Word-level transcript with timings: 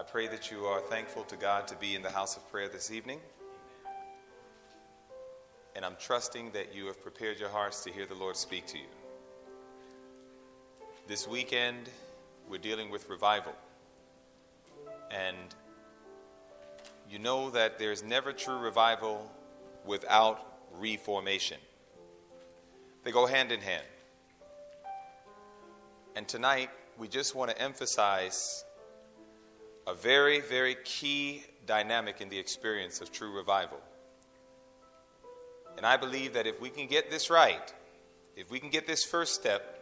I 0.00 0.02
pray 0.02 0.28
that 0.28 0.50
you 0.50 0.64
are 0.64 0.80
thankful 0.80 1.24
to 1.24 1.36
God 1.36 1.68
to 1.68 1.76
be 1.76 1.94
in 1.94 2.00
the 2.00 2.10
house 2.10 2.34
of 2.34 2.50
prayer 2.50 2.70
this 2.70 2.90
evening. 2.90 3.20
And 5.76 5.84
I'm 5.84 5.96
trusting 6.00 6.52
that 6.52 6.74
you 6.74 6.86
have 6.86 7.02
prepared 7.02 7.38
your 7.38 7.50
hearts 7.50 7.84
to 7.84 7.92
hear 7.92 8.06
the 8.06 8.14
Lord 8.14 8.36
speak 8.36 8.66
to 8.68 8.78
you. 8.78 8.86
This 11.06 11.28
weekend, 11.28 11.90
we're 12.48 12.56
dealing 12.56 12.90
with 12.90 13.10
revival. 13.10 13.52
And 15.10 15.36
you 17.10 17.18
know 17.18 17.50
that 17.50 17.78
there's 17.78 18.02
never 18.02 18.32
true 18.32 18.56
revival 18.56 19.30
without 19.84 20.40
reformation, 20.78 21.58
they 23.04 23.10
go 23.10 23.26
hand 23.26 23.52
in 23.52 23.60
hand. 23.60 23.84
And 26.16 26.26
tonight, 26.26 26.70
we 26.96 27.06
just 27.06 27.34
want 27.34 27.50
to 27.50 27.60
emphasize 27.60 28.64
a 29.86 29.94
very, 29.94 30.40
very 30.40 30.76
key 30.84 31.44
dynamic 31.66 32.20
in 32.20 32.28
the 32.28 32.38
experience 32.38 33.00
of 33.00 33.10
true 33.10 33.34
revival. 33.34 33.80
And 35.76 35.86
I 35.86 35.96
believe 35.96 36.34
that 36.34 36.46
if 36.46 36.60
we 36.60 36.68
can 36.68 36.86
get 36.86 37.10
this 37.10 37.30
right, 37.30 37.72
if 38.36 38.50
we 38.50 38.60
can 38.60 38.70
get 38.70 38.86
this 38.86 39.04
first 39.04 39.34
step, 39.34 39.76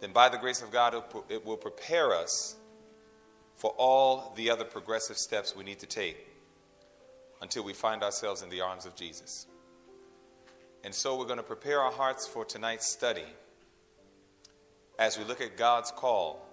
then 0.00 0.12
by 0.12 0.28
the 0.28 0.38
grace 0.38 0.62
of 0.62 0.70
God, 0.70 0.94
it 1.28 1.44
will 1.44 1.56
prepare 1.56 2.14
us 2.14 2.56
for 3.56 3.70
all 3.76 4.32
the 4.36 4.50
other 4.50 4.64
progressive 4.64 5.16
steps 5.16 5.54
we 5.54 5.64
need 5.64 5.78
to 5.78 5.86
take 5.86 6.26
until 7.42 7.62
we 7.62 7.72
find 7.72 8.02
ourselves 8.02 8.42
in 8.42 8.48
the 8.48 8.60
arms 8.60 8.86
of 8.86 8.94
Jesus. 8.96 9.46
And 10.82 10.94
so 10.94 11.18
we're 11.18 11.26
going 11.26 11.36
to 11.36 11.42
prepare 11.42 11.80
our 11.80 11.92
hearts 11.92 12.26
for 12.26 12.44
tonight's 12.44 12.90
study 12.90 13.26
as 14.98 15.18
we 15.18 15.24
look 15.24 15.40
at 15.40 15.56
God's 15.56 15.90
call 15.90 16.46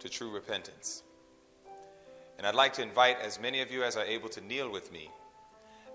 to 0.00 0.08
true 0.08 0.30
repentance. 0.30 1.02
And 2.40 2.46
I'd 2.46 2.54
like 2.54 2.72
to 2.72 2.82
invite 2.82 3.18
as 3.20 3.38
many 3.38 3.60
of 3.60 3.70
you 3.70 3.82
as 3.82 3.98
are 3.98 4.04
able 4.04 4.30
to 4.30 4.40
kneel 4.40 4.72
with 4.72 4.90
me 4.90 5.10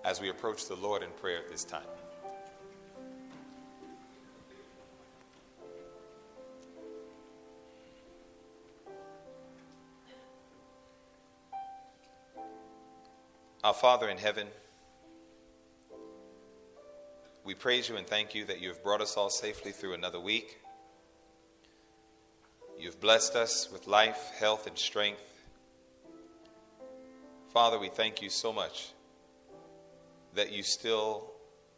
as 0.04 0.20
we 0.20 0.28
approach 0.28 0.68
the 0.68 0.76
Lord 0.76 1.02
in 1.02 1.10
prayer 1.20 1.38
at 1.38 1.48
this 1.48 1.64
time. 1.64 1.82
Our 13.64 13.74
Father 13.74 14.08
in 14.08 14.16
heaven, 14.16 14.46
we 17.44 17.54
praise 17.54 17.88
you 17.88 17.96
and 17.96 18.06
thank 18.06 18.36
you 18.36 18.44
that 18.44 18.60
you 18.60 18.68
have 18.68 18.84
brought 18.84 19.00
us 19.00 19.16
all 19.16 19.30
safely 19.30 19.72
through 19.72 19.94
another 19.94 20.20
week. 20.20 20.60
You've 22.78 23.00
blessed 23.00 23.34
us 23.34 23.68
with 23.72 23.88
life, 23.88 24.30
health, 24.38 24.68
and 24.68 24.78
strength. 24.78 25.35
Father, 27.56 27.78
we 27.78 27.88
thank 27.88 28.20
you 28.20 28.28
so 28.28 28.52
much 28.52 28.90
that 30.34 30.52
you 30.52 30.62
still 30.62 31.32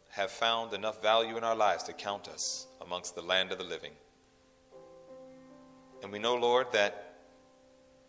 have 0.09 0.29
found 0.29 0.73
enough 0.73 1.01
value 1.01 1.37
in 1.37 1.45
our 1.45 1.55
lives 1.55 1.83
to 1.83 1.93
count 1.93 2.27
us 2.27 2.67
amongst 2.81 3.15
the 3.15 3.21
land 3.21 3.53
of 3.53 3.59
the 3.59 3.63
living. 3.63 3.93
And 6.03 6.11
we 6.11 6.19
know, 6.19 6.35
Lord, 6.35 6.67
that 6.73 7.21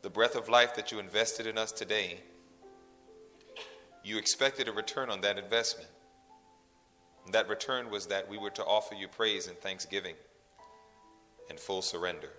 the 0.02 0.10
breath 0.10 0.34
of 0.34 0.48
life 0.48 0.74
that 0.74 0.90
you 0.90 0.98
invested 0.98 1.46
in 1.46 1.56
us 1.56 1.70
today, 1.70 2.18
you 4.02 4.18
expected 4.18 4.66
a 4.66 4.72
return 4.72 5.08
on 5.08 5.20
that 5.20 5.38
investment. 5.38 5.90
And 7.24 7.32
that 7.34 7.48
return 7.48 7.88
was 7.88 8.06
that 8.06 8.28
we 8.28 8.36
were 8.36 8.50
to 8.50 8.64
offer 8.64 8.96
you 8.96 9.06
praise 9.06 9.46
and 9.46 9.56
thanksgiving 9.56 10.16
and 11.48 11.60
full 11.60 11.82
surrender. 11.82 12.30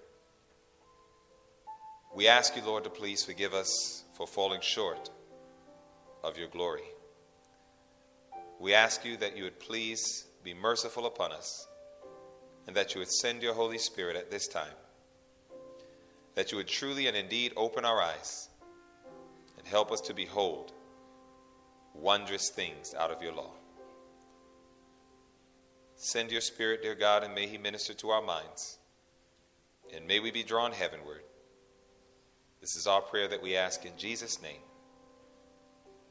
We 2.13 2.27
ask 2.27 2.53
you, 2.57 2.63
Lord, 2.65 2.83
to 2.83 2.89
please 2.89 3.23
forgive 3.23 3.53
us 3.53 4.03
for 4.17 4.27
falling 4.27 4.59
short 4.59 5.09
of 6.23 6.37
your 6.37 6.47
glory. 6.47 6.83
We 8.59 8.73
ask 8.73 9.03
you 9.03 9.17
that 9.17 9.35
you 9.35 9.43
would 9.43 9.59
please 9.59 10.25
be 10.43 10.53
merciful 10.53 11.05
upon 11.05 11.31
us 11.31 11.67
and 12.67 12.75
that 12.75 12.93
you 12.93 12.99
would 12.99 13.11
send 13.11 13.41
your 13.41 13.53
Holy 13.53 13.77
Spirit 13.77 14.15
at 14.15 14.29
this 14.29 14.47
time, 14.47 14.73
that 16.35 16.51
you 16.51 16.57
would 16.57 16.67
truly 16.67 17.07
and 17.07 17.17
indeed 17.17 17.53
open 17.57 17.85
our 17.85 18.01
eyes 18.01 18.49
and 19.57 19.67
help 19.67 19.91
us 19.91 20.01
to 20.01 20.13
behold 20.13 20.71
wondrous 21.93 22.49
things 22.49 22.93
out 22.93 23.11
of 23.11 23.21
your 23.21 23.33
law. 23.33 23.51
Send 25.95 26.31
your 26.31 26.41
Spirit, 26.41 26.81
dear 26.81 26.95
God, 26.95 27.23
and 27.23 27.35
may 27.35 27.47
He 27.47 27.57
minister 27.57 27.93
to 27.95 28.09
our 28.09 28.21
minds, 28.21 28.79
and 29.93 30.07
may 30.07 30.19
we 30.19 30.31
be 30.31 30.41
drawn 30.41 30.71
heavenward. 30.71 31.21
This 32.59 32.75
is 32.75 32.87
our 32.87 33.01
prayer 33.01 33.27
that 33.27 33.41
we 33.41 33.55
ask 33.55 33.85
in 33.85 33.97
Jesus' 33.97 34.41
name. 34.41 34.61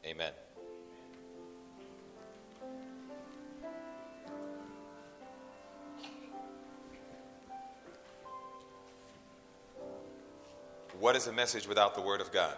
Amen. 0.05 0.33
What 10.99 11.17
is 11.17 11.27
a 11.27 11.33
message 11.33 11.67
without 11.67 11.95
the 11.95 12.03
Word 12.03 12.21
of 12.21 12.31
God? 12.31 12.55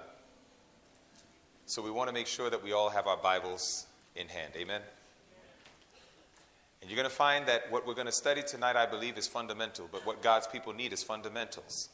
So 1.66 1.80
we 1.80 1.91
want 1.91 2.08
to 2.08 2.12
make 2.12 2.26
sure 2.26 2.50
that 2.50 2.62
we 2.62 2.72
all 2.72 2.91
have 2.91 3.06
our 3.06 3.16
Bibles 3.16 3.86
in 4.16 4.28
hand. 4.28 4.53
Amen. 4.56 4.82
And 6.80 6.91
you're 6.91 6.97
going 6.97 7.09
to 7.09 7.14
find 7.14 7.47
that 7.47 7.70
what 7.70 7.86
we're 7.86 7.94
going 7.94 8.06
to 8.06 8.12
study 8.12 8.42
tonight, 8.42 8.74
I 8.74 8.86
believe, 8.86 9.16
is 9.16 9.28
fundamental, 9.28 9.88
but 9.91 10.04
what 10.04 10.22
God's 10.22 10.48
people 10.48 10.72
need 10.72 10.92
is 10.92 11.03
fundamentals. 11.03 11.88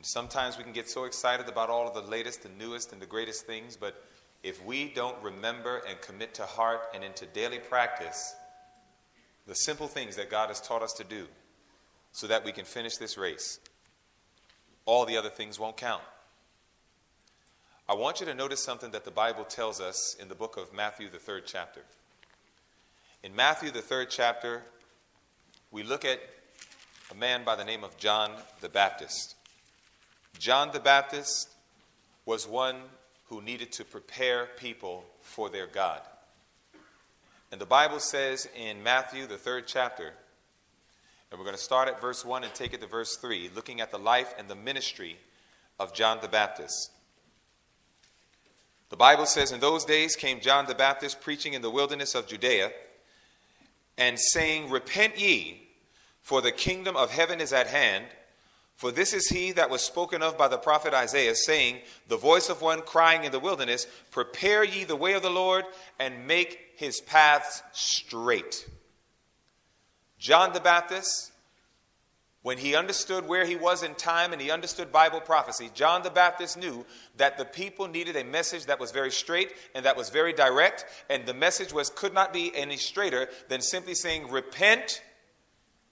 And 0.00 0.06
sometimes 0.06 0.56
we 0.56 0.64
can 0.64 0.72
get 0.72 0.88
so 0.88 1.04
excited 1.04 1.46
about 1.46 1.68
all 1.68 1.86
of 1.86 1.92
the 1.92 2.10
latest 2.10 2.46
and 2.46 2.56
newest 2.56 2.94
and 2.94 3.02
the 3.02 3.06
greatest 3.06 3.44
things, 3.44 3.76
but 3.76 4.02
if 4.42 4.64
we 4.64 4.88
don't 4.88 5.22
remember 5.22 5.82
and 5.86 6.00
commit 6.00 6.32
to 6.36 6.46
heart 6.46 6.80
and 6.94 7.04
into 7.04 7.26
daily 7.26 7.58
practice 7.58 8.34
the 9.46 9.52
simple 9.52 9.88
things 9.88 10.16
that 10.16 10.30
God 10.30 10.48
has 10.48 10.58
taught 10.58 10.80
us 10.80 10.94
to 10.94 11.04
do 11.04 11.26
so 12.12 12.26
that 12.28 12.46
we 12.46 12.50
can 12.50 12.64
finish 12.64 12.96
this 12.96 13.18
race, 13.18 13.60
all 14.86 15.04
the 15.04 15.18
other 15.18 15.28
things 15.28 15.58
won't 15.58 15.76
count. 15.76 16.02
I 17.86 17.92
want 17.92 18.20
you 18.20 18.26
to 18.26 18.34
notice 18.34 18.64
something 18.64 18.92
that 18.92 19.04
the 19.04 19.10
Bible 19.10 19.44
tells 19.44 19.82
us 19.82 20.16
in 20.18 20.28
the 20.28 20.34
book 20.34 20.56
of 20.56 20.72
Matthew, 20.72 21.10
the 21.10 21.18
third 21.18 21.42
chapter. 21.44 21.82
In 23.22 23.36
Matthew, 23.36 23.70
the 23.70 23.82
third 23.82 24.08
chapter, 24.08 24.62
we 25.70 25.82
look 25.82 26.06
at 26.06 26.20
a 27.10 27.14
man 27.14 27.44
by 27.44 27.54
the 27.54 27.66
name 27.66 27.84
of 27.84 27.98
John 27.98 28.30
the 28.62 28.70
Baptist. 28.70 29.34
John 30.38 30.70
the 30.72 30.80
Baptist 30.80 31.48
was 32.24 32.46
one 32.46 32.76
who 33.28 33.42
needed 33.42 33.72
to 33.72 33.84
prepare 33.84 34.46
people 34.56 35.04
for 35.20 35.48
their 35.48 35.66
God. 35.66 36.00
And 37.52 37.60
the 37.60 37.66
Bible 37.66 38.00
says 38.00 38.48
in 38.56 38.82
Matthew, 38.82 39.26
the 39.26 39.36
third 39.36 39.66
chapter, 39.66 40.12
and 41.30 41.38
we're 41.38 41.44
going 41.44 41.56
to 41.56 41.62
start 41.62 41.88
at 41.88 42.00
verse 42.00 42.24
1 42.24 42.44
and 42.44 42.54
take 42.54 42.74
it 42.74 42.80
to 42.80 42.86
verse 42.86 43.16
3, 43.16 43.50
looking 43.54 43.80
at 43.80 43.90
the 43.90 43.98
life 43.98 44.34
and 44.38 44.48
the 44.48 44.56
ministry 44.56 45.16
of 45.78 45.94
John 45.94 46.18
the 46.20 46.28
Baptist. 46.28 46.90
The 48.90 48.96
Bible 48.96 49.26
says, 49.26 49.52
In 49.52 49.60
those 49.60 49.84
days 49.84 50.16
came 50.16 50.40
John 50.40 50.66
the 50.66 50.74
Baptist 50.74 51.20
preaching 51.20 51.54
in 51.54 51.62
the 51.62 51.70
wilderness 51.70 52.14
of 52.16 52.26
Judea 52.26 52.72
and 53.96 54.18
saying, 54.18 54.70
Repent 54.70 55.18
ye, 55.18 55.68
for 56.22 56.42
the 56.42 56.52
kingdom 56.52 56.96
of 56.96 57.12
heaven 57.12 57.40
is 57.40 57.52
at 57.52 57.68
hand. 57.68 58.06
For 58.80 58.90
this 58.90 59.12
is 59.12 59.28
he 59.28 59.52
that 59.52 59.68
was 59.68 59.82
spoken 59.82 60.22
of 60.22 60.38
by 60.38 60.48
the 60.48 60.56
prophet 60.56 60.94
Isaiah, 60.94 61.34
saying, 61.34 61.80
The 62.08 62.16
voice 62.16 62.48
of 62.48 62.62
one 62.62 62.80
crying 62.80 63.24
in 63.24 63.30
the 63.30 63.38
wilderness, 63.38 63.86
Prepare 64.10 64.64
ye 64.64 64.84
the 64.84 64.96
way 64.96 65.12
of 65.12 65.20
the 65.20 65.28
Lord, 65.28 65.66
and 65.98 66.26
make 66.26 66.58
his 66.76 66.98
paths 67.02 67.62
straight. 67.72 68.66
John 70.18 70.54
the 70.54 70.60
Baptist, 70.60 71.30
when 72.40 72.56
he 72.56 72.74
understood 72.74 73.28
where 73.28 73.44
he 73.44 73.54
was 73.54 73.82
in 73.82 73.96
time 73.96 74.32
and 74.32 74.40
he 74.40 74.50
understood 74.50 74.90
Bible 74.90 75.20
prophecy, 75.20 75.70
John 75.74 76.02
the 76.02 76.08
Baptist 76.08 76.56
knew 76.56 76.86
that 77.18 77.36
the 77.36 77.44
people 77.44 77.86
needed 77.86 78.16
a 78.16 78.24
message 78.24 78.64
that 78.64 78.80
was 78.80 78.92
very 78.92 79.10
straight 79.10 79.52
and 79.74 79.84
that 79.84 79.98
was 79.98 80.08
very 80.08 80.32
direct, 80.32 80.86
and 81.10 81.26
the 81.26 81.34
message 81.34 81.74
was 81.74 81.90
could 81.90 82.14
not 82.14 82.32
be 82.32 82.50
any 82.56 82.78
straighter 82.78 83.28
than 83.50 83.60
simply 83.60 83.94
saying, 83.94 84.30
Repent, 84.30 85.02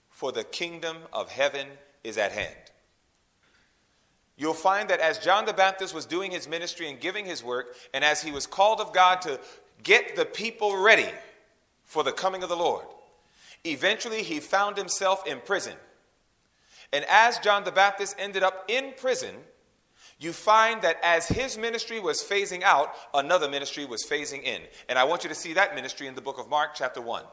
for 0.09 0.31
the 0.31 0.43
kingdom 0.43 0.97
of 1.13 1.29
heaven 1.29 1.67
is 2.03 2.17
at 2.17 2.31
hand 2.31 2.68
you'll 4.39 4.55
find 4.55 4.89
that 4.89 5.01
as 5.01 5.19
John 5.19 5.45
the 5.45 5.53
Baptist 5.53 5.93
was 5.93 6.07
doing 6.07 6.31
his 6.31 6.47
ministry 6.47 6.89
and 6.89 6.99
giving 6.99 7.25
his 7.25 7.43
work, 7.43 7.75
and 7.93 8.03
as 8.03 8.23
he 8.23 8.31
was 8.31 8.47
called 8.47 8.79
of 8.79 8.93
God 8.93 9.21
to 9.21 9.39
get 9.83 10.15
the 10.15 10.25
people 10.25 10.77
ready 10.77 11.09
for 11.85 12.03
the 12.03 12.11
coming 12.11 12.41
of 12.41 12.49
the 12.49 12.55
Lord, 12.55 12.85
eventually 13.63 14.23
he 14.23 14.39
found 14.39 14.77
himself 14.77 15.27
in 15.27 15.39
prison. 15.41 15.73
And 16.91 17.05
as 17.07 17.37
John 17.37 17.65
the 17.65 17.71
Baptist 17.71 18.15
ended 18.17 18.41
up 18.41 18.65
in 18.67 18.93
prison, 18.97 19.35
you 20.19 20.33
find 20.33 20.81
that 20.81 20.97
as 21.03 21.27
his 21.27 21.57
ministry 21.57 21.99
was 21.99 22.23
phasing 22.23 22.63
out, 22.63 22.93
another 23.13 23.49
ministry 23.49 23.85
was 23.85 24.05
phasing 24.09 24.43
in. 24.43 24.61
And 24.87 24.97
I 24.97 25.03
want 25.03 25.23
you 25.23 25.29
to 25.29 25.35
see 25.35 25.53
that 25.53 25.75
ministry 25.75 26.07
in 26.07 26.15
the 26.15 26.21
book 26.21 26.39
of 26.39 26.49
Mark, 26.49 26.71
chapter 26.73 27.01
1. 27.01 27.23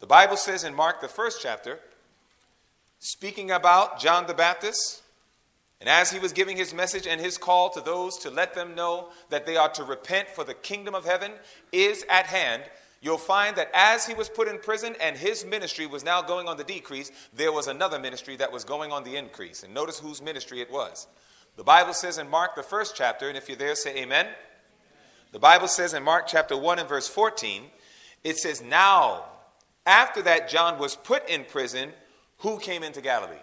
The 0.00 0.06
Bible 0.06 0.36
says 0.36 0.62
in 0.64 0.74
Mark, 0.74 1.00
the 1.00 1.08
first 1.08 1.40
chapter, 1.42 1.80
speaking 3.00 3.50
about 3.50 4.00
John 4.00 4.26
the 4.26 4.34
Baptist, 4.34 5.02
And 5.80 5.88
as 5.88 6.10
he 6.10 6.18
was 6.18 6.32
giving 6.32 6.56
his 6.56 6.74
message 6.74 7.06
and 7.06 7.20
his 7.20 7.38
call 7.38 7.70
to 7.70 7.80
those 7.80 8.18
to 8.18 8.30
let 8.30 8.54
them 8.54 8.74
know 8.74 9.10
that 9.30 9.46
they 9.46 9.56
are 9.56 9.68
to 9.70 9.84
repent 9.84 10.28
for 10.28 10.42
the 10.42 10.54
kingdom 10.54 10.94
of 10.94 11.04
heaven 11.04 11.32
is 11.70 12.04
at 12.08 12.26
hand, 12.26 12.64
you'll 13.00 13.16
find 13.16 13.54
that 13.56 13.70
as 13.72 14.04
he 14.04 14.14
was 14.14 14.28
put 14.28 14.48
in 14.48 14.58
prison 14.58 14.96
and 15.00 15.16
his 15.16 15.44
ministry 15.44 15.86
was 15.86 16.04
now 16.04 16.20
going 16.20 16.48
on 16.48 16.56
the 16.56 16.64
decrease, 16.64 17.12
there 17.32 17.52
was 17.52 17.68
another 17.68 17.98
ministry 17.98 18.34
that 18.36 18.50
was 18.50 18.64
going 18.64 18.90
on 18.90 19.04
the 19.04 19.14
increase. 19.14 19.62
And 19.62 19.72
notice 19.72 20.00
whose 20.00 20.20
ministry 20.20 20.60
it 20.60 20.70
was. 20.70 21.06
The 21.56 21.64
Bible 21.64 21.94
says 21.94 22.18
in 22.18 22.28
Mark, 22.28 22.56
the 22.56 22.62
first 22.64 22.96
chapter, 22.96 23.28
and 23.28 23.36
if 23.36 23.48
you're 23.48 23.56
there, 23.56 23.76
say 23.76 23.98
amen. 23.98 24.26
The 25.30 25.38
Bible 25.38 25.68
says 25.68 25.94
in 25.94 26.02
Mark 26.02 26.26
chapter 26.26 26.56
1 26.56 26.80
and 26.80 26.88
verse 26.88 27.06
14, 27.08 27.64
it 28.24 28.38
says, 28.38 28.62
Now, 28.62 29.26
after 29.86 30.22
that 30.22 30.48
John 30.48 30.78
was 30.78 30.96
put 30.96 31.28
in 31.28 31.44
prison, 31.44 31.92
who 32.38 32.58
came 32.58 32.82
into 32.82 33.00
Galilee? 33.00 33.36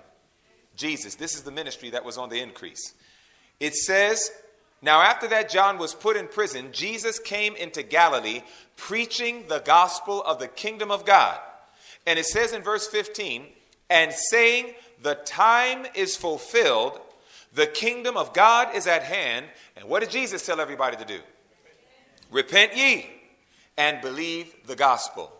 Jesus. 0.75 1.15
This 1.15 1.35
is 1.35 1.43
the 1.43 1.51
ministry 1.51 1.89
that 1.91 2.05
was 2.05 2.17
on 2.17 2.29
the 2.29 2.41
increase. 2.41 2.93
It 3.59 3.75
says, 3.75 4.31
Now 4.81 5.01
after 5.01 5.27
that 5.27 5.49
John 5.49 5.77
was 5.77 5.93
put 5.93 6.17
in 6.17 6.27
prison, 6.27 6.69
Jesus 6.71 7.19
came 7.19 7.55
into 7.55 7.83
Galilee 7.83 8.41
preaching 8.75 9.45
the 9.47 9.59
gospel 9.59 10.21
of 10.23 10.39
the 10.39 10.47
kingdom 10.47 10.91
of 10.91 11.05
God. 11.05 11.39
And 12.05 12.19
it 12.19 12.25
says 12.25 12.53
in 12.53 12.61
verse 12.61 12.87
15, 12.87 13.45
and 13.89 14.13
saying, 14.13 14.73
The 15.01 15.15
time 15.15 15.85
is 15.95 16.15
fulfilled, 16.15 16.99
the 17.53 17.67
kingdom 17.67 18.17
of 18.17 18.33
God 18.33 18.75
is 18.75 18.87
at 18.87 19.03
hand. 19.03 19.45
And 19.75 19.87
what 19.87 20.01
did 20.01 20.11
Jesus 20.11 20.45
tell 20.45 20.59
everybody 20.59 20.97
to 20.97 21.05
do? 21.05 21.19
Repent 22.31 22.75
ye 22.75 23.09
and 23.77 24.01
believe 24.01 24.53
the 24.65 24.75
gospel. 24.75 25.31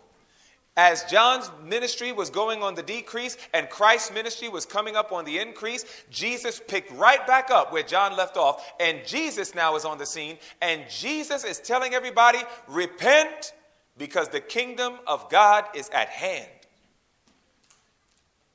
As 0.76 1.04
John's 1.04 1.50
ministry 1.64 2.12
was 2.12 2.28
going 2.28 2.62
on 2.62 2.74
the 2.74 2.82
decrease 2.82 3.38
and 3.54 3.70
Christ's 3.70 4.12
ministry 4.12 4.48
was 4.50 4.66
coming 4.66 4.94
up 4.94 5.10
on 5.10 5.24
the 5.24 5.38
increase, 5.38 5.86
Jesus 6.10 6.60
picked 6.68 6.92
right 6.92 7.26
back 7.26 7.50
up 7.50 7.72
where 7.72 7.82
John 7.82 8.14
left 8.14 8.36
off. 8.36 8.62
And 8.78 9.00
Jesus 9.06 9.54
now 9.54 9.76
is 9.76 9.86
on 9.86 9.96
the 9.96 10.04
scene. 10.04 10.36
And 10.60 10.84
Jesus 10.90 11.44
is 11.44 11.58
telling 11.60 11.94
everybody, 11.94 12.40
repent 12.68 13.54
because 13.96 14.28
the 14.28 14.40
kingdom 14.40 14.94
of 15.06 15.30
God 15.30 15.64
is 15.74 15.88
at 15.88 16.08
hand. 16.08 16.50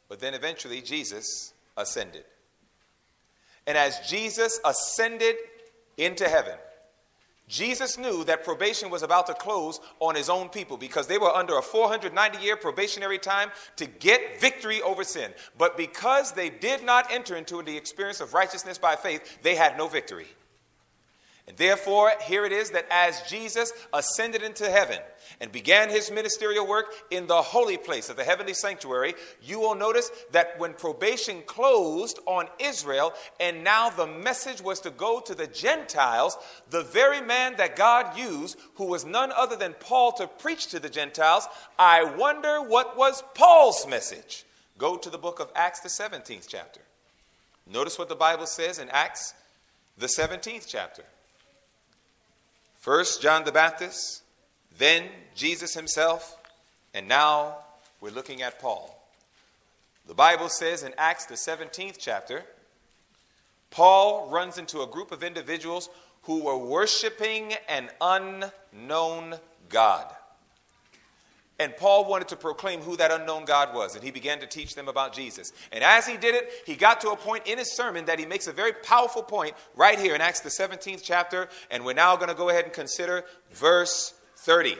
But 0.07 0.19
then 0.19 0.35
eventually 0.35 0.81
Jesus 0.81 1.53
ascended. 1.75 2.25
And 3.65 3.77
as 3.77 3.99
Jesus 4.07 4.59
ascended 4.63 5.37
into 5.97 6.29
heaven, 6.29 6.57
Jesus 7.51 7.97
knew 7.97 8.23
that 8.23 8.45
probation 8.45 8.89
was 8.89 9.03
about 9.03 9.27
to 9.27 9.33
close 9.33 9.81
on 9.99 10.15
his 10.15 10.29
own 10.29 10.47
people 10.47 10.77
because 10.77 11.07
they 11.07 11.17
were 11.17 11.35
under 11.35 11.57
a 11.57 11.61
490 11.61 12.39
year 12.39 12.55
probationary 12.55 13.19
time 13.19 13.51
to 13.75 13.85
get 13.85 14.39
victory 14.39 14.81
over 14.81 15.03
sin. 15.03 15.33
But 15.57 15.75
because 15.75 16.31
they 16.31 16.49
did 16.49 16.85
not 16.85 17.11
enter 17.11 17.35
into 17.35 17.61
the 17.61 17.75
experience 17.75 18.21
of 18.21 18.33
righteousness 18.33 18.77
by 18.77 18.95
faith, 18.95 19.39
they 19.41 19.55
had 19.55 19.77
no 19.77 19.89
victory. 19.89 20.27
And 21.47 21.57
therefore, 21.57 22.11
here 22.23 22.45
it 22.45 22.51
is 22.51 22.69
that 22.71 22.85
as 22.91 23.21
Jesus 23.23 23.73
ascended 23.91 24.43
into 24.43 24.69
heaven 24.69 24.99
and 25.39 25.51
began 25.51 25.89
his 25.89 26.11
ministerial 26.11 26.67
work 26.67 26.93
in 27.09 27.25
the 27.25 27.41
holy 27.41 27.77
place 27.77 28.09
of 28.09 28.15
the 28.15 28.23
heavenly 28.23 28.53
sanctuary, 28.53 29.15
you 29.41 29.59
will 29.59 29.75
notice 29.75 30.11
that 30.31 30.59
when 30.59 30.73
probation 30.73 31.41
closed 31.45 32.19
on 32.27 32.47
Israel 32.59 33.13
and 33.39 33.63
now 33.63 33.89
the 33.89 34.05
message 34.05 34.61
was 34.61 34.79
to 34.81 34.91
go 34.91 35.19
to 35.19 35.33
the 35.33 35.47
Gentiles, 35.47 36.37
the 36.69 36.83
very 36.83 37.21
man 37.21 37.55
that 37.57 37.75
God 37.75 38.17
used, 38.17 38.57
who 38.75 38.85
was 38.85 39.03
none 39.03 39.31
other 39.35 39.55
than 39.55 39.73
Paul 39.73 40.11
to 40.13 40.27
preach 40.27 40.67
to 40.67 40.79
the 40.79 40.89
Gentiles, 40.89 41.47
I 41.77 42.03
wonder 42.03 42.61
what 42.61 42.95
was 42.95 43.23
Paul's 43.33 43.87
message. 43.87 44.45
Go 44.77 44.95
to 44.95 45.09
the 45.09 45.17
book 45.17 45.39
of 45.39 45.51
Acts, 45.55 45.79
the 45.79 45.89
17th 45.89 46.45
chapter. 46.47 46.81
Notice 47.65 47.97
what 47.97 48.09
the 48.09 48.15
Bible 48.15 48.47
says 48.47 48.79
in 48.79 48.89
Acts, 48.89 49.33
the 49.97 50.07
17th 50.07 50.65
chapter. 50.67 51.03
First, 52.81 53.21
John 53.21 53.43
the 53.43 53.51
Baptist, 53.51 54.23
then 54.75 55.03
Jesus 55.35 55.75
himself, 55.75 56.39
and 56.95 57.07
now 57.07 57.57
we're 58.01 58.09
looking 58.09 58.41
at 58.41 58.59
Paul. 58.59 58.99
The 60.07 60.15
Bible 60.15 60.49
says 60.49 60.81
in 60.81 60.95
Acts, 60.97 61.25
the 61.25 61.35
17th 61.35 61.97
chapter, 61.99 62.43
Paul 63.69 64.31
runs 64.31 64.57
into 64.57 64.81
a 64.81 64.87
group 64.87 65.11
of 65.11 65.21
individuals 65.21 65.89
who 66.23 66.43
were 66.43 66.57
worshiping 66.57 67.53
an 67.69 67.91
unknown 68.01 69.35
God. 69.69 70.07
And 71.61 71.77
Paul 71.77 72.05
wanted 72.05 72.27
to 72.29 72.35
proclaim 72.35 72.81
who 72.81 72.97
that 72.97 73.11
unknown 73.11 73.45
God 73.45 73.75
was, 73.75 73.93
and 73.93 74.03
he 74.03 74.09
began 74.09 74.39
to 74.39 74.47
teach 74.47 74.73
them 74.73 74.87
about 74.87 75.13
Jesus. 75.13 75.53
And 75.71 75.83
as 75.83 76.07
he 76.07 76.17
did 76.17 76.33
it, 76.33 76.49
he 76.65 76.75
got 76.75 77.01
to 77.01 77.11
a 77.11 77.15
point 77.15 77.45
in 77.45 77.59
his 77.59 77.71
sermon 77.71 78.05
that 78.05 78.17
he 78.17 78.25
makes 78.25 78.47
a 78.47 78.51
very 78.51 78.73
powerful 78.73 79.21
point 79.21 79.53
right 79.75 79.99
here 79.99 80.15
in 80.15 80.21
Acts, 80.21 80.39
the 80.39 80.49
17th 80.49 81.01
chapter. 81.03 81.49
And 81.69 81.85
we're 81.85 81.93
now 81.93 82.15
going 82.15 82.29
to 82.29 82.33
go 82.33 82.49
ahead 82.49 82.63
and 82.63 82.73
consider 82.73 83.25
verse 83.51 84.15
30. 84.37 84.75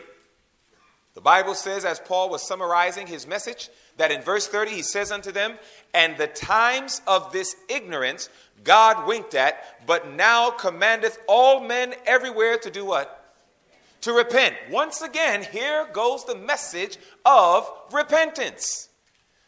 The 1.13 1.21
Bible 1.21 1.53
says, 1.53 1.85
as 1.85 1.99
Paul 1.99 2.31
was 2.31 2.47
summarizing 2.47 3.05
his 3.05 3.27
message, 3.27 3.69
that 3.97 4.09
in 4.09 4.23
verse 4.23 4.47
30 4.47 4.71
he 4.71 4.81
says 4.81 5.11
unto 5.11 5.31
them, 5.31 5.59
And 5.93 6.17
the 6.17 6.25
times 6.25 7.03
of 7.05 7.31
this 7.31 7.55
ignorance 7.69 8.27
God 8.63 9.05
winked 9.05 9.35
at, 9.35 9.85
but 9.85 10.11
now 10.11 10.49
commandeth 10.49 11.19
all 11.27 11.59
men 11.59 11.93
everywhere 12.07 12.57
to 12.57 12.71
do 12.71 12.85
what? 12.85 13.20
To 14.01 14.13
repent. 14.13 14.55
Once 14.69 15.01
again, 15.01 15.43
here 15.43 15.87
goes 15.93 16.25
the 16.25 16.35
message 16.35 16.97
of 17.25 17.69
repentance. 17.91 18.89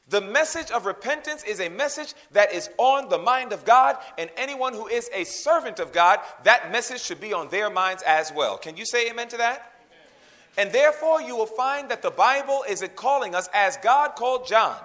The 0.09 0.21
message 0.21 0.69
of 0.69 0.85
repentance 0.85 1.43
is 1.43 1.59
a 1.59 1.69
message 1.69 2.13
that 2.31 2.53
is 2.53 2.69
on 2.77 3.09
the 3.09 3.17
mind 3.17 3.53
of 3.53 3.65
God, 3.65 3.97
and 4.17 4.29
anyone 4.35 4.73
who 4.73 4.87
is 4.87 5.09
a 5.13 5.23
servant 5.23 5.79
of 5.79 5.93
God, 5.93 6.19
that 6.43 6.71
message 6.71 7.01
should 7.01 7.21
be 7.21 7.33
on 7.33 7.49
their 7.49 7.69
minds 7.69 8.03
as 8.05 8.31
well. 8.31 8.57
Can 8.57 8.77
you 8.77 8.85
say 8.85 9.09
amen 9.09 9.29
to 9.29 9.37
that? 9.37 9.55
Amen. 9.57 10.67
And 10.67 10.71
therefore, 10.71 11.21
you 11.21 11.35
will 11.35 11.45
find 11.45 11.89
that 11.89 12.01
the 12.01 12.11
Bible 12.11 12.63
is 12.67 12.85
calling 12.95 13.33
us 13.33 13.49
as 13.53 13.77
God 13.77 14.15
called 14.15 14.45
John, 14.45 14.75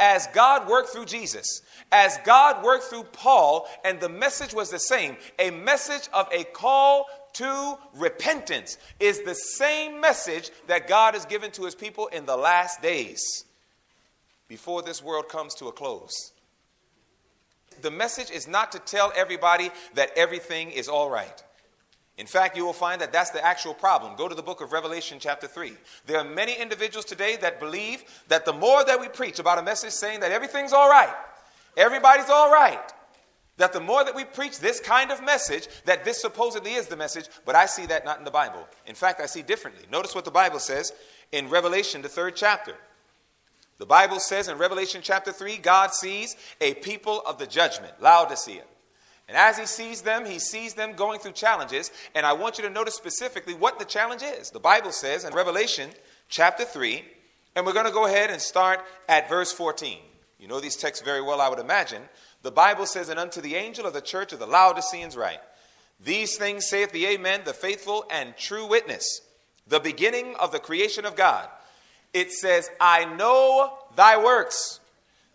as 0.00 0.26
God 0.28 0.66
worked 0.66 0.88
through 0.88 1.04
Jesus, 1.04 1.62
as 1.92 2.18
God 2.24 2.64
worked 2.64 2.84
through 2.84 3.04
Paul, 3.04 3.68
and 3.84 4.00
the 4.00 4.08
message 4.08 4.54
was 4.54 4.70
the 4.70 4.78
same 4.78 5.18
a 5.38 5.50
message 5.50 6.08
of 6.12 6.26
a 6.32 6.44
call 6.44 7.06
to 7.34 7.78
repentance 7.94 8.78
is 8.98 9.22
the 9.22 9.34
same 9.34 10.00
message 10.00 10.50
that 10.66 10.88
God 10.88 11.14
has 11.14 11.24
given 11.24 11.50
to 11.52 11.64
his 11.64 11.74
people 11.74 12.06
in 12.08 12.26
the 12.26 12.36
last 12.36 12.82
days 12.82 13.44
before 14.48 14.82
this 14.82 15.02
world 15.02 15.28
comes 15.28 15.54
to 15.56 15.66
a 15.66 15.72
close. 15.72 16.32
The 17.82 17.90
message 17.90 18.30
is 18.30 18.48
not 18.48 18.72
to 18.72 18.78
tell 18.78 19.12
everybody 19.14 19.70
that 19.94 20.10
everything 20.16 20.70
is 20.70 20.88
all 20.88 21.10
right. 21.10 21.44
In 22.16 22.26
fact, 22.26 22.56
you 22.56 22.64
will 22.64 22.72
find 22.72 23.00
that 23.00 23.12
that's 23.12 23.30
the 23.30 23.44
actual 23.44 23.72
problem. 23.72 24.16
Go 24.16 24.28
to 24.28 24.34
the 24.34 24.42
book 24.42 24.60
of 24.60 24.72
Revelation, 24.72 25.18
chapter 25.20 25.46
3. 25.46 25.72
There 26.06 26.18
are 26.18 26.24
many 26.24 26.54
individuals 26.54 27.04
today 27.04 27.36
that 27.36 27.60
believe 27.60 28.02
that 28.26 28.44
the 28.44 28.52
more 28.52 28.84
that 28.84 29.00
we 29.00 29.06
preach 29.08 29.38
about 29.38 29.58
a 29.58 29.62
message 29.62 29.92
saying 29.92 30.20
that 30.20 30.32
everything's 30.32 30.72
all 30.72 30.90
right, 30.90 31.14
everybody's 31.76 32.28
all 32.28 32.50
right, 32.50 32.92
that 33.58 33.72
the 33.72 33.80
more 33.80 34.04
that 34.04 34.14
we 34.14 34.24
preach 34.24 34.58
this 34.58 34.80
kind 34.80 35.10
of 35.10 35.22
message, 35.22 35.68
that 35.84 36.04
this 36.04 36.20
supposedly 36.20 36.72
is 36.72 36.86
the 36.86 36.96
message, 36.96 37.28
but 37.44 37.54
I 37.54 37.66
see 37.66 37.86
that 37.86 38.04
not 38.04 38.18
in 38.18 38.24
the 38.24 38.30
Bible. 38.30 38.66
In 38.86 38.94
fact, 38.94 39.20
I 39.20 39.26
see 39.26 39.42
differently. 39.42 39.84
Notice 39.92 40.14
what 40.14 40.24
the 40.24 40.30
Bible 40.30 40.58
says 40.58 40.92
in 41.30 41.50
Revelation, 41.50 42.02
the 42.02 42.08
third 42.08 42.34
chapter. 42.34 42.74
The 43.78 43.86
Bible 43.86 44.18
says 44.18 44.48
in 44.48 44.58
Revelation 44.58 45.02
chapter 45.04 45.30
3, 45.30 45.58
God 45.58 45.92
sees 45.92 46.36
a 46.60 46.74
people 46.74 47.20
of 47.26 47.38
the 47.38 47.46
judgment, 47.46 47.92
Laodicea. 48.00 48.62
And 49.28 49.36
as 49.36 49.58
he 49.58 49.66
sees 49.66 50.02
them, 50.02 50.24
he 50.24 50.38
sees 50.38 50.74
them 50.74 50.94
going 50.94 51.20
through 51.20 51.32
challenges. 51.32 51.92
And 52.14 52.24
I 52.24 52.32
want 52.32 52.58
you 52.58 52.64
to 52.64 52.70
notice 52.70 52.94
specifically 52.94 53.54
what 53.54 53.78
the 53.78 53.84
challenge 53.84 54.22
is. 54.22 54.50
The 54.50 54.58
Bible 54.58 54.90
says 54.90 55.24
in 55.24 55.34
Revelation 55.34 55.90
chapter 56.28 56.64
3, 56.64 57.04
and 57.54 57.66
we're 57.66 57.74
going 57.74 57.86
to 57.86 57.92
go 57.92 58.06
ahead 58.06 58.30
and 58.30 58.40
start 58.40 58.80
at 59.08 59.28
verse 59.28 59.52
14. 59.52 59.98
You 60.38 60.48
know 60.48 60.60
these 60.60 60.76
texts 60.76 61.04
very 61.04 61.20
well, 61.20 61.40
I 61.40 61.48
would 61.48 61.58
imagine. 61.58 62.02
The 62.42 62.50
Bible 62.50 62.86
says, 62.86 63.08
And 63.08 63.18
unto 63.18 63.40
the 63.40 63.56
angel 63.56 63.86
of 63.86 63.92
the 63.92 64.00
church 64.00 64.32
of 64.32 64.38
the 64.38 64.46
Laodiceans 64.46 65.16
write, 65.16 65.40
These 66.00 66.36
things 66.36 66.68
saith 66.68 66.92
the 66.92 67.06
Amen, 67.06 67.42
the 67.44 67.52
faithful 67.52 68.04
and 68.10 68.36
true 68.36 68.66
witness, 68.66 69.20
the 69.66 69.80
beginning 69.80 70.34
of 70.38 70.52
the 70.52 70.60
creation 70.60 71.04
of 71.04 71.16
God. 71.16 71.48
It 72.14 72.32
says, 72.32 72.70
I 72.80 73.04
know 73.04 73.78
thy 73.96 74.22
works, 74.22 74.80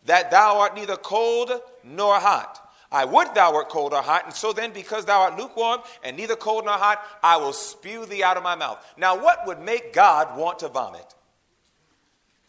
that 0.06 0.32
thou 0.32 0.60
art 0.60 0.76
neither 0.76 0.98
cold 0.98 1.52
nor 1.84 2.20
hot. 2.20 2.60
I 2.92 3.06
would 3.06 3.34
thou 3.34 3.54
wert 3.54 3.70
cold 3.70 3.94
or 3.94 4.04
hot, 4.04 4.26
and 4.26 4.34
so 4.34 4.54
then, 4.54 4.72
because 4.72 5.06
thou 5.06 5.22
art 5.22 5.38
lukewarm 5.38 5.82
and 6.04 6.16
neither 6.16 6.36
cold 6.36 6.66
nor 6.66 6.76
hot, 6.76 7.02
I 7.24 7.38
will 7.38 7.54
spew 7.54 8.06
thee 8.06 8.24
out 8.24 8.38
of 8.38 8.44
my 8.44 8.56
mouth. 8.56 8.86
Now, 8.98 9.22
what 9.22 9.48
would 9.48 9.60
make 9.60 9.94
God 9.94 10.38
want 10.38 10.60
to 10.60 10.68
vomit? 10.68 11.16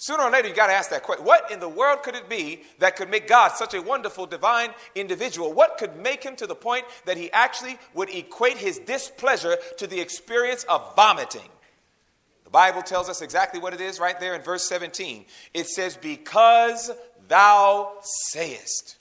Sooner 0.04 0.24
or 0.24 0.30
later, 0.30 0.48
you 0.48 0.54
got 0.54 0.66
to 0.66 0.74
ask 0.74 0.90
that 0.90 1.02
question. 1.02 1.24
What 1.24 1.50
in 1.50 1.60
the 1.60 1.68
world 1.68 2.02
could 2.02 2.14
it 2.14 2.28
be 2.28 2.60
that 2.78 2.94
could 2.94 3.08
make 3.08 3.26
God 3.26 3.52
such 3.52 3.72
a 3.72 3.80
wonderful, 3.80 4.26
divine 4.26 4.68
individual? 4.94 5.54
What 5.54 5.78
could 5.78 5.96
make 5.96 6.22
him 6.22 6.36
to 6.36 6.46
the 6.46 6.54
point 6.54 6.84
that 7.06 7.16
he 7.16 7.32
actually 7.32 7.78
would 7.94 8.10
equate 8.10 8.58
his 8.58 8.78
displeasure 8.78 9.56
to 9.78 9.86
the 9.86 9.98
experience 9.98 10.64
of 10.64 10.94
vomiting? 10.94 11.48
The 12.44 12.50
Bible 12.50 12.82
tells 12.82 13.08
us 13.08 13.22
exactly 13.22 13.58
what 13.58 13.72
it 13.72 13.80
is 13.80 13.98
right 13.98 14.20
there 14.20 14.34
in 14.34 14.42
verse 14.42 14.68
17. 14.68 15.24
It 15.54 15.68
says, 15.68 15.96
Because 15.96 16.90
thou 17.26 17.92
sayest. 18.02 18.98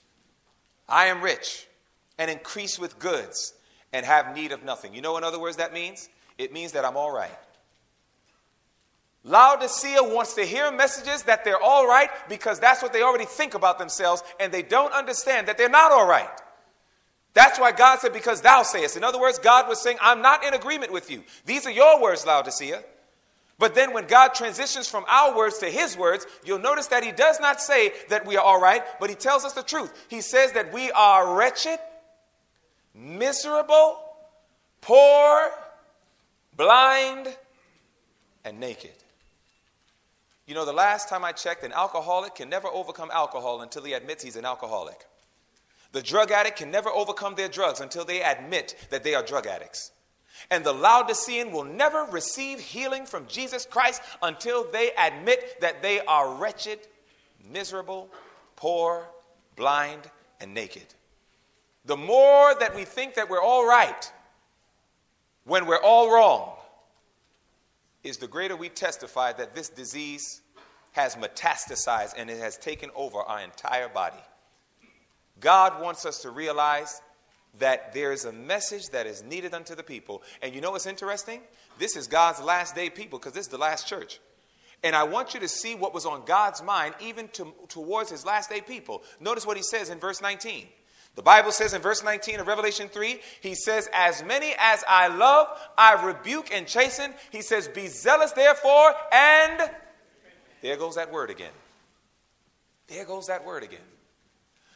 I 0.88 1.08
am 1.08 1.20
rich 1.20 1.66
and 2.16 2.30
increase 2.30 2.78
with 2.78 2.98
goods 2.98 3.52
and 3.92 4.06
have 4.06 4.34
need 4.34 4.52
of 4.52 4.64
nothing. 4.64 4.94
You 4.94 5.02
know, 5.02 5.18
in 5.18 5.24
other 5.24 5.38
words, 5.38 5.58
that 5.58 5.74
means? 5.74 6.08
It 6.38 6.50
means 6.50 6.72
that 6.72 6.86
I'm 6.86 6.96
all 6.96 7.14
right. 7.14 7.36
Laodicea 9.24 10.02
wants 10.02 10.34
to 10.34 10.44
hear 10.44 10.70
messages 10.70 11.22
that 11.22 11.44
they're 11.44 11.60
all 11.60 11.88
right 11.88 12.10
because 12.28 12.60
that's 12.60 12.82
what 12.82 12.92
they 12.92 13.02
already 13.02 13.24
think 13.24 13.54
about 13.54 13.78
themselves, 13.78 14.22
and 14.38 14.52
they 14.52 14.62
don't 14.62 14.92
understand 14.92 15.48
that 15.48 15.56
they're 15.56 15.70
not 15.70 15.92
all 15.92 16.06
right. 16.06 16.28
That's 17.32 17.58
why 17.58 17.72
God 17.72 17.98
said, 17.98 18.12
Because 18.12 18.42
thou 18.42 18.62
sayest. 18.62 18.96
In 18.96 19.02
other 19.02 19.18
words, 19.18 19.38
God 19.38 19.66
was 19.66 19.82
saying, 19.82 19.96
I'm 20.00 20.20
not 20.20 20.44
in 20.44 20.54
agreement 20.54 20.92
with 20.92 21.10
you. 21.10 21.24
These 21.46 21.66
are 21.66 21.70
your 21.70 22.00
words, 22.00 22.26
Laodicea. 22.26 22.82
But 23.58 23.74
then 23.74 23.92
when 23.92 24.06
God 24.06 24.34
transitions 24.34 24.88
from 24.88 25.04
our 25.08 25.36
words 25.36 25.58
to 25.58 25.66
his 25.66 25.96
words, 25.96 26.26
you'll 26.44 26.58
notice 26.58 26.88
that 26.88 27.04
he 27.04 27.12
does 27.12 27.40
not 27.40 27.60
say 27.60 27.92
that 28.08 28.26
we 28.26 28.36
are 28.36 28.44
all 28.44 28.60
right, 28.60 28.82
but 29.00 29.10
he 29.10 29.16
tells 29.16 29.44
us 29.44 29.52
the 29.52 29.62
truth. 29.62 30.06
He 30.08 30.20
says 30.20 30.52
that 30.52 30.72
we 30.72 30.90
are 30.90 31.36
wretched, 31.36 31.78
miserable, 32.94 34.00
poor, 34.80 35.50
blind, 36.56 37.34
and 38.44 38.58
naked. 38.58 38.92
You 40.46 40.54
know, 40.54 40.64
the 40.64 40.72
last 40.72 41.08
time 41.08 41.24
I 41.24 41.32
checked, 41.32 41.64
an 41.64 41.72
alcoholic 41.72 42.34
can 42.34 42.50
never 42.50 42.68
overcome 42.68 43.10
alcohol 43.12 43.62
until 43.62 43.82
he 43.82 43.94
admits 43.94 44.22
he's 44.22 44.36
an 44.36 44.44
alcoholic. 44.44 45.06
The 45.92 46.02
drug 46.02 46.30
addict 46.30 46.58
can 46.58 46.70
never 46.70 46.90
overcome 46.90 47.34
their 47.34 47.48
drugs 47.48 47.80
until 47.80 48.04
they 48.04 48.22
admit 48.22 48.74
that 48.90 49.04
they 49.04 49.14
are 49.14 49.22
drug 49.22 49.46
addicts. 49.46 49.92
And 50.50 50.64
the 50.64 50.72
Laodicean 50.72 51.52
will 51.52 51.64
never 51.64 52.04
receive 52.10 52.58
healing 52.58 53.06
from 53.06 53.26
Jesus 53.26 53.64
Christ 53.64 54.02
until 54.20 54.70
they 54.70 54.90
admit 54.98 55.60
that 55.60 55.82
they 55.82 56.00
are 56.00 56.34
wretched, 56.34 56.80
miserable, 57.50 58.10
poor, 58.56 59.06
blind, 59.56 60.10
and 60.40 60.52
naked. 60.52 60.94
The 61.84 61.96
more 61.96 62.54
that 62.58 62.74
we 62.74 62.84
think 62.84 63.14
that 63.14 63.30
we're 63.30 63.42
all 63.42 63.66
right 63.66 64.12
when 65.44 65.66
we're 65.66 65.82
all 65.82 66.12
wrong, 66.12 66.56
is 68.04 68.18
the 68.18 68.28
greater 68.28 68.56
we 68.56 68.68
testify 68.68 69.32
that 69.32 69.54
this 69.54 69.68
disease 69.68 70.42
has 70.92 71.16
metastasized 71.16 72.14
and 72.16 72.30
it 72.30 72.38
has 72.38 72.56
taken 72.56 72.90
over 72.94 73.18
our 73.18 73.40
entire 73.40 73.88
body. 73.88 74.22
God 75.40 75.82
wants 75.82 76.06
us 76.06 76.22
to 76.22 76.30
realize 76.30 77.00
that 77.58 77.92
there 77.92 78.12
is 78.12 78.24
a 78.24 78.32
message 78.32 78.88
that 78.92 79.06
is 79.06 79.22
needed 79.22 79.54
unto 79.54 79.74
the 79.74 79.82
people. 79.82 80.22
And 80.42 80.54
you 80.54 80.60
know 80.60 80.72
what's 80.72 80.86
interesting? 80.86 81.40
This 81.78 81.96
is 81.96 82.06
God's 82.06 82.40
last 82.40 82.74
day 82.74 82.90
people 82.90 83.18
because 83.18 83.32
this 83.32 83.46
is 83.46 83.50
the 83.50 83.58
last 83.58 83.88
church. 83.88 84.20
And 84.82 84.94
I 84.94 85.04
want 85.04 85.34
you 85.34 85.40
to 85.40 85.48
see 85.48 85.74
what 85.74 85.94
was 85.94 86.04
on 86.04 86.24
God's 86.26 86.62
mind 86.62 86.94
even 87.00 87.28
to, 87.28 87.52
towards 87.68 88.10
his 88.10 88.26
last 88.26 88.50
day 88.50 88.60
people. 88.60 89.02
Notice 89.18 89.46
what 89.46 89.56
he 89.56 89.62
says 89.62 89.88
in 89.88 89.98
verse 89.98 90.20
19. 90.20 90.66
The 91.14 91.22
Bible 91.22 91.52
says 91.52 91.74
in 91.74 91.80
verse 91.80 92.02
19 92.02 92.40
of 92.40 92.46
Revelation 92.48 92.88
3, 92.88 93.20
he 93.40 93.54
says, 93.54 93.88
As 93.94 94.24
many 94.24 94.54
as 94.58 94.82
I 94.88 95.08
love, 95.08 95.46
I 95.78 96.04
rebuke 96.04 96.52
and 96.52 96.66
chasten. 96.66 97.14
He 97.30 97.40
says, 97.40 97.68
Be 97.68 97.86
zealous 97.86 98.32
therefore, 98.32 98.92
and 99.12 99.70
there 100.60 100.76
goes 100.76 100.96
that 100.96 101.12
word 101.12 101.30
again. 101.30 101.52
There 102.88 103.04
goes 103.04 103.28
that 103.28 103.44
word 103.44 103.62
again. 103.62 103.78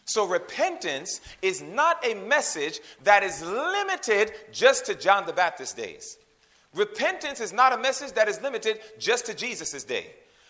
So, 0.04 0.26
repentance 0.26 1.21
is 1.42 1.61
not 1.61 2.07
a 2.07 2.14
message 2.14 2.80
that 3.04 3.23
is 3.23 3.42
limited 3.42 4.33
just 4.52 4.87
to 4.87 4.95
John 4.95 5.26
the 5.26 5.35
Baptist's 5.35 5.75
days. 5.75 6.16
Repentance 6.75 7.40
is 7.40 7.52
not 7.52 7.73
a 7.73 7.78
message 7.78 8.12
that 8.12 8.28
is 8.28 8.40
limited 8.40 8.80
just 8.99 9.26
to 9.26 9.35
Jesus' 9.35 9.85
day. 9.85 10.07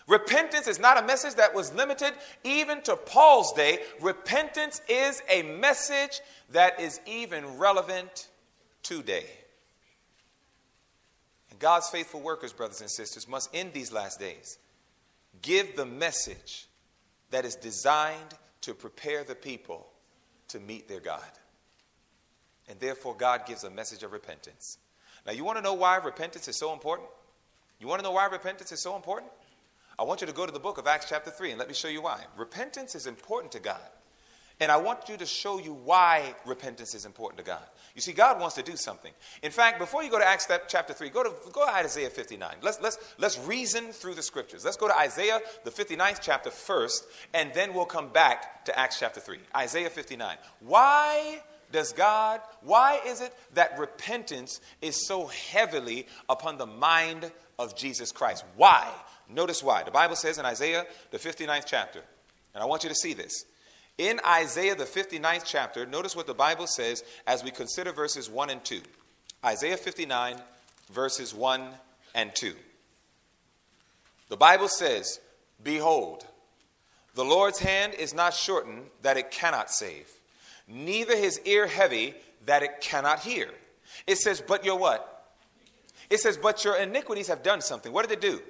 Repentance 0.09 0.67
is 0.67 0.81
not 0.81 1.00
a 1.00 1.07
message 1.07 1.35
that 1.35 1.55
was 1.55 1.73
limited 1.75 2.15
even 2.43 2.81
to 2.83 2.97
Paul's 2.97 3.53
day. 3.53 3.79
Repentance 4.00 4.81
is 4.88 5.23
a 5.29 5.43
message 5.43 6.21
that 6.50 6.81
is 6.81 6.99
even 7.07 7.59
relevant 7.59 8.29
today. 8.83 9.27
And 11.50 11.59
God's 11.59 11.91
faithful 11.91 12.23
workers, 12.23 12.55
brothers 12.55 12.81
and 12.81 12.91
sisters, 12.91 13.29
must 13.29 13.55
in 13.55 13.71
these 13.73 13.93
last 13.93 14.19
days 14.19 14.59
give 15.43 15.77
the 15.77 15.85
message 15.85 16.67
that 17.31 17.45
is 17.45 17.55
designed 17.55 18.35
to 18.62 18.73
prepare 18.73 19.25
the 19.25 19.35
people 19.35 19.87
to 20.49 20.59
meet 20.59 20.88
their 20.88 21.00
God. 21.00 21.21
And 22.67 22.81
therefore, 22.81 23.15
God 23.15 23.45
gives 23.47 23.65
a 23.65 23.71
message 23.71 24.03
of 24.03 24.12
repentance. 24.12 24.79
Now, 25.27 25.33
you 25.33 25.45
want 25.45 25.59
to 25.59 25.62
know 25.62 25.75
why 25.75 25.97
repentance 25.97 26.49
is 26.49 26.59
so 26.59 26.73
important? 26.73 27.09
You 27.79 27.88
want 27.88 28.00
to 28.00 28.03
know 28.03 28.12
why 28.12 28.27
repentance 28.27 28.73
is 28.73 28.83
so 28.83 28.97
important? 28.97 29.31
I 29.99 30.05
want 30.05 30.21
you 30.21 30.26
to 30.28 30.33
go 30.33 30.47
to 30.47 30.52
the 30.52 30.61
book 30.61 30.78
of 30.78 30.87
Acts, 30.87 31.07
chapter 31.09 31.31
3, 31.31 31.50
and 31.50 31.59
let 31.59 31.67
me 31.67 31.75
show 31.75 31.88
you 31.88 32.02
why. 32.02 32.25
Repentance 32.37 32.95
is 32.95 33.07
important 33.07 33.52
to 33.52 33.61
God. 33.61 33.81
And 34.61 34.73
I 34.73 34.76
want 34.76 35.09
you 35.09 35.17
to 35.17 35.26
show 35.26 35.59
you 35.59 35.73
why 35.73 36.35
repentance 36.45 36.95
is 36.95 37.05
important 37.05 37.38
to 37.38 37.45
God. 37.45 37.62
You 37.95 38.00
see, 38.00 38.12
God 38.12 38.40
wants 38.40 38.57
to 38.57 38.62
do 38.62 38.76
something. 38.76 39.12
In 39.43 39.52
fact, 39.52 39.78
before 39.78 40.02
you 40.02 40.11
go 40.11 40.19
to 40.19 40.26
Acts 40.26 40.49
chapter 40.69 40.93
3, 40.93 41.11
go 41.11 41.23
to, 41.23 41.33
go 41.52 41.64
to 41.64 41.73
Isaiah 41.73 42.11
59. 42.11 42.57
Let's, 42.62 42.81
let's, 42.81 42.99
let's 43.19 43.38
reason 43.40 43.93
through 43.93 44.14
the 44.14 44.23
scriptures. 44.23 44.64
Let's 44.64 44.76
go 44.76 44.88
to 44.88 44.97
Isaiah, 44.99 45.40
the 45.64 45.71
59th 45.71 46.19
chapter 46.21 46.50
first, 46.50 47.07
and 47.35 47.52
then 47.55 47.73
we'll 47.73 47.85
come 47.85 48.09
back 48.09 48.64
to 48.64 48.76
Acts 48.76 48.99
chapter 48.99 49.21
3. 49.21 49.38
Isaiah 49.57 49.90
59. 49.90 50.37
Why 50.61 51.40
does 51.71 51.93
God, 51.93 52.40
why 52.62 53.00
is 53.07 53.21
it 53.21 53.33
that 53.55 53.78
repentance 53.78 54.61
is 54.83 55.07
so 55.07 55.26
heavily 55.26 56.07
upon 56.28 56.59
the 56.59 56.67
mind 56.67 57.31
of 57.59 57.76
Jesus 57.76 58.11
Christ? 58.11 58.45
Why? 58.57 58.93
Notice 59.28 59.62
why. 59.62 59.82
The 59.82 59.90
Bible 59.90 60.16
says 60.16 60.38
in 60.38 60.47
Isaiah, 60.47 60.87
the 61.11 61.18
59th 61.18 61.64
chapter, 61.66 62.02
and 62.54 62.62
I 62.62 62.66
want 62.66 62.82
you 62.82 62.88
to 62.88 62.94
see 62.94 63.12
this. 63.12 63.44
In 63.99 64.20
Isaiah, 64.26 64.75
the 64.75 64.85
59th 64.85 65.42
chapter, 65.44 65.85
notice 65.85 66.14
what 66.14 66.26
the 66.26 66.35
Bible 66.35 66.66
says 66.66 67.02
as 67.26 67.42
we 67.42 67.50
consider 67.50 67.92
verses 67.92 68.30
1 68.30 68.50
and 68.50 68.64
2. 68.64 68.80
Isaiah 69.44 69.76
59, 69.76 70.37
verses 70.90 71.35
1 71.35 71.68
and 72.14 72.35
2. 72.35 72.54
The 74.28 74.37
Bible 74.37 74.68
says, 74.68 75.20
Behold, 75.62 76.25
the 77.14 77.25
Lord's 77.25 77.58
hand 77.58 77.94
is 77.94 78.14
not 78.14 78.35
shortened 78.35 78.85
that 79.02 79.16
it 79.16 79.30
cannot 79.30 79.70
save, 79.70 80.08
neither 80.68 81.16
his 81.16 81.40
ear 81.44 81.66
heavy 81.66 82.14
that 82.47 82.62
it 82.62 82.80
cannot 82.80 83.20
hear. 83.20 83.49
It 84.06 84.18
says, 84.18 84.40
But 84.40 84.64
your 84.64 84.78
what? 84.78 85.32
It 86.08 86.20
says, 86.20 86.37
But 86.37 86.64
your 86.64 86.76
iniquities 86.76 87.28
have 87.28 87.42
done 87.42 87.61
something. 87.61 87.92
What 87.92 88.08
did 88.08 88.18
it 88.18 88.20
do? 88.20 88.40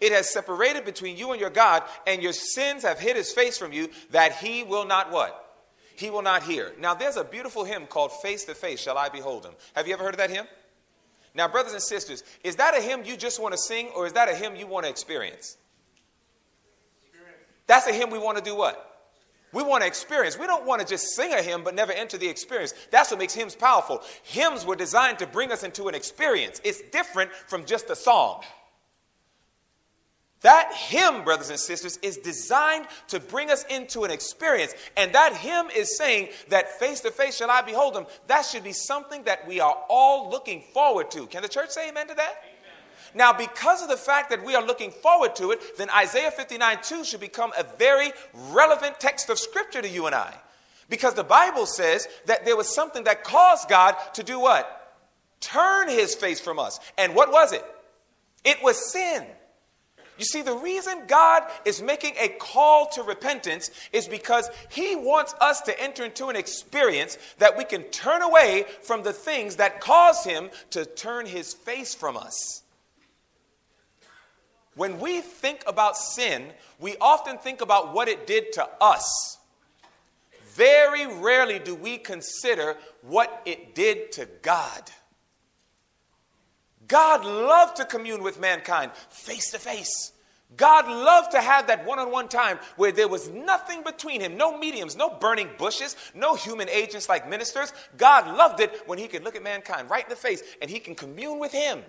It 0.00 0.12
has 0.12 0.32
separated 0.32 0.84
between 0.84 1.16
you 1.16 1.32
and 1.32 1.40
your 1.40 1.50
God, 1.50 1.82
and 2.06 2.22
your 2.22 2.32
sins 2.32 2.82
have 2.82 3.00
hid 3.00 3.16
his 3.16 3.32
face 3.32 3.58
from 3.58 3.72
you, 3.72 3.88
that 4.10 4.36
he 4.36 4.62
will 4.62 4.86
not 4.86 5.10
what? 5.10 5.44
He 5.96 6.10
will 6.10 6.22
not 6.22 6.44
hear. 6.44 6.72
Now, 6.78 6.94
there's 6.94 7.16
a 7.16 7.24
beautiful 7.24 7.64
hymn 7.64 7.86
called 7.86 8.12
Face 8.22 8.44
to 8.44 8.54
Face 8.54 8.80
Shall 8.80 8.96
I 8.96 9.08
Behold 9.08 9.44
Him. 9.44 9.54
Have 9.74 9.88
you 9.88 9.94
ever 9.94 10.04
heard 10.04 10.14
of 10.14 10.18
that 10.18 10.30
hymn? 10.30 10.46
Now, 11.34 11.48
brothers 11.48 11.72
and 11.72 11.82
sisters, 11.82 12.22
is 12.44 12.56
that 12.56 12.76
a 12.76 12.80
hymn 12.80 13.04
you 13.04 13.16
just 13.16 13.40
want 13.40 13.52
to 13.52 13.58
sing, 13.58 13.88
or 13.96 14.06
is 14.06 14.12
that 14.12 14.28
a 14.28 14.34
hymn 14.34 14.54
you 14.54 14.66
want 14.66 14.84
to 14.84 14.90
experience? 14.90 15.56
That's 17.66 17.86
a 17.86 17.92
hymn 17.92 18.10
we 18.10 18.18
want 18.18 18.38
to 18.38 18.44
do 18.44 18.54
what? 18.56 18.84
We 19.52 19.62
want 19.62 19.82
to 19.82 19.86
experience. 19.86 20.38
We 20.38 20.46
don't 20.46 20.66
want 20.66 20.82
to 20.82 20.86
just 20.86 21.14
sing 21.14 21.32
a 21.32 21.42
hymn 21.42 21.64
but 21.64 21.74
never 21.74 21.92
enter 21.92 22.18
the 22.18 22.28
experience. 22.28 22.74
That's 22.90 23.10
what 23.10 23.18
makes 23.18 23.34
hymns 23.34 23.54
powerful. 23.54 24.02
Hymns 24.22 24.66
were 24.66 24.76
designed 24.76 25.18
to 25.20 25.26
bring 25.26 25.52
us 25.52 25.62
into 25.62 25.88
an 25.88 25.94
experience. 25.94 26.60
It's 26.64 26.82
different 26.92 27.32
from 27.32 27.64
just 27.64 27.88
a 27.88 27.96
song. 27.96 28.42
That 30.42 30.72
hymn, 30.72 31.24
brothers 31.24 31.50
and 31.50 31.58
sisters, 31.58 31.98
is 32.00 32.16
designed 32.16 32.86
to 33.08 33.18
bring 33.18 33.50
us 33.50 33.64
into 33.64 34.04
an 34.04 34.10
experience. 34.10 34.72
And 34.96 35.12
that 35.12 35.34
hymn 35.34 35.68
is 35.74 35.96
saying 35.96 36.28
that 36.48 36.78
face 36.78 37.00
to 37.00 37.10
face 37.10 37.36
shall 37.36 37.50
I 37.50 37.62
behold 37.62 37.96
him. 37.96 38.06
That 38.28 38.42
should 38.42 38.62
be 38.62 38.72
something 38.72 39.24
that 39.24 39.46
we 39.48 39.58
are 39.58 39.76
all 39.88 40.30
looking 40.30 40.62
forward 40.72 41.10
to. 41.12 41.26
Can 41.26 41.42
the 41.42 41.48
church 41.48 41.70
say 41.70 41.88
amen 41.88 42.06
to 42.08 42.14
that? 42.14 42.42
Amen. 42.44 42.58
Now, 43.14 43.32
because 43.32 43.82
of 43.82 43.88
the 43.88 43.96
fact 43.96 44.30
that 44.30 44.44
we 44.44 44.54
are 44.54 44.64
looking 44.64 44.92
forward 44.92 45.34
to 45.36 45.50
it, 45.50 45.76
then 45.76 45.90
Isaiah 45.90 46.30
59 46.30 46.78
2 46.82 47.04
should 47.04 47.20
become 47.20 47.52
a 47.58 47.64
very 47.76 48.12
relevant 48.50 49.00
text 49.00 49.30
of 49.30 49.40
scripture 49.40 49.82
to 49.82 49.88
you 49.88 50.06
and 50.06 50.14
I. 50.14 50.34
Because 50.88 51.14
the 51.14 51.24
Bible 51.24 51.66
says 51.66 52.06
that 52.26 52.44
there 52.44 52.56
was 52.56 52.72
something 52.72 53.04
that 53.04 53.24
caused 53.24 53.68
God 53.68 53.96
to 54.14 54.22
do 54.22 54.38
what? 54.38 54.94
Turn 55.40 55.88
his 55.88 56.14
face 56.14 56.40
from 56.40 56.58
us. 56.58 56.78
And 56.96 57.14
what 57.14 57.32
was 57.32 57.52
it? 57.52 57.64
It 58.44 58.62
was 58.62 58.92
sin. 58.92 59.26
You 60.18 60.24
see, 60.24 60.42
the 60.42 60.56
reason 60.56 61.04
God 61.06 61.44
is 61.64 61.80
making 61.80 62.14
a 62.18 62.28
call 62.28 62.88
to 62.90 63.02
repentance 63.04 63.70
is 63.92 64.08
because 64.08 64.50
He 64.68 64.96
wants 64.96 65.32
us 65.40 65.60
to 65.62 65.80
enter 65.80 66.04
into 66.04 66.26
an 66.26 66.36
experience 66.36 67.16
that 67.38 67.56
we 67.56 67.64
can 67.64 67.84
turn 67.84 68.22
away 68.22 68.66
from 68.82 69.04
the 69.04 69.12
things 69.12 69.56
that 69.56 69.80
cause 69.80 70.24
Him 70.24 70.50
to 70.70 70.84
turn 70.84 71.26
His 71.26 71.54
face 71.54 71.94
from 71.94 72.16
us. 72.16 72.62
When 74.74 74.98
we 74.98 75.20
think 75.20 75.62
about 75.66 75.96
sin, 75.96 76.48
we 76.80 76.96
often 77.00 77.38
think 77.38 77.60
about 77.60 77.94
what 77.94 78.08
it 78.08 78.26
did 78.26 78.52
to 78.54 78.68
us. 78.80 79.38
Very 80.54 81.06
rarely 81.06 81.60
do 81.60 81.76
we 81.76 81.98
consider 81.98 82.76
what 83.02 83.42
it 83.44 83.76
did 83.76 84.10
to 84.12 84.26
God. 84.42 84.90
God 86.88 87.24
loved 87.24 87.76
to 87.76 87.84
commune 87.84 88.22
with 88.22 88.40
mankind 88.40 88.92
face 89.10 89.50
to 89.52 89.58
face. 89.58 90.12
God 90.56 90.88
loved 90.88 91.32
to 91.32 91.40
have 91.40 91.66
that 91.66 91.84
one 91.84 91.98
on 91.98 92.10
one 92.10 92.28
time 92.28 92.58
where 92.76 92.90
there 92.90 93.06
was 93.06 93.28
nothing 93.28 93.82
between 93.82 94.22
him, 94.22 94.38
no 94.38 94.56
mediums, 94.56 94.96
no 94.96 95.10
burning 95.10 95.50
bushes, 95.58 95.94
no 96.14 96.34
human 96.34 96.70
agents 96.70 97.08
like 97.08 97.28
ministers. 97.28 97.72
God 97.98 98.34
loved 98.34 98.60
it 98.60 98.82
when 98.86 98.98
he 98.98 99.08
could 99.08 99.22
look 99.22 99.36
at 99.36 99.42
mankind 99.42 99.90
right 99.90 100.04
in 100.04 100.08
the 100.08 100.16
face 100.16 100.42
and 100.62 100.70
he 100.70 100.80
can 100.80 100.94
commune 100.94 101.38
with 101.38 101.52
him. 101.52 101.82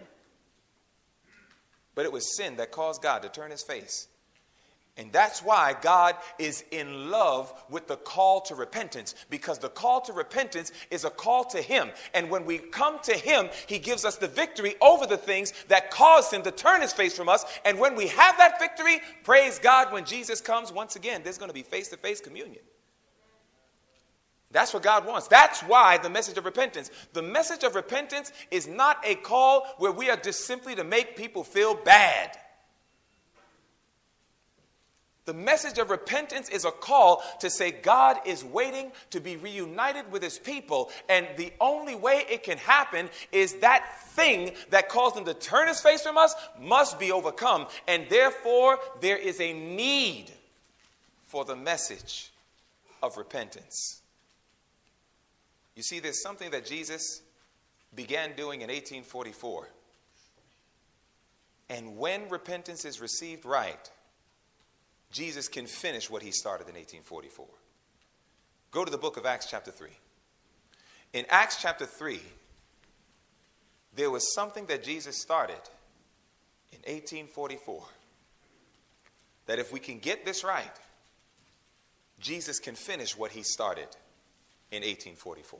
But 1.95 2.05
it 2.05 2.11
was 2.11 2.35
sin 2.35 2.57
that 2.57 2.71
caused 2.71 3.01
God 3.01 3.21
to 3.21 3.29
turn 3.29 3.51
his 3.51 3.63
face 3.63 4.09
and 4.99 5.13
that's 5.13 5.41
why 5.41 5.75
God 5.81 6.17
is 6.37 6.65
in 6.71 7.09
love 7.09 7.53
with 7.69 7.87
the 7.87 7.95
call 7.95 8.41
to 8.41 8.53
repentance, 8.53 9.15
because 9.29 9.57
the 9.57 9.69
call 9.69 10.01
to 10.01 10.11
repentance 10.11 10.73
is 10.91 11.05
a 11.05 11.09
call 11.09 11.45
to 11.45 11.61
Him. 11.61 11.91
And 12.13 12.29
when 12.29 12.45
we 12.45 12.57
come 12.57 12.99
to 13.03 13.13
Him, 13.13 13.47
He 13.65 13.79
gives 13.79 14.03
us 14.03 14.17
the 14.17 14.27
victory 14.27 14.75
over 14.81 15.07
the 15.07 15.15
things 15.15 15.53
that 15.69 15.89
caused 15.89 16.33
Him 16.33 16.43
to 16.43 16.51
turn 16.51 16.81
His 16.81 16.91
face 16.91 17.15
from 17.15 17.29
us. 17.29 17.45
And 17.63 17.79
when 17.79 17.95
we 17.95 18.07
have 18.07 18.37
that 18.39 18.59
victory, 18.59 18.99
praise 19.23 19.57
God, 19.57 19.93
when 19.93 20.03
Jesus 20.03 20.41
comes, 20.41 20.69
once 20.69 20.97
again, 20.97 21.21
there's 21.23 21.37
going 21.37 21.49
to 21.49 21.53
be 21.53 21.63
face 21.63 21.87
to 21.87 21.97
face 21.97 22.19
communion. 22.19 22.63
That's 24.51 24.73
what 24.73 24.83
God 24.83 25.05
wants. 25.05 25.29
That's 25.29 25.61
why 25.61 25.97
the 25.99 26.09
message 26.09 26.37
of 26.37 26.43
repentance. 26.43 26.91
The 27.13 27.21
message 27.21 27.63
of 27.63 27.75
repentance 27.75 28.33
is 28.51 28.67
not 28.67 28.97
a 29.05 29.15
call 29.15 29.65
where 29.77 29.93
we 29.93 30.09
are 30.09 30.17
just 30.17 30.41
simply 30.41 30.75
to 30.75 30.83
make 30.83 31.15
people 31.15 31.45
feel 31.45 31.73
bad. 31.73 32.37
The 35.29 35.35
message 35.35 35.77
of 35.77 35.91
repentance 35.91 36.49
is 36.49 36.65
a 36.65 36.71
call 36.71 37.21
to 37.41 37.51
say 37.51 37.69
God 37.69 38.17
is 38.25 38.43
waiting 38.43 38.91
to 39.11 39.19
be 39.19 39.37
reunited 39.37 40.11
with 40.11 40.23
his 40.23 40.39
people. 40.39 40.89
And 41.07 41.27
the 41.37 41.53
only 41.61 41.93
way 41.93 42.25
it 42.27 42.41
can 42.41 42.57
happen 42.57 43.11
is 43.31 43.53
that 43.57 43.85
thing 44.13 44.55
that 44.71 44.89
caused 44.89 45.15
him 45.15 45.25
to 45.25 45.35
turn 45.35 45.67
his 45.67 45.81
face 45.81 46.01
from 46.01 46.17
us 46.17 46.33
must 46.59 46.97
be 46.97 47.11
overcome. 47.11 47.67
And 47.87 48.09
therefore, 48.09 48.79
there 49.01 49.17
is 49.17 49.39
a 49.39 49.53
need 49.53 50.31
for 51.27 51.45
the 51.45 51.55
message 51.55 52.31
of 53.03 53.15
repentance. 53.15 54.01
You 55.75 55.83
see, 55.83 55.99
there's 55.99 56.23
something 56.23 56.49
that 56.49 56.65
Jesus 56.65 57.21
began 57.93 58.35
doing 58.35 58.61
in 58.61 58.69
1844. 58.69 59.69
And 61.69 61.97
when 61.97 62.29
repentance 62.29 62.83
is 62.83 62.99
received 62.99 63.45
right, 63.45 63.91
Jesus 65.11 65.47
can 65.47 65.65
finish 65.65 66.09
what 66.09 66.21
he 66.21 66.31
started 66.31 66.67
in 66.67 66.75
1844. 66.75 67.45
Go 68.71 68.85
to 68.85 68.91
the 68.91 68.97
book 68.97 69.17
of 69.17 69.25
Acts, 69.25 69.47
chapter 69.49 69.71
3. 69.71 69.89
In 71.13 71.25
Acts, 71.29 71.61
chapter 71.61 71.85
3, 71.85 72.19
there 73.95 74.11
was 74.11 74.33
something 74.33 74.67
that 74.67 74.83
Jesus 74.83 75.19
started 75.19 75.61
in 76.71 76.79
1844 76.79 77.83
that 79.47 79.57
if 79.57 79.73
we 79.73 79.79
can 79.79 79.97
get 79.97 80.25
this 80.25 80.43
right, 80.43 80.71
Jesus 82.19 82.59
can 82.59 82.75
finish 82.75 83.17
what 83.17 83.31
he 83.31 83.41
started 83.41 83.87
in 84.71 84.83
1844. 84.83 85.59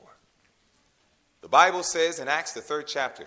The 1.40 1.48
Bible 1.48 1.82
says 1.82 2.20
in 2.20 2.28
Acts, 2.28 2.52
the 2.52 2.60
third 2.60 2.86
chapter, 2.86 3.24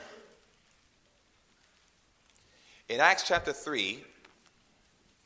in 2.88 3.02
Acts 3.02 3.28
chapter 3.28 3.52
3, 3.52 4.04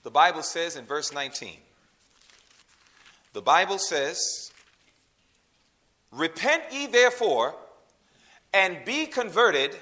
the 0.07 0.11
Bible 0.11 0.41
says 0.41 0.77
in 0.77 0.85
verse 0.85 1.11
19, 1.11 1.57
the 3.33 3.41
Bible 3.41 3.77
says, 3.77 4.53
Repent 6.13 6.63
ye 6.71 6.87
therefore 6.87 7.53
and 8.53 8.77
be 8.85 9.05
converted, 9.05 9.75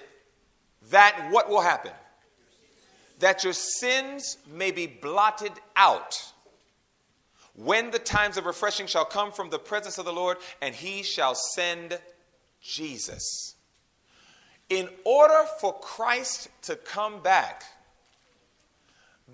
that 0.89 1.27
what 1.29 1.47
will 1.47 1.61
happen? 1.61 1.91
That 3.19 3.43
your 3.43 3.53
sins 3.53 4.39
may 4.51 4.71
be 4.71 4.87
blotted 4.87 5.51
out. 5.75 6.31
When 7.53 7.91
the 7.91 7.99
times 7.99 8.37
of 8.37 8.47
refreshing 8.47 8.87
shall 8.87 9.05
come 9.05 9.31
from 9.31 9.51
the 9.51 9.59
presence 9.59 9.99
of 9.99 10.05
the 10.05 10.11
Lord, 10.11 10.37
and 10.59 10.73
he 10.73 11.03
shall 11.03 11.35
send 11.35 11.99
Jesus. 12.63 13.53
In 14.71 14.89
order 15.03 15.45
for 15.61 15.77
Christ 15.77 16.49
to 16.63 16.75
come 16.75 17.21
back, 17.21 17.63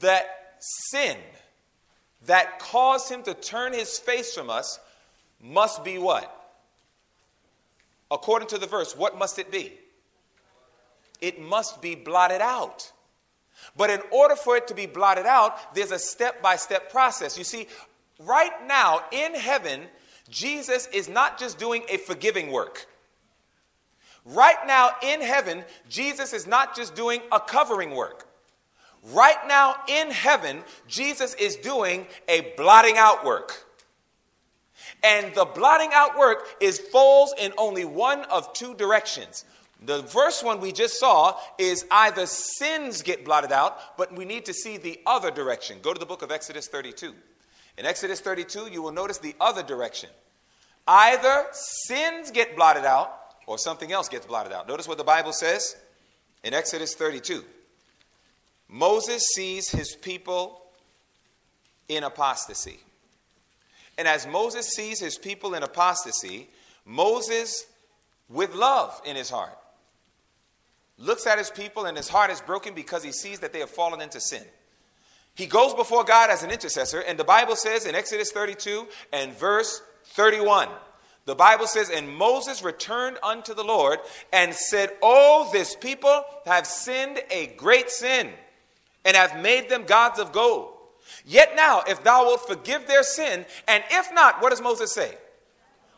that 0.02 0.41
sin 0.62 1.18
that 2.26 2.60
caused 2.60 3.10
him 3.12 3.24
to 3.24 3.34
turn 3.34 3.74
his 3.74 3.98
face 3.98 4.34
from 4.34 4.50
us 4.50 4.80
must 5.42 5.84
be 5.84 5.98
what? 5.98 6.38
According 8.12 8.50
to 8.50 8.58
the 8.58 8.68
verse, 8.68 8.96
what 8.96 9.18
must 9.18 9.40
it 9.40 9.52
be? 9.52 9.74
It 11.20 11.42
must 11.42 11.82
be 11.82 11.96
blotted 11.96 12.42
out. 12.42 12.92
But 13.76 13.90
in 13.90 14.02
order 14.12 14.36
for 14.36 14.58
it 14.58 14.68
to 14.68 14.74
be 14.74 14.86
blotted 14.86 15.26
out, 15.26 15.76
there's 15.76 15.92
a 15.92 16.00
step 16.00 16.42
by 16.42 16.56
step 16.56 16.92
process. 16.92 17.38
You 17.38 17.44
see, 17.44 17.68
right 18.20 18.52
now 18.68 19.02
in 19.12 19.36
heaven, 19.36 19.84
Jesus 20.30 20.88
is 20.88 21.08
not 21.08 21.40
just 21.40 21.60
doing 21.60 21.84
a 21.90 21.98
forgiving 21.98 22.52
work. 22.52 22.88
Right 24.26 24.58
now 24.68 24.92
in 25.02 25.22
heaven, 25.22 25.64
Jesus 25.90 26.34
is 26.34 26.46
not 26.46 26.76
just 26.76 26.96
doing 26.96 27.22
a 27.32 27.40
covering 27.40 27.92
work. 27.92 28.28
Right 29.10 29.48
now 29.48 29.76
in 29.88 30.12
heaven, 30.12 30.64
Jesus 30.88 31.34
is 31.36 31.56
doing 31.56 32.08
a 32.28 32.54
blotting 32.56 32.98
out 32.98 33.26
work. 33.26 33.66
And 35.04 35.34
the 35.34 35.46
blotting 35.46 35.90
out 35.94 36.18
work 36.18 36.48
is 36.60 36.78
falls 36.78 37.34
in 37.40 37.54
only 37.58 37.86
one 37.86 38.24
of 38.26 38.54
two 38.54 38.76
directions. 38.76 39.46
The 39.84 40.04
first 40.04 40.46
one 40.46 40.60
we 40.60 40.72
just 40.72 41.00
saw 41.00 41.36
is 41.58 41.86
either 41.90 42.28
sins 42.28 43.02
get 43.02 43.26
blotted 43.26 43.52
out, 43.52 43.98
but 43.98 44.16
we 44.16 44.26
need 44.26 44.46
to 44.46 44.54
see 44.54 44.78
the 44.78 45.00
other 45.08 45.32
direction. 45.32 45.80
Go 45.82 45.92
to 45.94 46.00
the 46.00 46.06
book 46.06 46.22
of 46.22 46.32
Exodus 46.32 46.68
32. 46.68 47.16
In 47.80 47.86
Exodus 47.88 48.20
32, 48.20 48.70
you 48.72 48.84
will 48.84 48.92
notice 48.92 49.18
the 49.18 49.34
other 49.42 49.64
direction. 49.64 50.12
Either 50.88 51.48
sins 51.52 52.30
get 52.30 52.56
blotted 52.56 52.86
out 52.86 53.12
or 53.48 53.58
something 53.58 53.92
else 53.92 54.08
gets 54.08 54.28
blotted 54.28 54.54
out. 54.54 54.68
Notice 54.68 54.88
what 54.88 55.00
the 55.00 55.04
Bible 55.04 55.34
says 55.34 55.76
in 56.44 56.54
Exodus 56.54 56.94
32. 56.94 57.44
Moses 58.72 59.22
sees 59.36 59.70
his 59.70 59.96
people 59.96 60.62
in 61.90 62.06
apostasy. 62.06 62.80
And 63.98 64.08
as 64.08 64.26
Moses 64.26 64.70
sees 64.70 65.02
his 65.02 65.18
people 65.18 65.54
in 65.54 65.62
apostasy, 65.62 66.50
Moses, 66.86 67.66
with 68.30 68.56
love 68.56 69.00
in 69.06 69.18
his 69.18 69.30
heart, 69.30 69.58
looks 70.98 71.28
at 71.28 71.38
his 71.38 71.52
people 71.52 71.86
and 71.86 71.98
his 71.98 72.08
heart 72.08 72.32
is 72.32 72.40
broken 72.40 72.74
because 72.74 73.04
he 73.04 73.12
sees 73.12 73.42
that 73.42 73.52
they 73.52 73.60
have 73.60 73.70
fallen 73.70 74.00
into 74.00 74.22
sin. 74.22 74.44
He 75.36 75.48
goes 75.48 75.74
before 75.74 76.06
God 76.06 76.30
as 76.30 76.44
an 76.44 76.52
intercessor, 76.52 77.02
and 77.02 77.20
the 77.20 77.24
Bible 77.26 77.58
says 77.58 77.86
in 77.86 77.94
Exodus 77.94 78.32
32 78.32 78.88
and 79.12 79.34
verse 79.34 79.82
31, 80.06 80.70
the 81.26 81.36
Bible 81.36 81.68
says, 81.68 81.90
And 81.90 82.10
Moses 82.10 82.64
returned 82.64 83.18
unto 83.22 83.54
the 83.54 83.64
Lord 83.64 84.00
and 84.32 84.54
said, 84.54 84.92
Oh, 85.02 85.50
this 85.52 85.76
people 85.76 86.24
have 86.46 86.66
sinned 86.66 87.20
a 87.30 87.48
great 87.58 87.90
sin 87.90 88.32
and 89.06 89.16
have 89.16 89.42
made 89.42 89.70
them 89.70 89.84
gods 89.84 90.20
of 90.20 90.32
gold. 90.32 90.74
Yet 91.26 91.56
now, 91.56 91.84
if 91.88 92.04
thou 92.04 92.26
wilt 92.26 92.48
forgive 92.48 92.88
their 92.88 93.04
sin, 93.04 93.46
and 93.68 93.84
if 93.92 94.14
not, 94.14 94.42
what 94.42 94.50
does 94.50 94.62
Moses 94.62 94.94
say? 94.94 95.16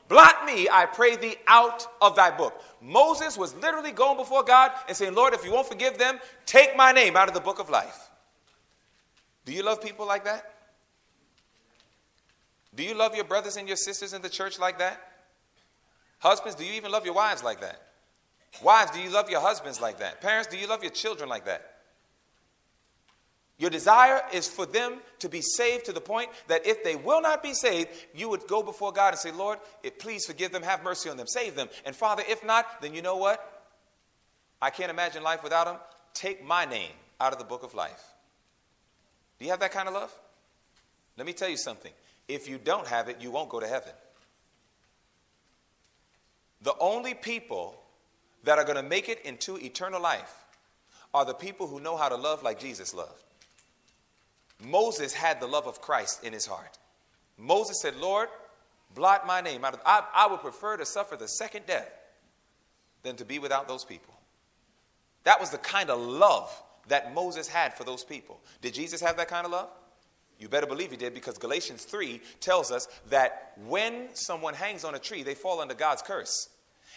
Blot 0.10 0.46
me, 0.46 0.68
I 0.72 0.86
pray 0.86 1.16
thee, 1.16 1.36
out 1.48 1.88
of 2.02 2.16
thy 2.16 2.36
book. 2.36 2.62
Moses 2.82 3.38
was 3.38 3.56
literally 3.56 3.92
going 3.92 4.18
before 4.18 4.44
God 4.44 4.72
and 4.88 4.96
saying, 4.96 5.16
Lord, 5.16 5.34
if 5.34 5.46
you 5.46 5.52
won't 5.52 5.68
forgive 5.68 5.98
them, 5.98 6.20
take 6.46 6.76
my 6.76 6.92
name 6.92 7.16
out 7.16 7.28
of 7.28 7.34
the 7.34 7.40
book 7.40 7.60
of 7.60 7.70
life. 7.70 8.10
Do 9.46 9.54
you 9.54 9.64
love 9.64 9.82
people 9.82 10.06
like 10.06 10.26
that? 10.26 10.54
Do 12.76 12.84
you 12.84 12.96
love 12.96 13.16
your 13.16 13.26
brothers 13.26 13.56
and 13.56 13.68
your 13.68 13.78
sisters 13.78 14.14
in 14.14 14.22
the 14.22 14.30
church 14.30 14.60
like 14.60 14.80
that? 14.80 15.00
Husbands, 16.20 16.56
do 16.56 16.66
you 16.66 16.74
even 16.74 16.92
love 16.92 17.06
your 17.06 17.14
wives 17.14 17.44
like 17.44 17.62
that? 17.62 17.82
Wives, 18.62 18.92
do 18.92 19.00
you 19.00 19.10
love 19.10 19.30
your 19.30 19.42
husbands 19.42 19.82
like 19.82 20.00
that? 20.00 20.22
Parents, 20.22 20.48
do 20.48 20.58
you 20.58 20.68
love 20.68 20.84
your 20.84 20.92
children 20.92 21.30
like 21.30 21.46
that? 21.46 21.73
Your 23.60 23.70
desire 23.70 24.22
is 24.34 24.48
for 24.48 24.66
them 24.66 24.96
to 25.20 25.30
be 25.30 25.42
saved 25.42 25.86
to 25.86 25.94
the 25.94 26.02
point 26.02 26.30
that 26.48 26.66
if 26.66 26.84
they 26.84 26.96
will 26.96 27.22
not 27.22 27.44
be 27.44 27.54
saved, 27.54 27.90
you 28.14 28.28
would 28.30 28.48
go 28.48 28.64
before 28.64 28.92
God 28.92 29.10
and 29.10 29.20
say, 29.20 29.32
Lord, 29.32 29.60
eh, 29.84 29.92
please 29.98 30.26
forgive 30.26 30.52
them, 30.52 30.64
have 30.64 30.84
mercy 30.84 31.10
on 31.10 31.18
them, 31.18 31.28
save 31.28 31.56
them. 31.56 31.70
And 31.86 31.96
Father, 31.96 32.24
if 32.28 32.44
not, 32.44 32.82
then 32.82 32.94
you 32.94 33.02
know 33.02 33.18
what? 33.18 33.66
I 34.62 34.70
can't 34.70 34.90
imagine 34.90 35.24
life 35.24 35.44
without 35.44 35.66
them. 35.66 35.78
Take 36.14 36.44
my 36.44 36.66
name 36.66 36.92
out 37.20 37.32
of 37.32 37.40
the 37.40 37.46
book 37.46 37.64
of 37.64 37.74
life. 37.74 38.04
Do 39.38 39.46
you 39.46 39.52
have 39.52 39.60
that 39.60 39.72
kind 39.72 39.88
of 39.88 39.94
love? 39.94 40.12
Let 41.18 41.28
me 41.28 41.34
tell 41.34 41.50
you 41.50 41.58
something. 41.58 41.92
If 42.28 42.48
you 42.50 42.58
don't 42.58 42.88
have 42.88 43.08
it, 43.08 43.18
you 43.22 43.30
won't 43.30 43.50
go 43.50 43.60
to 43.60 43.68
heaven. 43.68 43.92
The 46.62 46.74
only 46.80 47.14
people 47.14 47.76
that 48.46 48.58
are 48.58 48.64
going 48.64 48.78
to 48.78 48.84
make 48.84 49.10
it 49.10 49.22
into 49.26 49.58
eternal 49.58 50.02
life 50.02 50.34
are 51.14 51.26
the 51.26 51.34
people 51.34 51.68
who 51.68 51.80
know 51.80 51.98
how 51.98 52.10
to 52.10 52.16
love 52.16 52.42
like 52.42 52.60
Jesus 52.60 52.94
loved. 52.94 53.24
Moses 54.64 55.14
had 55.14 55.40
the 55.40 55.48
love 55.48 55.68
of 55.68 55.82
Christ 55.82 56.24
in 56.24 56.34
his 56.34 56.46
heart. 56.46 56.78
Moses 57.38 57.82
said, 57.82 57.96
Lord, 57.96 58.30
blot 58.94 59.28
my 59.28 59.42
name 59.42 59.66
out 59.66 59.74
of, 59.74 59.82
I, 59.86 60.04
I 60.14 60.28
would 60.28 60.42
prefer 60.42 60.78
to 60.78 60.86
suffer 60.86 61.16
the 61.16 61.28
second 61.28 61.66
death 61.66 61.92
than 63.04 63.16
to 63.18 63.26
be 63.26 63.40
without 63.40 63.68
those 63.68 63.84
people. 63.84 64.14
That 65.24 65.40
was 65.40 65.50
the 65.50 65.58
kind 65.58 65.90
of 65.90 66.00
love 66.00 66.52
that 66.88 67.14
Moses 67.14 67.48
had 67.48 67.74
for 67.74 67.84
those 67.84 68.04
people. 68.04 68.40
Did 68.62 68.74
Jesus 68.74 69.02
have 69.02 69.18
that 69.18 69.28
kind 69.28 69.46
of 69.46 69.52
love? 69.52 69.70
You 70.40 70.50
better 70.50 70.68
believe 70.68 70.92
he 70.92 70.98
did 70.98 71.14
because 71.14 71.38
Galatians 71.38 71.84
3 71.86 72.20
tells 72.42 72.72
us 72.72 72.88
that 73.10 73.54
when 73.66 74.10
someone 74.14 74.54
hangs 74.54 74.84
on 74.84 74.96
a 74.96 75.00
tree, 75.00 75.24
they 75.24 75.36
fall 75.36 75.62
under 75.62 75.74
God's 75.74 76.02
curse. 76.02 76.50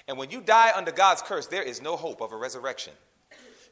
And 0.08 0.18
when 0.18 0.30
you 0.30 0.40
die 0.40 0.72
under 0.74 0.90
God's 0.90 1.22
curse, 1.22 1.46
there 1.46 1.62
is 1.62 1.80
no 1.80 1.96
hope 1.96 2.20
of 2.20 2.32
a 2.32 2.36
resurrection. 2.36 2.92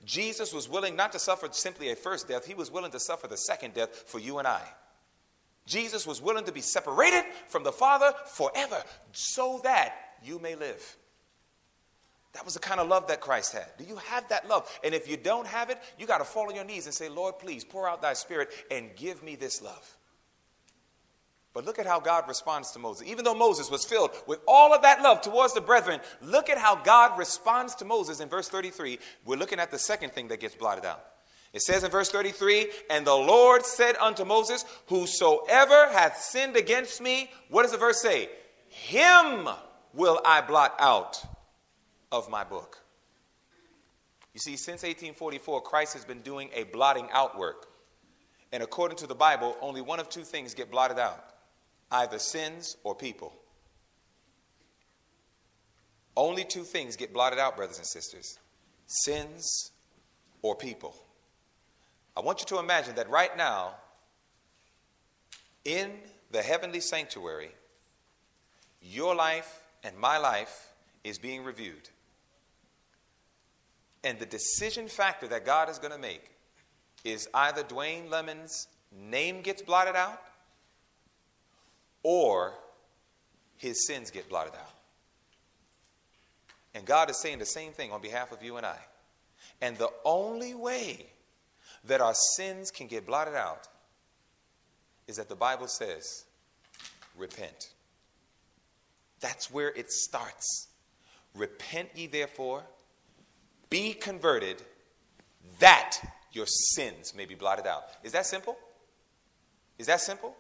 Jesus 0.05 0.53
was 0.53 0.69
willing 0.69 0.97
not 0.97 1.13
to 1.13 1.19
suffer 1.19 1.49
simply 1.51 1.91
a 1.91 1.97
first 1.97 2.29
death, 2.29 2.47
he 2.47 2.55
was 2.55 2.71
willing 2.71 2.91
to 2.93 3.01
suffer 3.01 3.27
the 3.27 3.37
second 3.37 3.75
death 3.75 4.05
for 4.07 4.19
you 4.19 4.39
and 4.39 4.49
I. 4.49 4.63
Jesus 5.67 6.07
was 6.07 6.21
willing 6.21 6.45
to 6.45 6.53
be 6.53 6.61
separated 6.61 7.25
from 7.49 7.65
the 7.65 7.73
Father 7.73 8.13
forever 8.27 8.83
so 9.13 9.61
that 9.65 9.95
you 10.23 10.39
may 10.39 10.55
live. 10.55 10.97
That 12.35 12.45
was 12.45 12.55
the 12.55 12.61
kind 12.61 12.81
of 12.81 12.89
love 12.89 13.07
that 13.09 13.21
Christ 13.21 13.53
had. 13.53 13.67
Do 13.79 13.85
you 13.85 13.97
have 13.97 14.29
that 14.29 14.49
love? 14.49 14.69
And 14.83 14.93
if 14.93 15.09
you 15.09 15.17
don't 15.17 15.47
have 15.47 15.71
it, 15.71 15.79
you 15.99 16.07
got 16.07 16.19
to 16.19 16.25
fall 16.25 16.49
on 16.49 16.55
your 16.55 16.65
knees 16.65 16.87
and 16.87 16.95
say, 16.95 17.09
Lord, 17.09 17.39
please 17.39 17.65
pour 17.65 17.89
out 17.89 18.03
thy 18.03 18.13
spirit 18.13 18.51
and 18.71 18.91
give 18.97 19.23
me 19.23 19.37
this 19.37 19.63
love. 19.63 19.97
But 21.55 21.65
look 21.65 21.79
at 21.79 21.87
how 21.87 22.01
God 22.01 22.27
responds 22.27 22.73
to 22.73 22.81
Moses. 22.81 23.07
Even 23.07 23.25
though 23.25 23.35
Moses 23.35 23.71
was 23.71 23.85
filled 23.85 24.11
with 24.27 24.41
all 24.47 24.75
of 24.75 24.83
that 24.83 25.03
love 25.03 25.23
towards 25.23 25.55
the 25.55 25.61
brethren, 25.61 26.01
look 26.21 26.51
at 26.51 26.59
how 26.59 26.75
God 26.75 27.17
responds 27.17 27.77
to 27.77 27.85
Moses 27.85 28.19
in 28.19 28.29
verse 28.29 28.49
33. 28.49 28.99
We're 29.25 29.39
looking 29.39 29.61
at 29.61 29.71
the 29.71 29.79
second 29.79 30.13
thing 30.13 30.29
that 30.29 30.41
gets 30.41 30.57
blotted 30.57 30.85
out. 30.85 31.03
It 31.53 31.63
says 31.63 31.85
in 31.85 31.93
verse 31.93 32.11
33 32.11 32.69
And 32.91 33.07
the 33.07 33.15
Lord 33.15 33.65
said 33.65 33.95
unto 33.99 34.25
Moses, 34.25 34.65
Whosoever 34.89 35.93
hath 35.93 36.19
sinned 36.19 36.57
against 36.57 37.01
me, 37.01 37.31
what 37.49 37.63
does 37.63 37.71
the 37.71 37.79
verse 37.79 38.03
say? 38.03 38.29
Him 38.69 39.49
will 39.93 40.21
I 40.27 40.41
blot 40.41 40.75
out 40.81 41.25
of 42.11 42.29
my 42.29 42.43
book. 42.43 42.81
You 44.33 44.41
see, 44.41 44.57
since 44.57 44.83
1844, 44.83 45.63
Christ 45.63 45.93
has 45.93 46.05
been 46.05 46.21
doing 46.23 46.51
a 46.53 46.65
blotting 46.65 47.09
out 47.13 47.39
work. 47.39 47.67
And 48.51 48.61
according 48.61 48.97
to 48.99 49.07
the 49.07 49.15
Bible, 49.15 49.57
only 49.61 49.81
one 49.81 50.01
of 50.01 50.09
two 50.09 50.23
things 50.23 50.55
get 50.55 50.73
blotted 50.73 50.99
out 50.99 51.34
either 51.91 52.19
sins 52.19 52.77
or 52.85 52.95
people. 52.95 53.33
Only 56.17 56.45
two 56.45 56.63
things 56.63 56.97
get 56.97 57.13
blotted 57.13 57.39
out, 57.39 57.57
brothers 57.57 57.79
and 57.79 57.87
sisters 57.87 58.39
sins 58.87 59.73
or 60.43 60.55
people. 60.55 60.95
I 62.17 62.21
want 62.21 62.41
you 62.41 62.47
to 62.47 62.59
imagine 62.59 62.95
that 62.97 63.09
right 63.09 63.37
now, 63.37 63.75
in 65.65 65.91
the 66.31 66.43
heavenly 66.43 66.81
sanctuary, 66.81 67.51
your 68.83 69.15
life 69.15 69.63
and 69.83 69.97
my 69.97 70.19
life 70.19 70.75
is 71.03 71.19
being 71.19 71.43
reviewed. 71.43 71.89
And 74.05 74.19
the 74.19 74.27
decision 74.27 74.87
factor 74.87 75.27
that 75.29 75.47
God 75.47 75.71
is 75.71 75.79
going 75.79 75.93
to 75.93 75.99
make 75.99 76.31
is 77.05 77.27
either 77.33 77.63
Dwayne 77.63 78.11
Lemon's 78.11 78.69
name 78.93 79.41
gets 79.41 79.63
blotted 79.63 79.97
out 79.97 80.21
or 82.05 82.53
his 83.57 83.85
sins 83.87 84.13
get 84.13 84.29
blotted 84.29 84.55
out. 84.55 84.71
And 86.75 86.85
God 86.85 87.11
is 87.11 87.21
saying 87.21 87.39
the 87.41 87.47
same 87.47 87.73
thing 87.73 87.91
on 87.91 88.01
behalf 88.01 88.31
of 88.31 88.43
you 88.43 88.57
and 88.57 88.65
I. 88.67 88.79
And 89.61 89.77
the 89.79 89.91
only 90.05 90.55
way 90.55 91.07
that 91.85 92.01
our 92.01 92.15
sins 92.37 92.71
can 92.71 92.87
get 92.87 93.07
blotted 93.07 93.35
out 93.35 93.69
is 95.07 95.17
that 95.17 95.29
the 95.29 95.37
Bible 95.37 95.69
says, 95.69 96.25
repent. 97.17 97.71
That's 99.21 99.51
where 99.51 99.71
it 99.71 99.91
starts. 99.91 100.69
Repent 101.35 101.91
ye 101.95 102.07
therefore, 102.07 102.65
be 103.71 103.93
converted, 103.93 104.63
that 105.59 105.99
your 106.33 106.47
sins 106.47 107.15
may 107.15 107.25
be 107.25 107.35
blotted 107.35 107.67
out. 107.67 107.85
Is 108.03 108.13
that 108.13 108.27
simple? 108.27 108.57
Is 109.79 109.87
that 109.87 110.01
simple? 110.01 110.35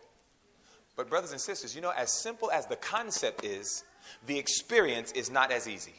But, 0.96 1.08
brothers 1.08 1.32
and 1.32 1.40
sisters, 1.40 1.74
you 1.74 1.80
know, 1.80 1.90
as 1.90 2.12
simple 2.12 2.50
as 2.50 2.66
the 2.66 2.76
concept 2.76 3.44
is, 3.44 3.84
the 4.26 4.38
experience 4.38 5.10
is 5.12 5.30
not 5.30 5.50
as 5.50 5.68
easy. 5.68 5.94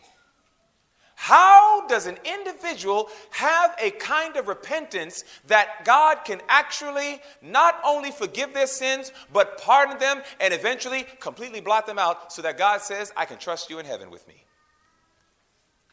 How 1.15 1.87
does 1.87 2.07
an 2.07 2.17
individual 2.25 3.09
have 3.31 3.73
a 3.81 3.91
kind 3.91 4.35
of 4.35 4.47
repentance 4.47 5.23
that 5.47 5.85
God 5.85 6.25
can 6.25 6.41
actually 6.49 7.21
not 7.41 7.79
only 7.85 8.11
forgive 8.11 8.53
their 8.53 8.67
sins, 8.67 9.11
but 9.31 9.57
pardon 9.61 9.97
them 9.97 10.21
and 10.41 10.53
eventually 10.53 11.05
completely 11.21 11.61
blot 11.61 11.87
them 11.87 11.97
out 11.97 12.33
so 12.33 12.41
that 12.41 12.57
God 12.57 12.81
says, 12.81 13.13
I 13.15 13.25
can 13.25 13.37
trust 13.37 13.69
you 13.69 13.79
in 13.79 13.85
heaven 13.85 14.11
with 14.11 14.27
me? 14.27 14.43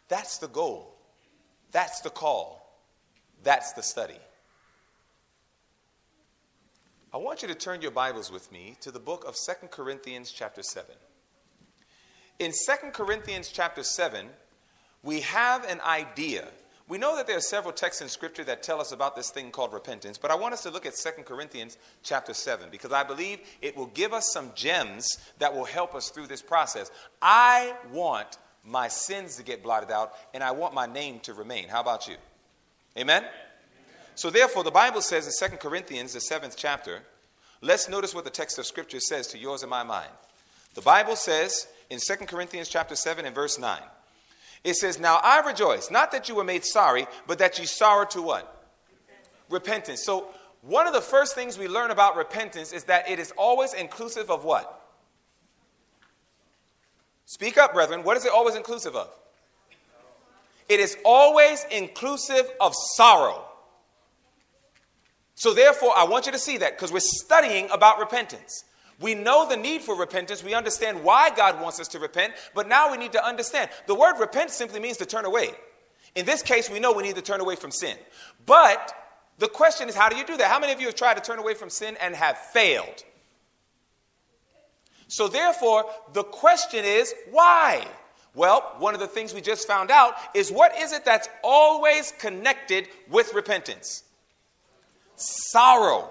That's 0.09 0.39
the 0.39 0.49
goal. 0.49 0.93
That's 1.71 2.01
the 2.01 2.11
call. 2.11 2.61
That's 3.45 3.73
the 3.73 3.83
study. 3.83 4.19
I 7.15 7.19
want 7.19 7.43
you 7.43 7.49
to 7.49 7.55
turn 7.55 7.83
your 7.83 7.91
Bibles 7.91 8.33
with 8.33 8.51
me 8.51 8.75
to 8.81 8.91
the 8.91 8.99
book 8.99 9.27
of 9.29 9.37
Second 9.37 9.71
Corinthians, 9.71 10.33
chapter 10.33 10.63
7. 10.63 10.95
In 12.39 12.55
Second 12.55 12.95
Corinthians, 12.95 13.51
chapter 13.51 13.83
7, 13.83 14.29
we 15.03 15.21
have 15.21 15.63
an 15.69 15.83
idea. 15.83 16.49
We 16.89 16.97
know 16.97 17.15
that 17.17 17.27
there 17.27 17.37
are 17.37 17.41
several 17.41 17.75
texts 17.75 18.01
in 18.01 18.09
Scripture 18.09 18.45
that 18.45 18.63
tell 18.63 18.81
us 18.81 18.93
about 18.93 19.15
this 19.15 19.31
thing 19.31 19.51
called 19.51 19.75
repentance, 19.75 20.17
but 20.17 20.31
I 20.31 20.37
want 20.37 20.55
us 20.55 20.63
to 20.63 20.71
look 20.71 20.87
at 20.87 20.95
Second 20.95 21.25
Corinthians, 21.25 21.77
chapter 22.03 22.33
7, 22.33 22.71
because 22.71 22.93
I 22.93 23.05
believe 23.05 23.41
it 23.61 23.77
will 23.77 23.89
give 23.89 24.15
us 24.15 24.33
some 24.33 24.51
gems 24.55 25.19
that 25.39 25.53
will 25.53 25.67
help 25.67 25.95
us 25.95 26.09
through 26.09 26.29
this 26.29 26.41
process. 26.41 26.91
I 27.21 27.75
want 27.93 28.39
my 28.65 28.89
sins 28.89 29.37
to 29.37 29.43
get 29.43 29.63
blotted 29.63 29.91
out, 29.91 30.15
and 30.33 30.43
I 30.43 30.53
want 30.53 30.73
my 30.73 30.87
name 30.87 31.21
to 31.25 31.35
remain. 31.35 31.69
How 31.69 31.83
about 31.83 32.09
you? 32.09 32.17
Amen? 32.97 33.27
So, 34.15 34.31
therefore, 34.31 34.65
the 34.65 34.71
Bible 34.71 35.01
says 35.01 35.27
in 35.27 35.51
2 35.51 35.57
Corinthians, 35.57 36.13
the 36.13 36.21
seventh 36.21 36.55
chapter, 36.57 37.03
let's 37.61 37.89
notice 37.89 38.15
what 38.15 38.25
the 38.25 38.31
text 38.31 38.59
of 38.59 38.67
Scripture 38.67 39.01
says 39.01 39.27
to 39.29 39.39
yours 39.39 39.63
and 39.63 39.71
my 39.71 39.83
mind. 39.83 40.11
The 40.75 40.83
Bible 40.83 41.17
says 41.17 41.67
in 41.91 41.99
2 41.99 42.27
Corinthians 42.27 42.69
chapter 42.69 42.95
7 42.95 43.25
and 43.25 43.35
verse 43.35 43.59
9, 43.59 43.81
it 44.65 44.75
says, 44.77 44.99
Now 44.99 45.21
I 45.23 45.41
rejoice, 45.41 45.91
not 45.91 46.13
that 46.13 46.29
you 46.29 46.35
were 46.35 46.45
made 46.45 46.65
sorry, 46.65 47.07
but 47.27 47.39
that 47.39 47.59
you 47.59 47.67
sorrowed 47.67 48.11
to 48.11 48.23
what? 48.23 48.67
Repentance. 49.49 49.99
repentance. 49.99 50.05
So, 50.05 50.29
one 50.63 50.87
of 50.87 50.93
the 50.93 51.01
first 51.01 51.35
things 51.35 51.59
we 51.59 51.67
learn 51.67 51.91
about 51.91 52.17
repentance 52.17 52.73
is 52.73 52.85
that 52.85 53.11
it 53.11 53.19
is 53.19 53.33
always 53.37 53.75
inclusive 53.75 54.31
of 54.31 54.45
what? 54.45 54.81
Speak 57.27 57.59
up, 57.59 57.73
brethren. 57.73 58.05
What 58.05 58.17
is 58.17 58.25
it 58.25 58.33
always 58.33 58.55
inclusive 58.55 58.95
of? 58.95 59.09
It 60.69 60.79
is 60.79 60.97
always 61.05 61.67
inclusive 61.71 62.49
of 62.61 62.75
sorrow. 62.95 63.45
So, 65.35 65.55
therefore, 65.55 65.93
I 65.97 66.05
want 66.05 66.27
you 66.27 66.33
to 66.33 66.39
see 66.39 66.59
that 66.59 66.77
because 66.77 66.93
we're 66.93 67.01
studying 67.01 67.69
about 67.71 67.99
repentance. 67.99 68.65
We 69.01 69.15
know 69.15 69.49
the 69.49 69.57
need 69.57 69.83
for 69.83 69.97
repentance. 69.97 70.45
We 70.45 70.55
understand 70.55 71.03
why 71.03 71.31
God 71.31 71.61
wants 71.61 71.81
us 71.81 71.89
to 71.89 71.99
repent, 71.99 72.35
but 72.55 72.69
now 72.69 72.91
we 72.91 72.99
need 72.99 73.13
to 73.13 73.25
understand. 73.25 73.71
The 73.87 73.95
word 73.95 74.19
repent 74.21 74.51
simply 74.51 74.79
means 74.79 74.99
to 74.99 75.07
turn 75.07 75.25
away. 75.25 75.51
In 76.15 76.27
this 76.27 76.43
case, 76.43 76.71
we 76.71 76.79
know 76.79 76.93
we 76.93 77.03
need 77.03 77.17
to 77.17 77.23
turn 77.23 77.41
away 77.41 77.57
from 77.57 77.71
sin. 77.71 77.97
But 78.47 78.95
the 79.39 79.49
question 79.49 79.89
is, 79.89 79.95
how 79.95 80.09
do 80.09 80.17
you 80.17 80.25
do 80.25 80.37
that? 80.37 80.49
How 80.49 80.61
many 80.61 80.73
of 80.73 80.81
you 80.81 80.87
have 80.87 80.95
tried 80.95 81.15
to 81.15 81.23
turn 81.23 81.39
away 81.39 81.55
from 81.55 81.71
sin 81.71 81.97
and 82.01 82.15
have 82.15 82.37
failed? 82.39 83.03
So, 85.09 85.29
therefore, 85.29 85.85
the 86.13 86.25
question 86.25 86.85
is, 86.85 87.13
why? 87.31 87.87
Well, 88.35 88.77
one 88.79 88.95
of 88.95 89.01
the 89.01 89.07
things 89.07 89.35
we 89.35 89.41
just 89.41 89.67
found 89.67 89.91
out 89.91 90.15
is 90.35 90.51
what 90.51 90.79
is 90.79 90.93
it 90.93 91.05
that's 91.05 91.29
always 91.43 92.13
connected 92.19 92.89
with 93.11 93.35
repentance? 93.35 94.05
Sorrow. 95.23 96.09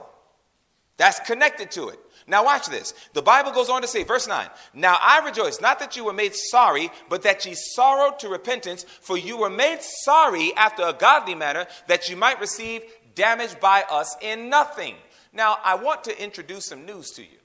That's 0.98 1.20
connected 1.22 1.72
to 1.72 1.90
it. 1.90 2.00
Now, 2.28 2.46
watch 2.46 2.68
this. 2.68 2.94
The 3.14 3.22
Bible 3.22 3.52
goes 3.52 3.70
on 3.70 3.82
to 3.82 3.88
say, 3.88 4.04
verse 4.04 4.28
9, 4.28 4.48
Now 4.74 4.98
I 5.02 5.26
rejoice, 5.26 5.60
not 5.60 5.80
that 5.80 5.98
you 5.98 6.06
were 6.06 6.14
made 6.14 6.36
sorry, 6.36 6.92
but 7.10 7.24
that 7.24 7.46
ye 7.46 7.56
sorrowed 7.56 8.20
to 8.20 8.30
repentance, 8.30 8.84
for 8.84 9.18
you 9.18 9.38
were 9.38 9.50
made 9.50 9.80
sorry 9.82 10.54
after 10.56 10.84
a 10.84 10.94
godly 10.94 11.36
manner, 11.36 11.66
that 11.88 12.10
you 12.10 12.16
might 12.16 12.40
receive 12.40 12.84
damage 13.16 13.60
by 13.60 13.84
us 13.90 14.16
in 14.22 14.50
nothing. 14.50 14.96
Now, 15.34 15.58
I 15.64 15.76
want 15.76 16.04
to 16.06 16.24
introduce 16.24 16.68
some 16.68 16.86
news 16.86 17.10
to 17.12 17.24
you. 17.24 17.40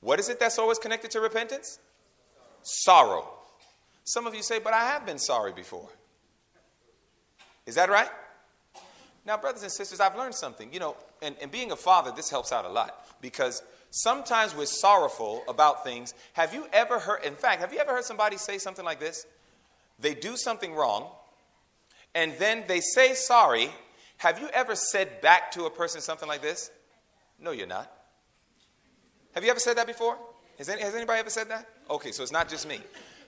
What 0.00 0.18
is 0.18 0.28
it 0.28 0.40
that's 0.40 0.58
always 0.58 0.78
connected 0.78 1.10
to 1.12 1.20
repentance? 1.20 1.78
Sorrow. 2.62 3.28
Some 4.04 4.26
of 4.26 4.34
you 4.34 4.42
say, 4.42 4.58
But 4.58 4.72
I 4.72 4.86
have 4.86 5.06
been 5.06 5.18
sorry 5.18 5.52
before. 5.52 5.88
Is 7.66 7.76
that 7.76 7.90
right? 7.90 8.08
Now, 9.26 9.36
brothers 9.36 9.62
and 9.62 9.70
sisters, 9.70 10.00
I've 10.00 10.16
learned 10.16 10.34
something. 10.34 10.72
You 10.72 10.80
know, 10.80 10.96
and, 11.22 11.36
and 11.40 11.50
being 11.50 11.72
a 11.72 11.76
father, 11.76 12.12
this 12.14 12.30
helps 12.30 12.52
out 12.52 12.64
a 12.64 12.68
lot 12.68 13.06
because 13.20 13.62
sometimes 13.90 14.54
we're 14.54 14.66
sorrowful 14.66 15.42
about 15.48 15.84
things. 15.84 16.14
Have 16.32 16.54
you 16.54 16.66
ever 16.72 16.98
heard, 16.98 17.24
in 17.24 17.34
fact, 17.34 17.60
have 17.60 17.72
you 17.72 17.78
ever 17.78 17.92
heard 17.92 18.04
somebody 18.04 18.36
say 18.36 18.58
something 18.58 18.84
like 18.84 19.00
this? 19.00 19.26
They 19.98 20.14
do 20.14 20.36
something 20.36 20.74
wrong, 20.74 21.08
and 22.14 22.32
then 22.38 22.64
they 22.66 22.80
say 22.80 23.12
sorry. 23.14 23.70
Have 24.18 24.40
you 24.40 24.48
ever 24.48 24.74
said 24.74 25.20
back 25.20 25.50
to 25.52 25.64
a 25.64 25.70
person 25.70 26.00
something 26.00 26.28
like 26.28 26.42
this? 26.42 26.70
No, 27.38 27.52
you're 27.52 27.66
not. 27.66 27.90
Have 29.34 29.44
you 29.44 29.50
ever 29.50 29.60
said 29.60 29.76
that 29.76 29.86
before? 29.86 30.16
Has, 30.58 30.68
any, 30.68 30.82
has 30.82 30.94
anybody 30.94 31.20
ever 31.20 31.30
said 31.30 31.48
that? 31.48 31.66
Okay, 31.88 32.12
so 32.12 32.22
it's 32.22 32.32
not 32.32 32.48
just 32.48 32.68
me. 32.68 32.80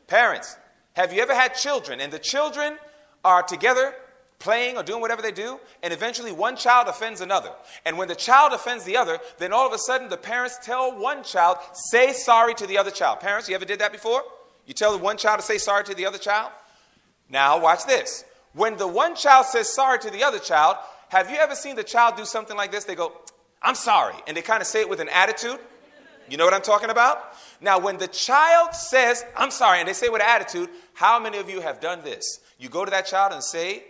Parents, 0.07 0.57
have 0.95 1.13
you 1.13 1.23
ever 1.23 1.35
had 1.35 1.55
children 1.55 2.01
and 2.01 2.13
the 2.13 2.19
children 2.19 2.77
are 3.25 3.43
together 3.43 3.95
playing 4.43 4.77
or 4.77 4.83
doing 4.83 5.01
whatever 5.01 5.23
they 5.23 5.31
do, 5.31 5.59
and 5.83 5.93
eventually 5.93 6.33
one 6.33 6.57
child 6.57 6.89
offends 6.89 7.21
another. 7.21 7.53
And 7.87 7.97
when 7.97 8.09
the 8.09 8.15
child 8.15 8.53
offends 8.53 8.85
the 8.85 8.97
other, 8.97 9.19
then 9.39 9.53
all 9.53 9.67
of 9.67 9.73
a 9.73 9.79
sudden 9.79 10.09
the 10.09 10.17
parents 10.17 10.59
tell 10.63 10.99
one 10.99 11.23
child, 11.23 11.59
say 11.73 12.13
sorry 12.13 12.55
to 12.55 12.67
the 12.67 12.77
other 12.77 12.91
child. 12.91 13.21
Parents, 13.21 13.49
you 13.49 13.55
ever 13.55 13.65
did 13.65 13.79
that 13.79 13.93
before? 13.93 14.23
You 14.67 14.75
tell 14.75 14.93
the 14.93 15.03
one 15.03 15.17
child 15.17 15.41
to 15.41 15.47
say 15.47 15.59
sorry 15.59 15.85
to 15.85 15.95
the 15.95 16.07
other 16.07 16.19
child? 16.19 16.51
Now, 17.31 17.61
watch 17.61 17.87
this. 17.87 18.25
When 18.53 18.77
the 18.77 18.89
one 18.89 19.15
child 19.15 19.47
says 19.47 19.69
sorry 19.69 19.99
to 20.01 20.11
the 20.11 20.25
other 20.25 20.39
child, 20.39 20.77
have 21.09 21.31
you 21.31 21.37
ever 21.37 21.55
seen 21.55 21.77
the 21.77 21.85
child 21.85 22.17
do 22.17 22.25
something 22.25 22.57
like 22.57 22.73
this? 22.73 22.85
They 22.85 22.95
go, 22.95 23.13
I'm 23.63 23.75
sorry. 23.75 24.15
And 24.27 24.37
they 24.37 24.43
kind 24.43 24.61
of 24.61 24.67
say 24.67 24.81
it 24.81 24.89
with 24.89 25.01
an 25.01 25.09
attitude. 25.09 25.59
You 26.29 26.37
know 26.37 26.45
what 26.45 26.55
I'm 26.55 26.63
talking 26.63 26.91
about? 26.91 27.35
Now, 27.61 27.79
when 27.79 27.99
the 27.99 28.09
child 28.09 28.75
says, 28.75 29.25
I'm 29.37 29.51
sorry, 29.51 29.79
and 29.79 29.89
they 29.89 29.93
say 29.93 30.09
with 30.09 30.23
an 30.23 30.29
attitude, 30.29 30.69
how 30.95 31.19
many 31.19 31.39
of 31.39 31.49
you 31.49 31.61
have 31.61 31.81
done 31.81 32.03
this? 32.03 32.41
You 32.59 32.69
go 32.69 32.85
to 32.85 32.91
that 32.91 33.07
child 33.07 33.33
and 33.33 33.43
say, 33.43 33.85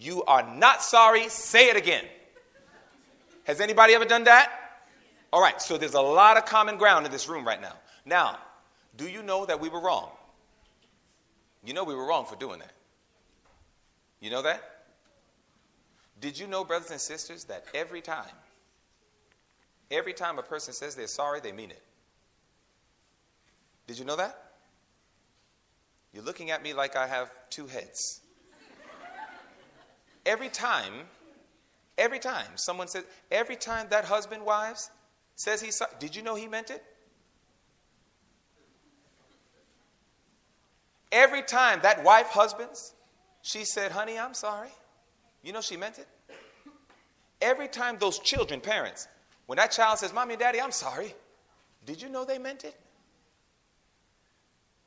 You 0.00 0.24
are 0.24 0.42
not 0.56 0.82
sorry, 0.82 1.28
say 1.28 1.68
it 1.68 1.76
again. 1.76 2.04
Has 3.44 3.60
anybody 3.60 3.92
ever 3.92 4.06
done 4.06 4.24
that? 4.24 4.50
All 5.30 5.42
right, 5.42 5.60
so 5.60 5.76
there's 5.76 5.94
a 5.94 6.00
lot 6.00 6.38
of 6.38 6.46
common 6.46 6.78
ground 6.78 7.04
in 7.04 7.12
this 7.12 7.28
room 7.28 7.46
right 7.46 7.60
now. 7.60 7.74
Now, 8.06 8.38
do 8.96 9.06
you 9.06 9.22
know 9.22 9.44
that 9.44 9.60
we 9.60 9.68
were 9.68 9.80
wrong? 9.80 10.10
You 11.64 11.74
know 11.74 11.84
we 11.84 11.94
were 11.94 12.06
wrong 12.06 12.24
for 12.24 12.36
doing 12.36 12.60
that. 12.60 12.72
You 14.20 14.30
know 14.30 14.40
that? 14.42 14.62
Did 16.18 16.38
you 16.38 16.46
know, 16.46 16.64
brothers 16.64 16.90
and 16.90 17.00
sisters, 17.00 17.44
that 17.44 17.64
every 17.74 18.00
time, 18.00 18.24
every 19.90 20.14
time 20.14 20.38
a 20.38 20.42
person 20.42 20.72
says 20.72 20.94
they're 20.94 21.06
sorry, 21.06 21.40
they 21.40 21.52
mean 21.52 21.70
it? 21.70 21.82
Did 23.86 23.98
you 23.98 24.06
know 24.06 24.16
that? 24.16 24.52
You're 26.14 26.24
looking 26.24 26.50
at 26.50 26.62
me 26.62 26.72
like 26.72 26.96
I 26.96 27.06
have 27.06 27.30
two 27.50 27.66
heads. 27.66 28.20
Every 30.26 30.48
time, 30.48 30.92
every 31.96 32.18
time 32.18 32.46
someone 32.56 32.88
says, 32.88 33.04
every 33.30 33.56
time 33.56 33.86
that 33.90 34.04
husband, 34.04 34.44
wives, 34.44 34.90
says 35.34 35.62
he, 35.62 35.70
did 35.98 36.14
you 36.14 36.22
know 36.22 36.34
he 36.34 36.46
meant 36.46 36.70
it? 36.70 36.82
Every 41.12 41.42
time 41.42 41.80
that 41.82 42.04
wife, 42.04 42.28
husbands, 42.28 42.94
she 43.42 43.64
said, 43.64 43.90
honey, 43.90 44.18
I'm 44.18 44.34
sorry. 44.34 44.68
You 45.42 45.52
know 45.52 45.60
she 45.60 45.76
meant 45.76 45.98
it? 45.98 46.06
Every 47.40 47.68
time 47.68 47.96
those 47.98 48.18
children, 48.18 48.60
parents, 48.60 49.08
when 49.46 49.56
that 49.56 49.72
child 49.72 49.98
says, 49.98 50.12
Mommy 50.12 50.34
and 50.34 50.40
Daddy, 50.40 50.60
I'm 50.60 50.70
sorry, 50.70 51.14
did 51.86 52.00
you 52.00 52.08
know 52.08 52.24
they 52.24 52.38
meant 52.38 52.64
it? 52.64 52.78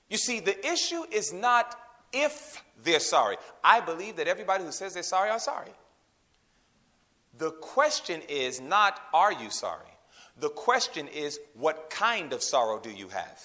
You 0.09 0.17
see, 0.17 0.39
the 0.39 0.65
issue 0.65 1.03
is 1.11 1.33
not 1.33 1.75
if 2.13 2.63
they're 2.83 2.99
sorry. 2.99 3.37
I 3.63 3.81
believe 3.81 4.17
that 4.17 4.27
everybody 4.27 4.63
who 4.63 4.71
says 4.71 4.93
they're 4.93 5.03
sorry 5.03 5.29
are 5.29 5.39
sorry. 5.39 5.71
The 7.37 7.51
question 7.51 8.21
is 8.29 8.61
not, 8.61 9.01
are 9.13 9.33
you 9.33 9.49
sorry? 9.49 9.89
The 10.39 10.49
question 10.49 11.07
is, 11.07 11.39
what 11.53 11.89
kind 11.89 12.33
of 12.33 12.41
sorrow 12.41 12.79
do 12.79 12.91
you 12.91 13.09
have? 13.09 13.41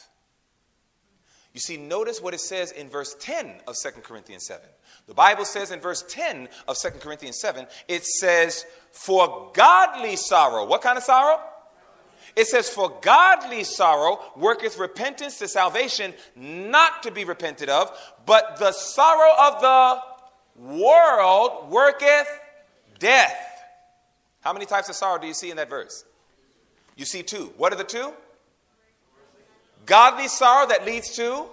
You 1.55 1.61
see, 1.61 1.77
notice 1.77 2.21
what 2.21 2.35
it 2.35 2.41
says 2.41 2.73
in 2.73 2.89
verse 2.89 3.17
10 3.19 3.63
of 3.67 3.75
2 3.83 3.91
Corinthians 4.03 4.47
7. 4.47 4.63
The 5.07 5.15
Bible 5.15 5.45
says 5.45 5.71
in 5.71 5.81
verse 5.81 6.05
10 6.09 6.49
of 6.69 6.77
2 6.79 6.91
Corinthians 7.01 7.41
7, 7.41 7.67
it 7.89 8.05
says, 8.05 8.67
For 8.93 9.51
godly 9.55 10.17
sorrow, 10.17 10.67
what 10.67 10.83
kind 10.83 10.99
of 10.99 11.05
sorrow? 11.05 11.41
It 12.37 12.47
says, 12.47 12.69
For 12.69 12.97
godly 13.01 13.64
sorrow 13.64 14.21
worketh 14.37 14.79
repentance 14.79 15.38
to 15.38 15.49
salvation, 15.49 16.14
not 16.37 17.03
to 17.03 17.11
be 17.11 17.25
repented 17.25 17.69
of, 17.69 17.97
but 18.27 18.59
the 18.59 18.73
sorrow 18.73 19.33
of 19.41 19.61
the 19.61 20.69
world 20.77 21.71
worketh 21.71 22.29
death. 22.99 23.37
How 24.41 24.53
many 24.53 24.67
types 24.67 24.88
of 24.88 24.95
sorrow 24.95 25.21
do 25.21 25.27
you 25.27 25.35
see 25.35 25.51
in 25.51 25.57
that 25.57 25.71
verse? 25.71 26.05
You 26.97 27.05
see 27.05 27.23
two. 27.23 27.53
What 27.57 27.73
are 27.73 27.77
the 27.77 27.85
two? 27.85 28.12
Godly 29.87 30.29
sorrow 30.29 30.67
that 30.69 30.85
leads 30.85 31.17
to 31.17 31.47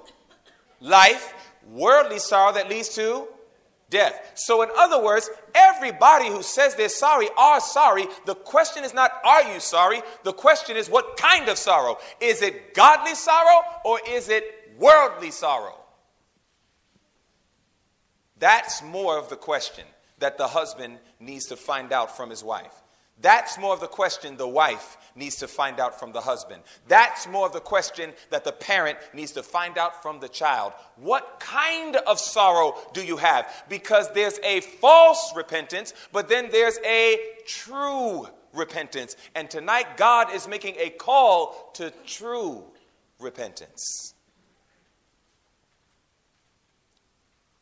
life, 0.82 1.34
worldly 1.70 2.20
sorrow 2.20 2.54
that 2.54 2.70
leads 2.70 2.90
to 2.96 3.28
death. 3.96 4.34
So, 4.36 4.62
in 4.62 4.70
other 4.78 5.02
words, 5.02 5.30
everybody 5.56 6.28
who 6.28 6.44
says 6.44 6.76
they're 6.76 6.90
sorry 6.90 7.30
are 7.38 7.62
sorry. 7.62 8.06
The 8.26 8.36
question 8.36 8.84
is 8.84 8.94
not, 8.94 9.10
are 9.24 9.54
you 9.54 9.62
sorry? 9.62 10.02
The 10.24 10.34
question 10.34 10.76
is, 10.76 10.90
what 10.90 11.16
kind 11.16 11.48
of 11.48 11.58
sorrow? 11.58 11.98
Is 12.20 12.42
it 12.42 12.74
godly 12.74 13.16
sorrow 13.16 13.62
or 13.86 14.02
is 14.06 14.28
it 14.28 14.44
worldly 14.78 15.32
sorrow? 15.32 15.80
That's 18.38 18.84
more 18.84 19.18
of 19.18 19.30
the 19.30 19.38
question 19.38 19.86
that 20.20 20.38
the 20.38 20.48
husband 20.48 21.00
needs 21.22 21.46
to 21.46 21.56
find 21.56 21.94
out 21.94 22.18
from 22.18 22.30
his 22.30 22.44
wife. 22.44 22.76
That's 23.22 23.58
more 23.58 23.74
of 23.74 23.80
the 23.80 23.88
question 23.88 24.36
the 24.36 24.48
wife 24.48 24.98
needs 25.16 25.38
to 25.38 25.48
find 25.48 25.80
out 25.80 26.00
from 26.00 26.12
the 26.12 26.22
husband. 26.22 26.64
That's 26.88 27.28
more 27.28 27.46
of 27.46 27.54
the 27.54 27.62
question 27.62 28.12
that 28.30 28.44
the 28.44 28.52
parent 28.52 28.98
needs 29.14 29.32
to 29.34 29.44
find 29.44 29.78
out 29.78 30.02
from 30.04 30.20
the 30.20 30.28
child. 30.28 30.74
What 30.98 31.40
kind 31.40 31.96
of 31.96 32.20
sorrow 32.20 32.76
do 32.94 33.04
you 33.04 33.18
have? 33.18 33.66
Because 33.70 34.12
there's 34.14 34.40
a 34.44 34.60
false 34.62 35.34
repentance, 35.36 35.94
but 36.12 36.28
then 36.28 36.50
there's 36.52 36.78
a 36.86 37.18
true 37.46 38.28
repentance. 38.54 39.16
And 39.34 39.50
tonight, 39.50 39.96
God 39.96 40.34
is 40.34 40.48
making 40.48 40.76
a 40.78 40.90
call 40.90 41.72
to 41.76 41.92
true 42.06 42.66
repentance. 43.20 44.14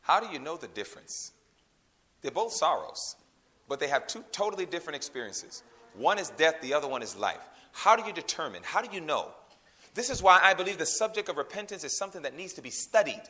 How 0.01 0.19
do 0.19 0.27
you 0.33 0.39
know 0.39 0.57
the 0.57 0.67
difference? 0.67 1.31
They're 2.21 2.31
both 2.31 2.53
sorrows 2.53 3.15
but 3.67 3.79
they 3.79 3.87
have 3.87 4.07
two 4.07 4.23
totally 4.31 4.65
different 4.65 4.95
experiences. 4.95 5.63
One 5.95 6.19
is 6.19 6.29
death, 6.31 6.55
the 6.61 6.73
other 6.73 6.87
one 6.87 7.01
is 7.01 7.15
life. 7.15 7.47
How 7.71 7.95
do 7.95 8.05
you 8.05 8.13
determine? 8.13 8.61
How 8.63 8.81
do 8.81 8.93
you 8.93 9.01
know? 9.01 9.31
This 9.93 10.09
is 10.09 10.23
why 10.23 10.39
I 10.41 10.53
believe 10.53 10.77
the 10.77 10.85
subject 10.85 11.29
of 11.29 11.37
repentance 11.37 11.83
is 11.83 11.97
something 11.97 12.23
that 12.23 12.35
needs 12.35 12.53
to 12.53 12.61
be 12.61 12.71
studied. 12.71 13.21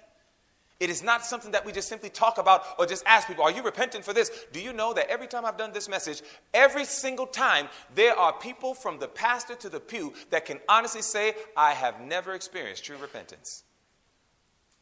It 0.79 0.89
is 0.89 1.03
not 1.03 1.25
something 1.25 1.51
that 1.51 1.65
we 1.65 1.71
just 1.71 1.87
simply 1.87 2.09
talk 2.09 2.37
about 2.37 2.63
or 2.77 2.85
just 2.85 3.05
ask 3.05 3.27
people, 3.27 3.43
Are 3.43 3.51
you 3.51 3.61
repentant 3.63 4.03
for 4.03 4.11
this? 4.11 4.45
Do 4.51 4.61
you 4.61 4.73
know 4.73 4.93
that 4.93 5.09
every 5.09 5.27
time 5.27 5.45
I've 5.45 5.57
done 5.57 5.71
this 5.71 5.87
message, 5.87 6.21
every 6.53 6.83
single 6.83 7.27
time, 7.27 7.69
there 7.95 8.17
are 8.17 8.33
people 8.33 8.73
from 8.73 8.99
the 8.99 9.07
pastor 9.07 9.55
to 9.55 9.69
the 9.69 9.79
pew 9.79 10.13
that 10.29 10.45
can 10.45 10.59
honestly 10.67 11.01
say, 11.01 11.35
I 11.55 11.71
have 11.71 12.01
never 12.01 12.33
experienced 12.33 12.85
true 12.85 12.97
repentance. 12.97 13.63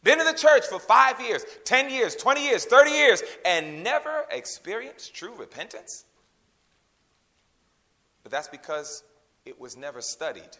Been 0.03 0.19
in 0.19 0.25
the 0.25 0.33
church 0.33 0.65
for 0.65 0.79
five 0.79 1.21
years, 1.21 1.45
10 1.65 1.89
years, 1.89 2.15
20 2.15 2.43
years, 2.43 2.65
30 2.65 2.91
years, 2.91 3.23
and 3.45 3.83
never 3.83 4.25
experienced 4.31 5.13
true 5.13 5.33
repentance? 5.35 6.05
But 8.23 8.31
that's 8.31 8.47
because 8.47 9.03
it 9.45 9.59
was 9.59 9.77
never 9.77 10.01
studied. 10.01 10.57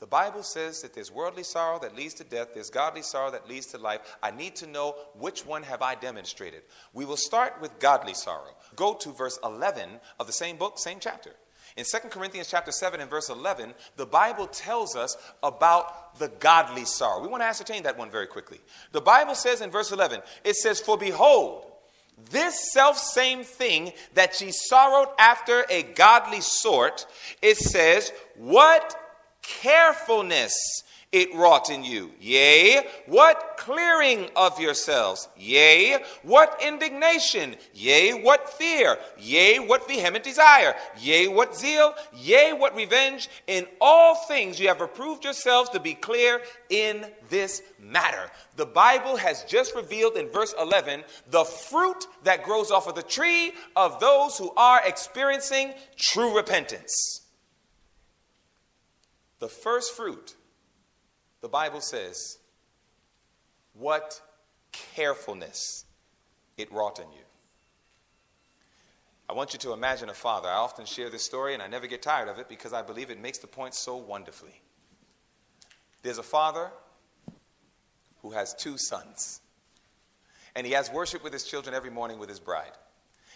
The 0.00 0.06
Bible 0.08 0.42
says 0.42 0.82
that 0.82 0.92
there's 0.92 1.12
worldly 1.12 1.44
sorrow 1.44 1.78
that 1.78 1.96
leads 1.96 2.14
to 2.14 2.24
death, 2.24 2.48
there's 2.52 2.70
godly 2.70 3.02
sorrow 3.02 3.30
that 3.30 3.48
leads 3.48 3.66
to 3.66 3.78
life. 3.78 4.16
I 4.22 4.32
need 4.32 4.56
to 4.56 4.66
know 4.66 4.96
which 5.14 5.46
one 5.46 5.62
have 5.62 5.80
I 5.80 5.94
demonstrated. 5.94 6.62
We 6.92 7.04
will 7.04 7.16
start 7.16 7.60
with 7.60 7.78
godly 7.78 8.14
sorrow. 8.14 8.56
Go 8.74 8.94
to 8.94 9.12
verse 9.12 9.38
11 9.44 10.00
of 10.18 10.26
the 10.26 10.32
same 10.32 10.56
book, 10.56 10.78
same 10.78 10.98
chapter. 11.00 11.30
In 11.76 11.84
2 11.84 12.08
Corinthians 12.08 12.48
chapter 12.48 12.70
7 12.70 13.00
and 13.00 13.10
verse 13.10 13.28
11, 13.28 13.74
the 13.96 14.06
Bible 14.06 14.46
tells 14.46 14.94
us 14.94 15.16
about 15.42 16.18
the 16.20 16.28
godly 16.28 16.84
sorrow. 16.84 17.20
We 17.20 17.26
want 17.26 17.42
to 17.42 17.46
ascertain 17.48 17.82
that 17.82 17.98
one 17.98 18.10
very 18.10 18.28
quickly. 18.28 18.60
The 18.92 19.00
Bible 19.00 19.34
says 19.34 19.60
in 19.60 19.70
verse 19.70 19.90
11, 19.90 20.20
it 20.44 20.54
says, 20.54 20.80
For 20.80 20.96
behold, 20.96 21.66
this 22.30 22.72
self 22.72 22.96
same 22.96 23.42
thing 23.42 23.92
that 24.14 24.40
ye 24.40 24.52
sorrowed 24.52 25.08
after 25.18 25.64
a 25.68 25.82
godly 25.82 26.40
sort, 26.40 27.06
it 27.42 27.56
says, 27.56 28.12
What 28.36 28.94
carefulness 29.42 30.54
it 31.14 31.32
wrought 31.32 31.70
in 31.70 31.84
you. 31.84 32.10
Yea, 32.20 32.84
what 33.06 33.54
clearing 33.56 34.28
of 34.34 34.58
yourselves? 34.58 35.28
Yea, 35.36 35.98
what 36.24 36.60
indignation? 36.60 37.54
Yea, 37.72 38.14
what 38.14 38.50
fear? 38.50 38.98
Yea, 39.16 39.60
what 39.60 39.86
vehement 39.86 40.24
desire? 40.24 40.74
Yea, 40.98 41.28
what 41.28 41.56
zeal? 41.56 41.94
Yea, 42.12 42.52
what 42.52 42.74
revenge? 42.74 43.30
In 43.46 43.64
all 43.80 44.16
things 44.16 44.58
you 44.58 44.66
have 44.66 44.80
approved 44.80 45.22
yourselves 45.22 45.70
to 45.70 45.78
be 45.78 45.94
clear 45.94 46.40
in 46.68 47.06
this 47.28 47.62
matter. 47.78 48.28
The 48.56 48.66
Bible 48.66 49.16
has 49.16 49.44
just 49.44 49.76
revealed 49.76 50.16
in 50.16 50.30
verse 50.30 50.52
11 50.60 51.04
the 51.30 51.44
fruit 51.44 52.08
that 52.24 52.42
grows 52.42 52.72
off 52.72 52.88
of 52.88 52.96
the 52.96 53.02
tree 53.04 53.52
of 53.76 54.00
those 54.00 54.36
who 54.36 54.50
are 54.56 54.80
experiencing 54.84 55.74
true 55.96 56.36
repentance. 56.36 57.20
The 59.38 59.48
first 59.48 59.92
fruit 59.92 60.33
the 61.44 61.48
Bible 61.50 61.82
says, 61.82 62.38
what 63.74 64.18
carefulness 64.72 65.84
it 66.56 66.72
wrought 66.72 66.98
in 66.98 67.12
you. 67.12 67.24
I 69.28 69.34
want 69.34 69.52
you 69.52 69.58
to 69.58 69.74
imagine 69.74 70.08
a 70.08 70.14
father. 70.14 70.48
I 70.48 70.54
often 70.54 70.86
share 70.86 71.10
this 71.10 71.22
story 71.22 71.52
and 71.52 71.62
I 71.62 71.66
never 71.66 71.86
get 71.86 72.00
tired 72.00 72.30
of 72.30 72.38
it 72.38 72.48
because 72.48 72.72
I 72.72 72.80
believe 72.80 73.10
it 73.10 73.20
makes 73.20 73.36
the 73.36 73.46
point 73.46 73.74
so 73.74 73.94
wonderfully. 73.94 74.62
There's 76.02 76.16
a 76.16 76.22
father 76.22 76.70
who 78.22 78.30
has 78.30 78.54
two 78.54 78.78
sons. 78.78 79.42
And 80.56 80.66
he 80.66 80.72
has 80.72 80.90
worship 80.90 81.22
with 81.22 81.34
his 81.34 81.44
children 81.44 81.74
every 81.74 81.90
morning 81.90 82.18
with 82.18 82.30
his 82.30 82.40
bride. 82.40 82.72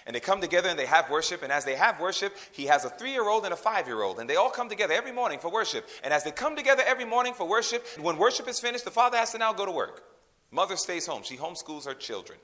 And 0.09 0.15
they 0.15 0.21
come 0.21 0.41
together 0.41 0.71
and 0.71 0.79
they 0.79 0.87
have 0.87 1.11
worship. 1.11 1.43
And 1.43 1.53
as 1.53 1.67
they 1.67 1.77
have 1.77 2.01
worship, 2.01 2.35
he 2.51 2.65
has 2.65 2.87
a 2.87 2.89
three 2.89 3.13
year 3.13 3.29
old 3.29 3.45
and 3.45 3.53
a 3.53 3.57
five 3.57 3.87
year 3.87 4.01
old. 4.01 4.19
And 4.19 4.29
they 4.29 4.37
all 4.37 4.49
come 4.49 4.71
together 4.71 4.95
every 4.95 5.13
morning 5.13 5.39
for 5.39 5.51
worship. 5.51 5.87
And 6.03 6.15
as 6.15 6.25
they 6.25 6.31
come 6.31 6.57
together 6.57 6.83
every 6.87 7.05
morning 7.05 7.35
for 7.35 7.47
worship, 7.47 7.87
when 8.01 8.17
worship 8.17 8.49
is 8.49 8.59
finished, 8.59 8.87
the 8.87 8.91
father 8.91 9.19
has 9.19 9.33
to 9.33 9.39
now 9.39 9.53
go 9.53 9.67
to 9.67 9.71
work. 9.71 10.03
Mother 10.51 10.77
stays 10.77 11.07
home. 11.07 11.23
She 11.25 11.37
homeschools 11.37 11.85
her 11.85 11.93
children. 11.93 12.39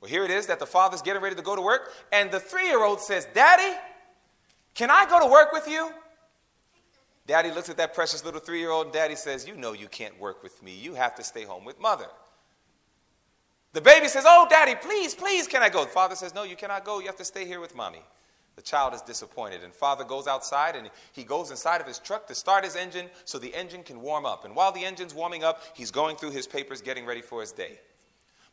Well, 0.00 0.10
here 0.10 0.24
it 0.24 0.30
is 0.30 0.46
that 0.46 0.60
the 0.60 0.66
father's 0.66 1.02
getting 1.02 1.20
ready 1.20 1.36
to 1.36 1.42
go 1.42 1.54
to 1.54 1.60
work. 1.60 1.92
And 2.10 2.30
the 2.30 2.40
three 2.40 2.68
year 2.68 2.82
old 2.82 3.02
says, 3.02 3.28
Daddy, 3.34 3.76
can 4.72 4.90
I 4.90 5.04
go 5.04 5.20
to 5.20 5.26
work 5.26 5.52
with 5.52 5.68
you? 5.68 5.92
Daddy 7.26 7.50
looks 7.50 7.68
at 7.68 7.76
that 7.76 7.92
precious 7.92 8.24
little 8.24 8.40
three 8.40 8.60
year 8.60 8.70
old, 8.70 8.86
and 8.86 8.94
daddy 8.94 9.14
says, 9.14 9.46
You 9.46 9.56
know 9.56 9.74
you 9.74 9.88
can't 9.88 10.18
work 10.18 10.42
with 10.42 10.62
me. 10.62 10.74
You 10.74 10.94
have 10.94 11.14
to 11.16 11.22
stay 11.22 11.44
home 11.44 11.66
with 11.66 11.78
mother. 11.78 12.06
The 13.72 13.80
baby 13.80 14.08
says, 14.08 14.24
Oh, 14.26 14.46
daddy, 14.48 14.74
please, 14.74 15.14
please, 15.14 15.46
can 15.46 15.62
I 15.62 15.68
go? 15.68 15.84
The 15.84 15.90
father 15.90 16.14
says, 16.14 16.34
No, 16.34 16.42
you 16.42 16.56
cannot 16.56 16.84
go. 16.84 17.00
You 17.00 17.06
have 17.06 17.16
to 17.16 17.24
stay 17.24 17.44
here 17.44 17.60
with 17.60 17.74
mommy. 17.74 18.02
The 18.56 18.62
child 18.62 18.92
is 18.92 19.02
disappointed, 19.02 19.62
and 19.62 19.72
father 19.72 20.02
goes 20.02 20.26
outside 20.26 20.74
and 20.74 20.90
he 21.12 21.22
goes 21.22 21.52
inside 21.52 21.80
of 21.80 21.86
his 21.86 22.00
truck 22.00 22.26
to 22.26 22.34
start 22.34 22.64
his 22.64 22.74
engine 22.74 23.08
so 23.24 23.38
the 23.38 23.54
engine 23.54 23.84
can 23.84 24.00
warm 24.00 24.26
up. 24.26 24.44
And 24.44 24.56
while 24.56 24.72
the 24.72 24.84
engine's 24.84 25.14
warming 25.14 25.44
up, 25.44 25.62
he's 25.74 25.92
going 25.92 26.16
through 26.16 26.32
his 26.32 26.48
papers, 26.48 26.80
getting 26.80 27.06
ready 27.06 27.22
for 27.22 27.40
his 27.40 27.52
day. 27.52 27.78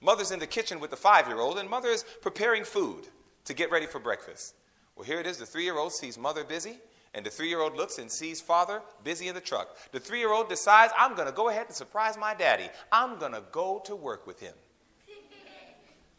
Mother's 0.01 0.29
in 0.29 0.37
the 0.37 0.45
kitchen 0.45 0.79
with 0.79 0.91
the 0.91 0.95
five 0.95 1.27
year 1.27 1.39
old, 1.39 1.57
and 1.57 1.67
mother 1.67 1.89
is 1.89 2.05
preparing 2.21 2.63
food 2.63 3.07
to 3.45 3.55
get 3.55 3.71
ready 3.71 3.87
for 3.87 3.97
breakfast. 3.97 4.53
Well, 4.95 5.05
here 5.05 5.19
it 5.19 5.25
is. 5.25 5.37
The 5.37 5.45
three 5.47 5.63
year 5.63 5.77
old 5.77 5.91
sees 5.91 6.19
mother 6.19 6.43
busy, 6.43 6.77
and 7.15 7.25
the 7.25 7.31
three 7.31 7.49
year 7.49 7.61
old 7.61 7.75
looks 7.75 7.97
and 7.97 8.11
sees 8.11 8.39
father 8.39 8.83
busy 9.03 9.27
in 9.27 9.33
the 9.33 9.41
truck. 9.41 9.75
The 9.91 9.99
three 9.99 10.19
year 10.19 10.31
old 10.31 10.49
decides, 10.49 10.93
I'm 10.95 11.15
going 11.15 11.27
to 11.27 11.33
go 11.33 11.49
ahead 11.49 11.65
and 11.65 11.75
surprise 11.75 12.15
my 12.15 12.35
daddy. 12.35 12.69
I'm 12.91 13.17
going 13.17 13.31
to 13.31 13.41
go 13.51 13.81
to 13.85 13.95
work 13.95 14.27
with 14.27 14.39
him. 14.39 14.53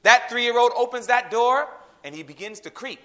That 0.02 0.28
three 0.30 0.44
year 0.44 0.58
old 0.58 0.72
opens 0.76 1.06
that 1.08 1.30
door 1.30 1.68
and 2.04 2.14
he 2.14 2.22
begins 2.22 2.60
to 2.60 2.70
creep. 2.70 3.00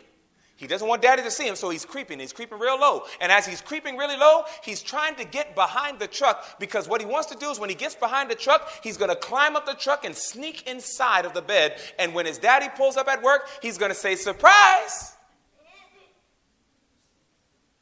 He 0.61 0.67
doesn't 0.67 0.87
want 0.87 1.01
daddy 1.01 1.23
to 1.23 1.31
see 1.31 1.47
him, 1.47 1.55
so 1.55 1.71
he's 1.71 1.85
creeping. 1.85 2.19
He's 2.19 2.33
creeping 2.33 2.59
real 2.59 2.79
low. 2.79 3.05
And 3.19 3.31
as 3.31 3.47
he's 3.47 3.61
creeping 3.61 3.97
really 3.97 4.15
low, 4.15 4.43
he's 4.63 4.83
trying 4.83 5.15
to 5.15 5.23
get 5.25 5.55
behind 5.55 5.97
the 5.97 6.05
truck 6.05 6.59
because 6.59 6.87
what 6.87 7.01
he 7.01 7.07
wants 7.07 7.29
to 7.29 7.35
do 7.35 7.49
is 7.49 7.59
when 7.59 7.69
he 7.71 7.75
gets 7.75 7.95
behind 7.95 8.29
the 8.29 8.35
truck, 8.35 8.69
he's 8.83 8.95
going 8.95 9.09
to 9.09 9.15
climb 9.15 9.55
up 9.55 9.65
the 9.65 9.73
truck 9.73 10.05
and 10.05 10.15
sneak 10.15 10.67
inside 10.67 11.25
of 11.25 11.33
the 11.33 11.41
bed. 11.41 11.81
And 11.97 12.13
when 12.13 12.27
his 12.27 12.37
daddy 12.37 12.67
pulls 12.77 12.95
up 12.95 13.07
at 13.07 13.23
work, 13.23 13.49
he's 13.63 13.79
going 13.79 13.89
to 13.89 13.95
say, 13.95 14.15
Surprise! 14.15 15.15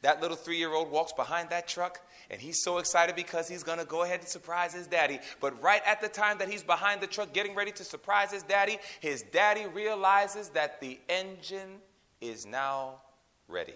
That 0.02 0.22
little 0.22 0.38
three 0.38 0.58
year 0.58 0.74
old 0.74 0.90
walks 0.92 1.14
behind 1.14 1.50
that 1.50 1.68
truck 1.68 2.00
and 2.30 2.40
he's 2.40 2.62
so 2.64 2.78
excited 2.78 3.16
because 3.16 3.48
he's 3.48 3.64
to 3.80 3.86
go 3.86 4.04
ahead 4.04 4.20
and 4.20 4.30
surprise 4.30 4.74
his 4.74 4.88
daddy. 4.88 5.20
But 5.42 5.62
right 5.62 5.82
at 5.86 6.00
the 6.00 6.08
time 6.08 6.38
that 6.38 6.50
he's 6.50 6.64
behind 6.64 7.02
the 7.02 7.08
truck 7.08 7.34
getting 7.34 7.56
ready 7.56 7.72
to 7.74 7.84
surprise 7.84 8.32
his 8.32 8.44
daddy, 8.44 8.78
his 9.00 9.24
daddy 9.24 9.66
realizes 9.66 10.50
that 10.50 10.80
the 10.80 11.00
engine 11.10 11.80
is 12.22 12.46
now 12.46 13.02
ready. 13.48 13.74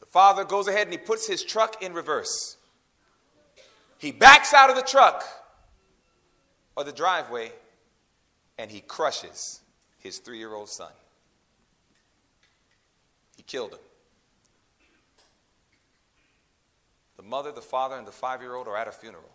The 0.00 0.06
father 0.06 0.44
goes 0.44 0.66
ahead 0.66 0.88
and 0.88 0.92
he 0.92 0.98
puts 0.98 1.26
his 1.26 1.44
truck 1.44 1.82
in 1.82 1.92
reverse. 1.92 2.56
He 3.98 4.10
backs 4.10 4.52
out 4.52 4.70
of 4.70 4.76
the 4.76 4.82
truck 4.82 5.24
or 6.76 6.84
the 6.84 6.92
driveway 6.92 7.52
and 8.58 8.70
he 8.70 8.80
crushes 8.80 9.60
his 9.98 10.18
three 10.18 10.38
year 10.38 10.52
old 10.52 10.68
son. 10.68 10.90
Killed 13.48 13.72
him. 13.72 13.78
The 17.16 17.22
mother, 17.24 17.50
the 17.50 17.60
father, 17.60 17.96
and 17.96 18.06
the 18.06 18.12
five 18.12 18.40
year 18.40 18.54
old 18.54 18.68
are 18.68 18.76
at 18.76 18.86
a 18.86 18.92
funeral. 18.92 19.30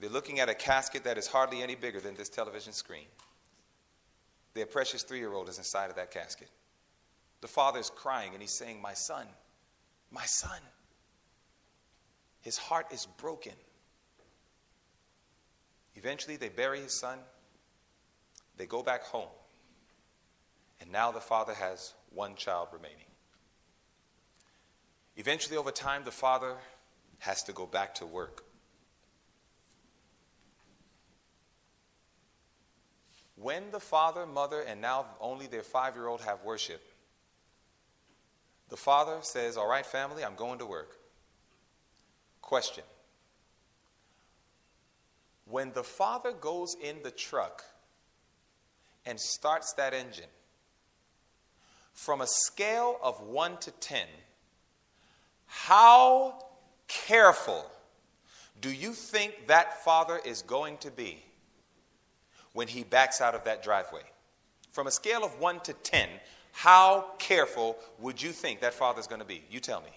They're 0.00 0.08
looking 0.08 0.40
at 0.40 0.48
a 0.48 0.54
casket 0.54 1.04
that 1.04 1.18
is 1.18 1.26
hardly 1.26 1.62
any 1.62 1.74
bigger 1.74 2.00
than 2.00 2.14
this 2.14 2.30
television 2.30 2.72
screen. 2.72 3.06
Their 4.54 4.66
precious 4.66 5.02
three 5.02 5.18
year 5.18 5.34
old 5.34 5.48
is 5.50 5.58
inside 5.58 5.90
of 5.90 5.96
that 5.96 6.10
casket. 6.10 6.48
The 7.42 7.48
father 7.48 7.78
is 7.78 7.90
crying 7.90 8.32
and 8.32 8.40
he's 8.40 8.56
saying, 8.56 8.80
My 8.80 8.94
son, 8.94 9.26
my 10.10 10.24
son. 10.24 10.60
His 12.40 12.56
heart 12.56 12.86
is 12.92 13.06
broken. 13.18 13.52
Eventually, 15.96 16.36
they 16.36 16.48
bury 16.48 16.80
his 16.80 16.98
son. 16.98 17.18
They 18.56 18.66
go 18.66 18.82
back 18.82 19.02
home. 19.02 19.28
And 20.80 20.92
now 20.92 21.10
the 21.10 21.20
father 21.20 21.54
has 21.54 21.94
one 22.16 22.34
child 22.34 22.68
remaining. 22.72 22.96
Eventually, 25.16 25.56
over 25.56 25.70
time, 25.70 26.02
the 26.04 26.10
father 26.10 26.54
has 27.18 27.42
to 27.44 27.52
go 27.52 27.66
back 27.66 27.94
to 27.96 28.06
work. 28.06 28.42
When 33.36 33.70
the 33.70 33.80
father, 33.80 34.26
mother, 34.26 34.62
and 34.62 34.80
now 34.80 35.06
only 35.20 35.46
their 35.46 35.62
five 35.62 35.94
year 35.94 36.08
old 36.08 36.22
have 36.22 36.42
worship, 36.42 36.82
the 38.70 38.76
father 38.76 39.18
says, 39.20 39.56
All 39.56 39.68
right, 39.68 39.84
family, 39.84 40.24
I'm 40.24 40.34
going 40.34 40.58
to 40.58 40.66
work. 40.66 40.96
Question 42.40 42.84
When 45.44 45.72
the 45.72 45.84
father 45.84 46.32
goes 46.32 46.76
in 46.82 47.02
the 47.02 47.10
truck 47.10 47.62
and 49.04 49.20
starts 49.20 49.74
that 49.74 49.92
engine, 49.92 50.30
from 51.96 52.20
a 52.20 52.26
scale 52.26 52.98
of 53.02 53.22
1 53.22 53.56
to 53.56 53.70
10, 53.70 54.06
how 55.46 56.44
careful 56.88 57.64
do 58.60 58.70
you 58.70 58.92
think 58.92 59.46
that 59.46 59.82
father 59.82 60.20
is 60.22 60.42
going 60.42 60.76
to 60.76 60.90
be 60.90 61.24
when 62.52 62.68
he 62.68 62.84
backs 62.84 63.22
out 63.22 63.34
of 63.34 63.44
that 63.44 63.62
driveway? 63.62 64.02
From 64.72 64.86
a 64.86 64.90
scale 64.90 65.24
of 65.24 65.40
1 65.40 65.60
to 65.60 65.72
10, 65.72 66.08
how 66.52 67.06
careful 67.18 67.78
would 67.98 68.20
you 68.20 68.30
think 68.30 68.60
that 68.60 68.74
father 68.74 69.00
is 69.00 69.06
going 69.06 69.22
to 69.22 69.26
be? 69.26 69.42
You 69.50 69.58
tell 69.58 69.80
me. 69.80 69.88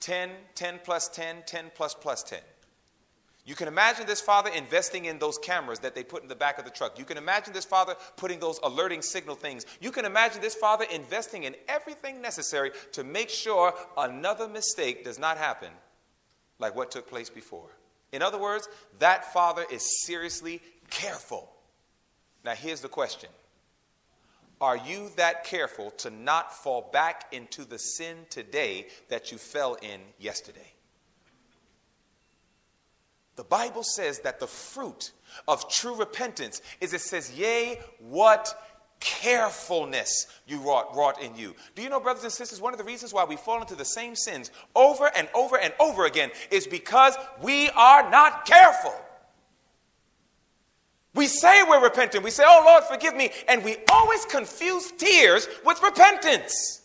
10, 0.00 0.30
10 0.54 0.80
plus 0.82 1.06
10, 1.08 1.42
10 1.44 1.70
plus 1.74 1.94
plus 1.94 2.22
10. 2.22 2.38
You 3.50 3.56
can 3.56 3.66
imagine 3.66 4.06
this 4.06 4.20
father 4.20 4.48
investing 4.48 5.06
in 5.06 5.18
those 5.18 5.36
cameras 5.36 5.80
that 5.80 5.96
they 5.96 6.04
put 6.04 6.22
in 6.22 6.28
the 6.28 6.36
back 6.36 6.60
of 6.60 6.64
the 6.64 6.70
truck. 6.70 6.96
You 7.00 7.04
can 7.04 7.18
imagine 7.18 7.52
this 7.52 7.64
father 7.64 7.96
putting 8.16 8.38
those 8.38 8.60
alerting 8.62 9.02
signal 9.02 9.34
things. 9.34 9.66
You 9.80 9.90
can 9.90 10.04
imagine 10.04 10.40
this 10.40 10.54
father 10.54 10.84
investing 10.88 11.42
in 11.42 11.56
everything 11.66 12.22
necessary 12.22 12.70
to 12.92 13.02
make 13.02 13.28
sure 13.28 13.74
another 13.98 14.46
mistake 14.46 15.02
does 15.02 15.18
not 15.18 15.36
happen 15.36 15.70
like 16.60 16.76
what 16.76 16.92
took 16.92 17.10
place 17.10 17.28
before. 17.28 17.66
In 18.12 18.22
other 18.22 18.38
words, 18.38 18.68
that 19.00 19.32
father 19.32 19.64
is 19.68 20.04
seriously 20.06 20.62
careful. 20.88 21.50
Now, 22.44 22.54
here's 22.54 22.82
the 22.82 22.88
question 22.88 23.30
Are 24.60 24.76
you 24.76 25.10
that 25.16 25.42
careful 25.42 25.90
to 25.98 26.10
not 26.10 26.54
fall 26.54 26.88
back 26.92 27.24
into 27.32 27.64
the 27.64 27.80
sin 27.80 28.18
today 28.30 28.86
that 29.08 29.32
you 29.32 29.38
fell 29.38 29.74
in 29.82 30.02
yesterday? 30.20 30.72
The 33.36 33.44
Bible 33.44 33.82
says 33.82 34.20
that 34.20 34.40
the 34.40 34.46
fruit 34.46 35.12
of 35.48 35.68
true 35.68 35.96
repentance 35.96 36.60
is 36.80 36.92
it 36.92 37.00
says, 37.00 37.32
Yea, 37.36 37.80
what 37.98 38.54
carefulness 39.00 40.26
you 40.46 40.58
wrought, 40.58 40.94
wrought 40.94 41.20
in 41.22 41.34
you. 41.34 41.54
Do 41.74 41.82
you 41.82 41.88
know, 41.88 42.00
brothers 42.00 42.22
and 42.22 42.32
sisters, 42.32 42.60
one 42.60 42.74
of 42.74 42.78
the 42.78 42.84
reasons 42.84 43.12
why 43.12 43.24
we 43.24 43.36
fall 43.36 43.60
into 43.60 43.74
the 43.74 43.84
same 43.84 44.14
sins 44.14 44.50
over 44.76 45.10
and 45.16 45.28
over 45.34 45.58
and 45.58 45.72
over 45.80 46.04
again 46.04 46.30
is 46.50 46.66
because 46.66 47.14
we 47.42 47.70
are 47.70 48.08
not 48.10 48.44
careful. 48.44 48.94
We 51.14 51.26
say 51.26 51.62
we're 51.64 51.82
repentant. 51.82 52.22
We 52.22 52.30
say, 52.30 52.44
Oh 52.46 52.62
Lord, 52.64 52.84
forgive 52.84 53.16
me. 53.16 53.30
And 53.48 53.64
we 53.64 53.78
always 53.90 54.24
confuse 54.26 54.92
tears 54.92 55.48
with 55.64 55.82
repentance. 55.82 56.79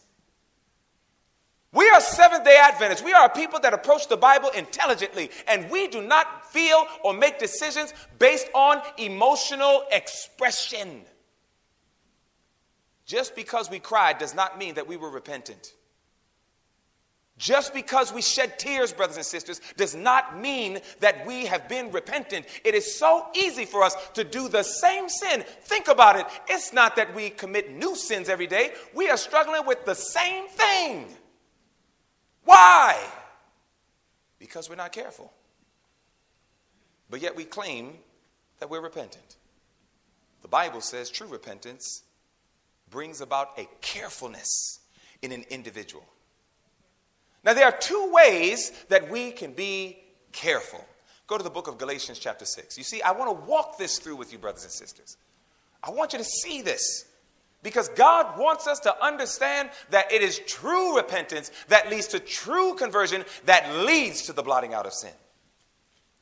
We 1.76 1.90
are 1.90 2.00
Seventh 2.00 2.46
day 2.46 2.58
Adventists. 2.58 3.04
We 3.04 3.12
are 3.12 3.26
a 3.26 3.30
people 3.30 3.60
that 3.60 3.74
approach 3.74 4.08
the 4.08 4.16
Bible 4.16 4.50
intelligently, 4.56 5.30
and 5.46 5.70
we 5.70 5.90
do 5.90 6.02
not 6.02 6.50
feel 6.50 6.88
or 7.04 7.14
make 7.14 7.38
decisions 7.38 7.94
based 8.18 8.48
on 8.56 8.82
emotional 8.98 9.84
expression. 9.92 11.02
Just 13.06 13.36
because 13.36 13.70
we 13.70 13.80
cried 13.80 14.20
does 14.20 14.34
not 14.34 14.58
mean 14.58 14.76
that 14.76 14.88
we 14.88 14.96
were 14.96 15.10
repentant. 15.10 15.74
Just 17.38 17.74
because 17.74 18.14
we 18.14 18.22
shed 18.22 18.58
tears, 18.58 18.94
brothers 18.94 19.18
and 19.18 19.26
sisters, 19.26 19.60
does 19.76 19.94
not 19.94 20.40
mean 20.40 20.80
that 21.02 21.28
we 21.28 21.46
have 21.46 21.68
been 21.68 21.92
repentant. 21.92 22.46
It 22.64 22.74
is 22.74 22.98
so 22.98 23.28
easy 23.36 23.66
for 23.66 23.84
us 23.84 23.98
to 24.14 24.24
do 24.24 24.48
the 24.48 24.64
same 24.64 25.10
sin. 25.10 25.44
Think 25.64 25.90
about 25.90 26.16
it. 26.16 26.26
It's 26.48 26.72
not 26.72 26.96
that 26.96 27.14
we 27.14 27.32
commit 27.32 27.76
new 27.76 27.98
sins 27.98 28.30
every 28.30 28.48
day, 28.48 28.72
we 28.94 29.10
are 29.10 29.18
struggling 29.18 29.66
with 29.66 29.84
the 29.84 29.94
same 29.94 30.48
thing. 30.48 31.08
Why? 32.46 32.98
Because 34.40 34.70
we're 34.70 34.76
not 34.76 34.92
careful. 34.92 35.34
But 37.10 37.22
yet 37.22 37.36
we 37.36 37.44
claim 37.44 37.96
that 38.60 38.70
we're 38.70 38.82
repentant. 38.82 39.36
The 40.42 40.48
Bible 40.48 40.82
says 40.82 41.10
true 41.10 41.28
repentance 41.28 42.04
brings 42.90 43.20
about 43.20 43.58
a 43.58 43.68
carefulness 43.82 44.80
in 45.22 45.32
an 45.32 45.44
individual. 45.50 46.06
Now, 47.44 47.54
there 47.54 47.66
are 47.66 47.78
two 47.78 48.12
ways 48.12 48.72
that 48.90 49.10
we 49.10 49.32
can 49.32 49.54
be 49.54 50.00
careful. 50.32 50.84
Go 51.28 51.38
to 51.38 51.44
the 51.44 51.50
book 51.50 51.68
of 51.68 51.78
Galatians, 51.78 52.20
chapter 52.20 52.46
6. 52.46 52.78
You 52.78 52.84
see, 52.84 53.02
I 53.02 53.12
want 53.12 53.30
to 53.30 53.46
walk 53.46 53.78
this 53.78 54.00
through 54.00 54.16
with 54.16 54.32
you, 54.32 54.40
brothers 54.40 54.64
and 54.64 54.72
sisters. 54.72 55.18
I 55.84 55.92
want 55.92 56.14
you 56.14 56.20
to 56.20 56.26
see 56.26 56.62
this. 56.62 57.06
Because 57.66 57.90
God 57.90 58.38
wants 58.38 58.68
us 58.68 58.80
to 58.82 59.04
understand 59.04 59.72
that 59.90 60.12
it 60.12 60.22
is 60.22 60.38
true 60.46 60.96
repentance 60.96 61.50
that 61.68 61.90
leads 61.90 62.06
to 62.10 62.20
true 62.20 62.76
conversion 62.76 63.26
that 63.46 63.84
leads 63.88 64.22
to 64.28 64.34
the 64.34 64.44
blotting 64.44 64.76
out 64.76 64.86
of 64.86 64.94
sin. 64.94 65.14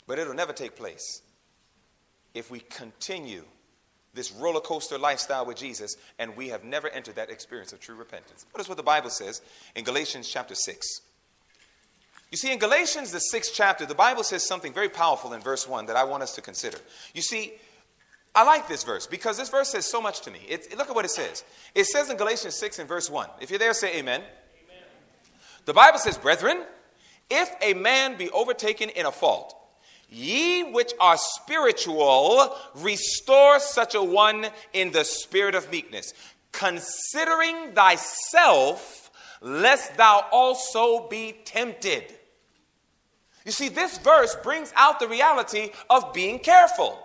But 0.08 0.20
it'll 0.20 0.36
never 0.36 0.54
take 0.54 0.78
place 0.78 1.22
if 2.34 2.50
we 2.50 2.62
continue 2.62 3.44
this 4.14 4.32
roller 4.32 4.62
coaster 4.62 4.98
lifestyle 4.98 5.46
with 5.46 5.58
Jesus 5.58 5.98
and 6.18 6.34
we 6.38 6.48
have 6.48 6.64
never 6.64 6.88
entered 6.88 7.16
that 7.16 7.30
experience 7.30 7.74
of 7.74 7.82
true 7.82 7.96
repentance. 7.96 8.46
Notice 8.56 8.70
what 8.70 8.78
the 8.78 8.84
Bible 8.84 9.10
says 9.10 9.41
in 9.76 9.84
Galatians 9.84 10.30
chapter 10.30 10.56
6. 10.56 11.02
You 12.32 12.38
see, 12.38 12.54
in 12.54 12.58
Galatians, 12.58 13.12
the 13.12 13.20
sixth 13.20 13.52
chapter, 13.54 13.86
the 13.86 13.94
Bible 13.94 14.24
says 14.24 14.48
something 14.48 14.72
very 14.72 14.89
powerful 14.89 15.34
in 15.34 15.41
verse 15.41 15.68
1 15.68 15.88
that 15.88 15.98
I 15.98 16.06
want 16.06 16.24
us 16.24 16.34
to 16.36 16.41
consider. 16.41 16.78
You 17.14 17.22
see, 17.22 17.56
I 18.36 18.44
like 18.44 18.68
this 18.68 18.84
verse 18.84 19.06
because 19.06 19.38
this 19.38 19.50
verse 19.50 19.70
says 19.70 19.86
so 19.86 20.02
much 20.02 20.22
to 20.22 20.32
me. 20.32 20.40
It, 20.48 20.76
look 20.78 20.90
at 20.90 20.96
what 20.96 21.06
it 21.06 21.12
says. 21.12 21.44
It 21.76 21.86
says 21.86 22.10
in 22.10 22.18
Galatians 22.18 22.56
6 22.56 22.80
and 22.80 22.90
verse 22.90 23.10
1. 23.10 23.30
If 23.42 23.50
you're 23.50 23.60
there, 23.60 23.74
say 23.74 23.98
amen. 23.98 24.22
amen. 24.22 24.84
The 25.66 25.74
Bible 25.74 26.00
says, 26.00 26.18
Brethren, 26.18 26.64
if 27.30 27.50
a 27.62 27.74
man 27.76 28.18
be 28.18 28.30
overtaken 28.32 28.90
in 28.90 29.06
a 29.06 29.12
fault, 29.12 29.56
ye 30.10 30.64
which 30.64 30.94
are 31.00 31.18
spiritual, 31.18 32.56
restore 32.76 33.60
such 33.60 33.94
a 33.94 34.02
one 34.02 34.48
in 34.74 34.92
the 34.92 35.04
spirit 35.04 35.54
of 35.54 35.70
meekness, 35.72 36.14
considering 36.52 37.74
thyself, 37.74 39.12
lest 39.42 39.96
thou 39.98 40.26
also 40.32 41.08
be 41.08 41.36
tempted. 41.46 42.06
You 43.46 43.52
see, 43.52 43.70
this 43.70 43.98
verse 44.00 44.36
brings 44.42 44.72
out 44.76 45.00
the 45.00 45.08
reality 45.08 45.70
of 45.90 46.14
being 46.14 46.40
careful. 46.40 47.03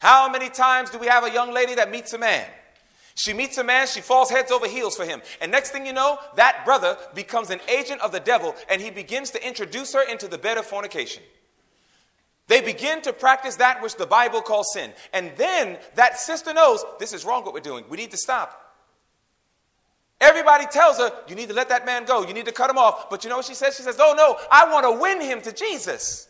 How 0.00 0.28
many 0.28 0.48
times 0.48 0.90
do 0.90 0.98
we 0.98 1.06
have 1.06 1.24
a 1.24 1.30
young 1.30 1.52
lady 1.52 1.74
that 1.76 1.90
meets 1.90 2.12
a 2.12 2.18
man? 2.18 2.46
She 3.14 3.34
meets 3.34 3.58
a 3.58 3.64
man, 3.64 3.86
she 3.86 4.00
falls 4.00 4.30
heads 4.30 4.50
over 4.50 4.66
heels 4.66 4.96
for 4.96 5.04
him. 5.04 5.20
And 5.42 5.52
next 5.52 5.70
thing 5.70 5.84
you 5.84 5.92
know, 5.92 6.18
that 6.36 6.64
brother 6.64 6.96
becomes 7.14 7.50
an 7.50 7.60
agent 7.68 8.00
of 8.00 8.12
the 8.12 8.20
devil 8.20 8.54
and 8.70 8.80
he 8.80 8.90
begins 8.90 9.30
to 9.32 9.46
introduce 9.46 9.92
her 9.92 10.02
into 10.02 10.26
the 10.26 10.38
bed 10.38 10.56
of 10.56 10.64
fornication. 10.64 11.22
They 12.46 12.62
begin 12.62 13.02
to 13.02 13.12
practice 13.12 13.56
that 13.56 13.82
which 13.82 13.96
the 13.96 14.06
Bible 14.06 14.40
calls 14.40 14.72
sin. 14.72 14.92
And 15.12 15.32
then 15.36 15.78
that 15.96 16.18
sister 16.18 16.54
knows 16.54 16.82
this 16.98 17.12
is 17.12 17.24
wrong 17.24 17.44
what 17.44 17.52
we're 17.52 17.60
doing. 17.60 17.84
We 17.90 17.98
need 17.98 18.10
to 18.12 18.16
stop. 18.16 18.74
Everybody 20.18 20.64
tells 20.66 20.96
her, 20.96 21.12
you 21.28 21.34
need 21.34 21.48
to 21.48 21.54
let 21.54 21.68
that 21.68 21.84
man 21.84 22.06
go. 22.06 22.26
You 22.26 22.32
need 22.32 22.46
to 22.46 22.52
cut 22.52 22.70
him 22.70 22.78
off. 22.78 23.10
But 23.10 23.22
you 23.22 23.28
know 23.30 23.36
what 23.36 23.44
she 23.44 23.54
says? 23.54 23.76
She 23.76 23.82
says, 23.82 23.98
oh 24.00 24.14
no, 24.16 24.38
I 24.50 24.70
want 24.72 24.84
to 24.84 25.00
win 25.00 25.20
him 25.20 25.42
to 25.42 25.52
Jesus. 25.52 26.29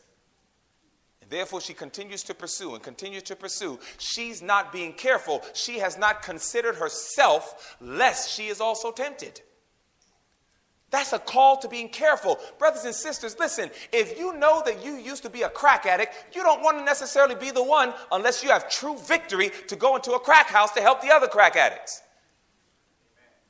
Therefore, 1.31 1.61
she 1.61 1.75
continues 1.75 2.25
to 2.25 2.35
pursue 2.35 2.75
and 2.75 2.83
continues 2.83 3.23
to 3.25 3.37
pursue. 3.37 3.79
She's 3.99 4.43
not 4.43 4.73
being 4.73 4.93
careful. 4.93 5.43
She 5.55 5.79
has 5.79 5.97
not 5.97 6.23
considered 6.23 6.75
herself, 6.75 7.77
lest 7.81 8.31
she 8.31 8.49
is 8.49 8.61
also 8.61 8.91
tempted. 8.91 9.41
That's 10.91 11.13
a 11.13 11.21
call 11.21 11.57
to 11.59 11.69
being 11.69 11.89
careful. 11.89 12.41
Brothers 12.59 12.85
and 12.85 12.95
sisters, 12.95 13.37
listen, 13.39 13.71
if 13.93 14.19
you 14.19 14.37
know 14.37 14.61
that 14.67 14.85
you 14.85 14.97
used 14.97 15.23
to 15.23 15.31
be 15.31 15.43
a 15.43 15.49
crack 15.49 15.87
addict, 15.87 16.15
you 16.35 16.43
don't 16.43 16.63
want 16.63 16.79
to 16.79 16.85
necessarily 16.85 17.37
be 17.37 17.53
the 17.53 17.63
one 17.63 17.95
unless 18.11 18.43
you 18.43 18.51
have 18.51 18.69
true 18.69 18.99
victory 18.99 19.53
to 19.69 19.77
go 19.77 19.95
into 19.95 20.13
a 20.13 20.19
crack 20.19 20.49
house 20.49 20.73
to 20.73 20.81
help 20.81 21.01
the 21.01 21.13
other 21.13 21.29
crack 21.29 21.55
addicts. 21.55 22.03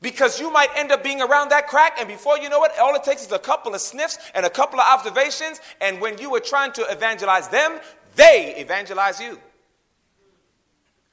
Because 0.02 0.40
you 0.40 0.50
might 0.50 0.70
end 0.76 0.92
up 0.92 1.04
being 1.04 1.20
around 1.20 1.50
that 1.50 1.66
crack, 1.66 1.96
and 1.98 2.08
before 2.08 2.38
you 2.38 2.48
know 2.48 2.64
it, 2.64 2.72
all 2.80 2.94
it 2.94 3.04
takes 3.04 3.22
is 3.24 3.32
a 3.32 3.38
couple 3.38 3.74
of 3.74 3.80
sniffs 3.80 4.18
and 4.34 4.46
a 4.46 4.50
couple 4.50 4.80
of 4.80 4.86
observations. 4.86 5.60
And 5.80 6.00
when 6.00 6.16
you 6.18 6.30
were 6.30 6.40
trying 6.40 6.72
to 6.72 6.86
evangelize 6.90 7.48
them, 7.48 7.80
they 8.16 8.54
evangelize 8.56 9.20
you. 9.20 9.38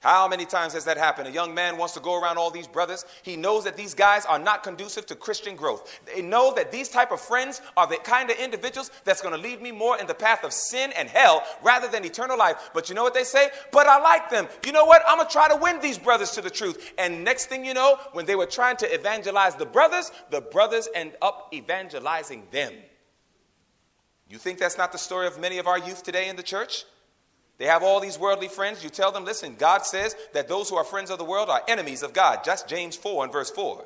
How 0.07 0.25
many 0.25 0.45
times 0.45 0.71
has 0.71 0.85
that 0.85 0.95
happened? 0.95 1.27
A 1.27 1.31
young 1.31 1.53
man 1.53 1.75
wants 1.75 1.93
to 1.95 1.99
go 1.99 2.17
around 2.17 2.37
all 2.37 2.49
these 2.49 2.65
brothers. 2.65 3.03
He 3.23 3.35
knows 3.35 3.65
that 3.65 3.75
these 3.75 3.93
guys 3.93 4.25
are 4.25 4.39
not 4.39 4.63
conducive 4.63 5.05
to 5.07 5.15
Christian 5.15 5.57
growth. 5.57 5.99
They 6.05 6.21
know 6.21 6.53
that 6.53 6.71
these 6.71 6.87
type 6.87 7.11
of 7.11 7.19
friends 7.19 7.61
are 7.75 7.87
the 7.87 7.97
kind 7.97 8.31
of 8.31 8.37
individuals 8.37 8.89
that's 9.03 9.21
going 9.21 9.35
to 9.35 9.41
lead 9.41 9.61
me 9.61 9.73
more 9.73 9.99
in 9.99 10.07
the 10.07 10.13
path 10.13 10.45
of 10.45 10.53
sin 10.53 10.93
and 10.95 11.09
hell 11.09 11.43
rather 11.61 11.89
than 11.89 12.05
eternal 12.05 12.37
life. 12.37 12.69
But 12.73 12.87
you 12.87 12.95
know 12.95 13.03
what 13.03 13.15
they 13.15 13.25
say? 13.25 13.49
But 13.73 13.85
I 13.87 13.99
like 13.99 14.29
them. 14.29 14.47
You 14.65 14.71
know 14.71 14.85
what? 14.85 15.01
I'm 15.05 15.17
going 15.17 15.27
to 15.27 15.33
try 15.33 15.49
to 15.49 15.57
win 15.57 15.81
these 15.81 15.97
brothers 15.97 16.31
to 16.31 16.41
the 16.41 16.49
truth. 16.49 16.93
And 16.97 17.25
next 17.25 17.47
thing 17.47 17.65
you 17.65 17.73
know, 17.73 17.99
when 18.13 18.25
they 18.25 18.35
were 18.35 18.45
trying 18.45 18.77
to 18.77 18.93
evangelize 18.93 19.55
the 19.55 19.65
brothers, 19.65 20.09
the 20.29 20.39
brothers 20.39 20.87
end 20.95 21.17
up 21.21 21.49
evangelizing 21.53 22.43
them. 22.51 22.71
You 24.29 24.37
think 24.37 24.57
that's 24.57 24.77
not 24.77 24.93
the 24.93 24.99
story 24.99 25.27
of 25.27 25.37
many 25.37 25.57
of 25.57 25.67
our 25.67 25.77
youth 25.77 26.01
today 26.01 26.29
in 26.29 26.37
the 26.37 26.43
church? 26.43 26.85
They 27.57 27.65
have 27.65 27.83
all 27.83 27.99
these 27.99 28.19
worldly 28.19 28.47
friends. 28.47 28.83
You 28.83 28.89
tell 28.89 29.11
them, 29.11 29.25
listen, 29.25 29.55
God 29.57 29.85
says 29.85 30.15
that 30.33 30.47
those 30.47 30.69
who 30.69 30.75
are 30.75 30.83
friends 30.83 31.09
of 31.09 31.17
the 31.17 31.25
world 31.25 31.49
are 31.49 31.63
enemies 31.67 32.03
of 32.03 32.13
God. 32.13 32.43
Just 32.43 32.67
James 32.67 32.95
4 32.95 33.23
and 33.23 33.33
verse 33.33 33.49
4. 33.49 33.85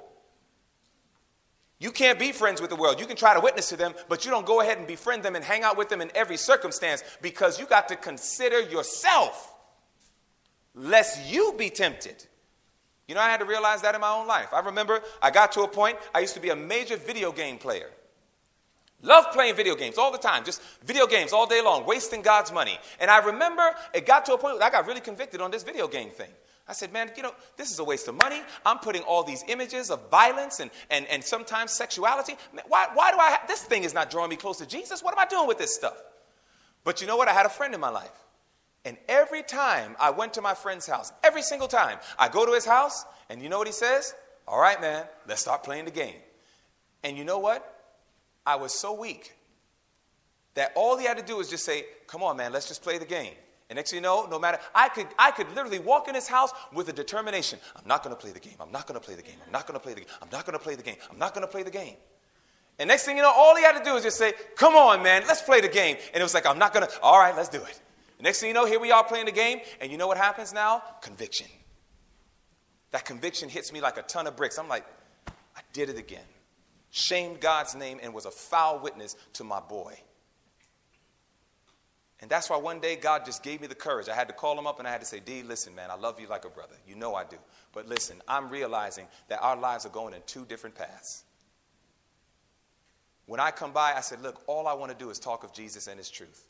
You 1.80 1.92
can't 1.92 2.20
be 2.20 2.32
friends 2.32 2.62
with 2.62 2.70
the 2.70 2.76
world. 2.76 3.00
You 3.00 3.08
can 3.08 3.16
try 3.16 3.34
to 3.34 3.40
witness 3.40 3.70
to 3.70 3.78
them, 3.78 3.94
but 4.08 4.24
you 4.24 4.30
don't 4.30 4.46
go 4.46 4.62
ahead 4.62 4.78
and 4.78 4.86
befriend 4.86 5.24
them 5.24 5.36
and 5.36 5.44
hang 5.44 5.64
out 5.64 5.78
with 5.78 5.90
them 5.90 6.02
in 6.02 6.12
every 6.14 6.38
circumstance 6.38 7.04
because 7.22 7.60
you 7.60 7.66
got 7.66 7.88
to 7.88 7.96
consider 7.96 8.62
yourself 8.62 9.52
lest 10.76 11.32
you 11.32 11.56
be 11.58 11.70
tempted. 11.70 12.26
You 13.08 13.16
know, 13.16 13.22
I 13.22 13.30
had 13.30 13.40
to 13.40 13.46
realize 13.46 13.82
that 13.82 13.96
in 13.96 14.02
my 14.02 14.12
own 14.12 14.28
life. 14.28 14.54
I 14.54 14.60
remember 14.60 15.02
I 15.22 15.32
got 15.32 15.54
to 15.54 15.62
a 15.62 15.68
point, 15.68 15.98
I 16.14 16.20
used 16.20 16.36
to 16.36 16.40
be 16.40 16.50
a 16.50 16.56
major 16.56 16.98
video 16.98 17.32
game 17.32 17.58
player. 17.58 17.90
Love 19.04 19.26
playing 19.32 19.56
video 19.56 19.76
games 19.76 19.98
all 19.98 20.12
the 20.12 20.18
time, 20.18 20.44
just 20.44 20.62
video 20.86 21.08
games 21.08 21.34
all 21.34 21.48
day 21.48 21.62
long, 21.62 21.86
wasting 21.86 22.22
God's 22.22 22.52
money. 22.52 22.78
And 23.00 23.10
I 23.10 23.18
remember 23.26 23.64
it 23.94 24.06
got 24.06 24.26
to 24.26 24.34
a 24.34 24.38
point 24.38 24.56
where 24.56 24.64
I 24.64 24.70
got 24.70 24.86
really 24.86 25.02
convicted 25.02 25.42
on 25.42 25.50
this 25.50 25.64
video 25.64 25.88
game 25.88 26.10
thing. 26.10 26.30
I 26.68 26.74
said, 26.74 26.94
man, 26.94 27.12
you 27.18 27.24
know, 27.24 27.34
this 27.58 27.72
is 27.72 27.80
a 27.80 27.84
waste 27.84 28.08
of 28.08 28.16
money. 28.16 28.42
I'm 28.66 28.78
putting 28.78 29.02
all 29.02 29.24
these 29.24 29.44
images 29.48 29.90
of 29.90 30.10
violence 30.10 30.60
and, 30.60 30.70
and, 30.90 31.06
and 31.08 31.24
sometimes 31.24 31.72
sexuality. 31.72 32.36
Why, 32.68 32.88
why 32.94 33.12
do 33.12 33.18
I, 33.18 33.32
have, 33.32 33.48
this 33.48 33.64
thing 33.64 33.84
is 33.84 33.94
not 33.94 34.12
drawing 34.12 34.30
me 34.30 34.36
close 34.36 34.60
to 34.60 34.68
Jesus. 34.68 35.04
What 35.04 35.14
am 35.14 35.20
I 35.20 35.26
doing 35.26 35.48
with 35.48 35.58
this 35.58 35.74
stuff? 35.74 36.02
But 36.84 37.02
you 37.02 37.08
know 37.08 37.18
what? 37.18 37.28
I 37.28 37.34
had 37.34 37.46
a 37.46 37.50
friend 37.50 37.74
in 37.74 37.80
my 37.80 37.90
life. 37.90 38.12
And 38.86 38.98
every 39.10 39.44
time 39.44 39.96
I 40.00 40.12
went 40.12 40.36
to 40.36 40.42
my 40.42 40.54
friend's 40.54 40.88
house, 40.88 41.12
every 41.24 41.42
single 41.42 41.68
time, 41.68 41.98
I 42.18 42.30
go 42.30 42.46
to 42.46 42.54
his 42.54 42.66
house, 42.66 43.06
and 43.30 43.42
you 43.42 43.50
know 43.50 43.60
what 43.60 43.68
he 43.68 43.74
says? 43.74 44.16
All 44.48 44.60
right, 44.60 44.80
man, 44.82 45.06
let's 45.28 45.42
start 45.42 45.64
playing 45.64 45.86
the 45.86 45.92
game. 45.92 46.16
And 47.04 47.18
you 47.18 47.24
know 47.24 47.38
what? 47.40 47.71
I 48.46 48.56
was 48.56 48.74
so 48.74 48.94
weak 48.94 49.36
that 50.56 50.72
all 50.76 50.98
he 50.98 51.06
had 51.06 51.18
to 51.18 51.24
do 51.24 51.38
was 51.38 51.50
just 51.50 51.66
say, 51.66 51.86
Come 52.08 52.24
on, 52.24 52.38
man, 52.38 52.52
let's 52.52 52.68
just 52.68 52.84
play 52.84 52.98
the 52.98 53.06
game. 53.06 53.34
And 53.70 53.78
next 53.78 53.92
thing 53.92 53.98
you 53.98 54.02
know, 54.02 54.28
no 54.30 54.38
matter, 54.38 54.60
I 54.76 54.90
could, 54.90 55.08
I 55.18 55.32
could 55.32 55.50
literally 55.56 55.80
walk 55.80 56.10
in 56.10 56.16
his 56.16 56.28
house 56.28 56.52
with 56.74 56.90
a 56.90 56.94
determination. 56.94 57.58
I'm 57.74 57.88
not 57.88 58.04
going 58.04 58.14
to 58.14 58.20
play 58.20 58.32
the 58.32 58.40
game. 58.40 58.56
I'm 58.60 58.70
not 58.70 58.86
going 58.86 59.00
to 59.00 59.06
play 59.06 59.16
the 59.16 59.22
game. 59.22 59.38
I'm 59.42 59.50
not 59.50 59.66
going 59.66 59.80
to 59.80 59.80
play 59.80 59.94
the 59.94 60.02
game. 60.02 60.10
I'm 60.22 60.30
not 60.30 60.46
going 60.46 60.60
to 60.60 60.64
play 60.64 60.76
the 60.76 60.84
game. 60.84 60.98
I'm 61.10 61.18
not 61.18 61.34
going 61.34 61.48
to 61.48 61.52
play 61.52 61.64
the 61.64 61.72
game. 61.72 61.96
And 62.80 62.90
next 62.90 63.06
thing 63.06 63.16
you 63.16 63.24
know, 63.24 63.32
all 63.34 63.56
he 63.56 63.64
had 63.64 63.78
to 63.78 63.84
do 63.84 63.94
was 63.94 64.04
just 64.04 64.18
say, 64.18 64.34
Come 64.58 64.76
on, 64.76 65.02
man, 65.02 65.24
let's 65.26 65.42
play 65.42 65.62
the 65.62 65.70
game. 65.70 65.96
And 66.14 66.20
it 66.20 66.24
was 66.24 66.34
like, 66.34 66.46
I'm 66.46 66.60
not 66.60 66.74
going 66.74 66.86
to, 66.86 67.02
all 67.02 67.18
right, 67.18 67.36
let's 67.36 67.48
do 67.48 67.62
it. 67.62 67.82
And 68.18 68.26
next 68.26 68.42
thing 68.42 68.50
you 68.50 68.54
know, 68.54 68.66
here 68.66 68.80
we 68.80 68.92
are 68.92 69.06
playing 69.06 69.26
the 69.28 69.32
game. 69.32 69.62
And 69.80 69.90
you 69.90 69.98
know 69.98 70.08
what 70.08 70.18
happens 70.18 70.52
now? 70.52 70.84
Conviction. 71.02 71.48
That 72.92 73.06
conviction 73.06 73.48
hits 73.48 73.72
me 73.72 73.80
like 73.80 73.98
a 73.98 74.02
ton 74.02 74.28
of 74.28 74.36
bricks. 74.36 74.60
I'm 74.60 74.68
like, 74.68 74.86
I 75.56 75.62
did 75.72 75.88
it 75.88 75.98
again 75.98 76.26
shamed 76.92 77.40
God's 77.40 77.74
name, 77.74 78.00
and 78.04 78.14
was 78.14 78.26
a 78.26 78.32
foul 78.32 78.80
witness 78.80 79.16
to 79.34 79.44
my 79.44 79.60
boy. 79.60 79.98
And 82.22 82.30
that's 82.30 82.50
why 82.50 82.58
one 82.58 82.80
day 82.80 82.96
God 82.96 83.26
just 83.26 83.42
gave 83.42 83.62
me 83.62 83.68
the 83.68 83.76
courage. 83.76 84.08
I 84.08 84.14
had 84.14 84.28
to 84.28 84.34
call 84.34 84.58
him 84.58 84.68
up 84.68 84.78
and 84.78 84.88
I 84.88 84.92
had 84.92 85.02
to 85.02 85.08
say, 85.08 85.20
D, 85.20 85.42
listen, 85.42 85.74
man, 85.74 85.90
I 85.90 85.96
love 85.96 86.20
you 86.20 86.28
like 86.28 86.46
a 86.46 86.50
brother. 86.50 86.76
You 86.88 86.96
know 86.96 87.16
I 87.16 87.24
do. 87.24 87.38
But 87.74 87.88
listen, 87.88 88.22
I'm 88.28 88.50
realizing 88.50 89.08
that 89.28 89.42
our 89.42 89.58
lives 89.58 89.88
are 89.88 89.90
going 89.90 90.14
in 90.14 90.22
two 90.28 90.46
different 90.46 90.76
paths. 90.76 91.24
When 93.26 93.40
I 93.40 93.50
come 93.50 93.72
by, 93.72 93.94
I 93.94 94.02
said, 94.02 94.22
look, 94.22 94.44
all 94.46 94.68
I 94.68 94.74
want 94.74 94.92
to 94.92 94.98
do 94.98 95.10
is 95.10 95.18
talk 95.18 95.44
of 95.44 95.52
Jesus 95.52 95.88
and 95.88 95.98
his 95.98 96.12
truth. 96.12 96.46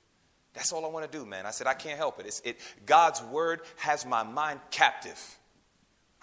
That's 0.54 0.74
all 0.74 0.84
I 0.86 0.90
want 0.90 1.10
to 1.10 1.18
do, 1.18 1.26
man. 1.26 1.46
I 1.46 1.52
said, 1.52 1.68
I 1.68 1.74
can't 1.74 1.98
help 1.98 2.20
it. 2.20 2.26
It's, 2.26 2.42
it 2.44 2.60
God's 2.86 3.22
word 3.24 3.62
has 3.78 4.06
my 4.06 4.24
mind 4.24 4.60
captive. 4.72 5.38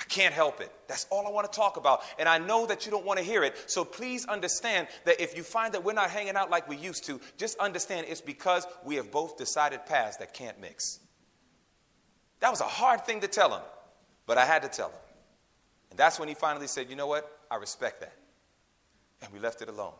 I 0.00 0.04
can't 0.04 0.32
help 0.32 0.60
it. 0.60 0.70
That's 0.86 1.06
all 1.10 1.26
I 1.26 1.30
want 1.30 1.50
to 1.50 1.56
talk 1.56 1.76
about. 1.76 2.02
And 2.18 2.28
I 2.28 2.38
know 2.38 2.66
that 2.66 2.86
you 2.86 2.92
don't 2.92 3.04
want 3.04 3.18
to 3.18 3.24
hear 3.24 3.42
it. 3.42 3.56
So 3.66 3.84
please 3.84 4.24
understand 4.26 4.86
that 5.04 5.20
if 5.20 5.36
you 5.36 5.42
find 5.42 5.74
that 5.74 5.82
we're 5.82 5.92
not 5.92 6.10
hanging 6.10 6.36
out 6.36 6.50
like 6.50 6.68
we 6.68 6.76
used 6.76 7.04
to, 7.06 7.20
just 7.36 7.58
understand 7.58 8.06
it's 8.08 8.20
because 8.20 8.66
we 8.84 8.94
have 8.94 9.10
both 9.10 9.36
decided 9.36 9.86
paths 9.86 10.16
that 10.18 10.34
can't 10.34 10.60
mix. 10.60 11.00
That 12.40 12.50
was 12.50 12.60
a 12.60 12.64
hard 12.64 13.04
thing 13.04 13.20
to 13.20 13.28
tell 13.28 13.52
him, 13.52 13.62
but 14.26 14.38
I 14.38 14.44
had 14.44 14.62
to 14.62 14.68
tell 14.68 14.88
him. 14.88 15.00
And 15.90 15.98
that's 15.98 16.20
when 16.20 16.28
he 16.28 16.34
finally 16.34 16.68
said, 16.68 16.88
You 16.88 16.96
know 16.96 17.08
what? 17.08 17.40
I 17.50 17.56
respect 17.56 18.00
that. 18.00 18.14
And 19.22 19.32
we 19.32 19.40
left 19.40 19.62
it 19.62 19.68
alone. 19.68 19.94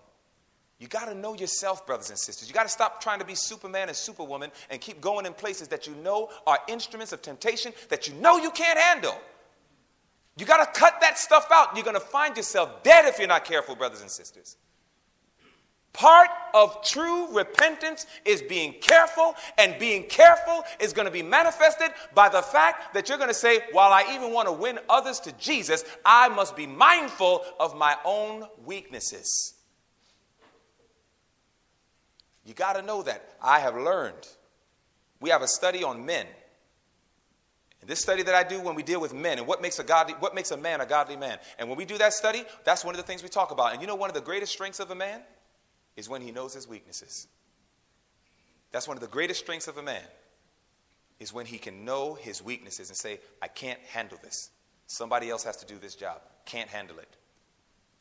You 0.79 0.87
got 0.87 1.07
to 1.07 1.15
know 1.15 1.35
yourself, 1.35 1.85
brothers 1.87 2.11
and 2.11 2.19
sisters. 2.19 2.49
You 2.49 2.55
got 2.55 2.63
to 2.63 2.69
stop 2.69 3.03
trying 3.03 3.19
to 3.19 3.25
be 3.25 3.35
Superman 3.35 3.89
and 3.89 3.97
Superwoman 3.97 4.53
and 4.71 4.81
keep 4.81 5.01
going 5.01 5.27
in 5.27 5.33
places 5.33 5.67
that 5.69 5.89
you 5.89 5.95
know 5.97 6.31
are 6.47 6.61
instruments 6.69 7.13
of 7.13 7.21
temptation 7.21 7.73
that 7.89 8.07
you 8.07 8.15
know 8.15 8.39
you 8.39 8.53
can't 8.53 8.79
handle. 8.79 9.21
You 10.39 10.47
got 10.47 10.73
to 10.73 10.81
cut 10.81 11.01
that 11.01 11.19
stuff 11.19 11.49
out. 11.53 11.75
You're 11.75 11.85
going 11.85 11.95
to 11.95 12.01
find 12.01 12.37
yourself 12.37 12.85
dead 12.85 13.07
if 13.07 13.19
you're 13.19 13.27
not 13.27 13.45
careful, 13.45 13.75
brothers 13.75 14.03
and 14.03 14.11
sisters. 14.11 14.57
Part 15.93 16.29
of 16.55 16.85
true 16.85 17.35
repentance 17.35 18.07
is 18.25 18.41
being 18.41 18.75
careful, 18.81 19.35
and 19.57 19.77
being 19.81 20.05
careful 20.05 20.63
is 20.79 20.93
going 20.93 21.07
to 21.07 21.13
be 21.13 21.23
manifested 21.23 21.91
by 22.15 22.29
the 22.29 22.41
fact 22.41 22.95
that 22.95 23.09
you're 23.09 23.19
going 23.19 23.31
to 23.31 23.35
say, 23.35 23.63
while 23.73 23.93
I 23.93 24.15
even 24.15 24.33
want 24.33 24.47
to 24.47 24.53
win 24.53 24.79
others 24.89 25.19
to 25.21 25.33
Jesus, 25.33 25.85
I 26.05 26.29
must 26.29 26.55
be 26.55 26.69
mindful 26.69 27.45
of 27.59 27.77
my 27.77 27.97
own 28.05 28.45
weaknesses. 28.65 29.55
You 32.45 32.55
got 32.55 32.75
to 32.75 32.83
know 32.83 33.03
that. 33.03 33.35
I 33.43 33.59
have 33.59 33.75
learned. 33.75 34.29
We 35.21 35.31
have 35.31 35.43
a 35.43 35.49
study 35.49 35.83
on 35.83 36.07
men. 36.07 36.27
This 37.89 38.01
study 38.01 38.23
that 38.25 38.35
I 38.35 38.45
do 38.45 38.61
when 38.61 38.75
we 38.75 38.83
deal 38.83 39.01
with 39.01 39.15
men 39.15 39.39
and 39.39 39.47
what 39.47 39.63
makes 39.63 39.79
a 39.79 39.83
godly, 39.83 40.13
what 40.21 40.35
makes 40.35 40.51
a 40.51 40.59
man 40.59 40.83
a 40.83 40.87
godly 40.87 41.17
man. 41.17 41.39
And 41.59 41.71
when 41.71 41.79
we 41.79 41.87
do 41.87 41.97
that 41.97 42.13
study, 42.13 42.45
that's 42.63 42.85
one 42.85 42.95
of 42.95 42.99
the 42.99 43.03
things 43.03 43.23
we 43.23 43.31
talk 43.31 43.51
about. 43.51 43.73
And 43.73 43.81
you 43.81 43.87
know 43.87 43.95
one 43.95 44.11
of 44.11 44.15
the 44.15 44.21
greatest 44.21 44.53
strengths 44.53 44.79
of 44.79 44.91
a 44.91 44.95
man 44.95 45.23
is 45.97 46.07
when 46.07 46.21
he 46.21 46.31
knows 46.31 46.53
his 46.53 46.69
weaknesses. 46.69 47.29
That's 48.73 48.87
one 48.87 48.99
of 48.99 49.01
the 49.01 49.09
greatest 49.09 49.41
strengths 49.41 49.69
of 49.69 49.79
a 49.79 49.83
man 49.83 50.03
is 51.19 51.33
when 51.33 51.47
he 51.47 51.57
can 51.57 51.87
know 51.87 52.13
his 52.13 52.45
weaknesses 52.45 52.91
and 52.91 52.97
say, 52.97 53.21
I 53.41 53.49
can't 53.49 53.81
handle 53.81 54.19
this. 54.23 54.51
Somebody 54.87 55.31
else 55.31 55.45
has 55.45 55.57
to 55.57 55.67
do 55.67 55.79
this 55.79 55.95
job. 55.95 56.21
Can't 56.45 56.69
handle 56.69 56.99
it. 56.99 57.17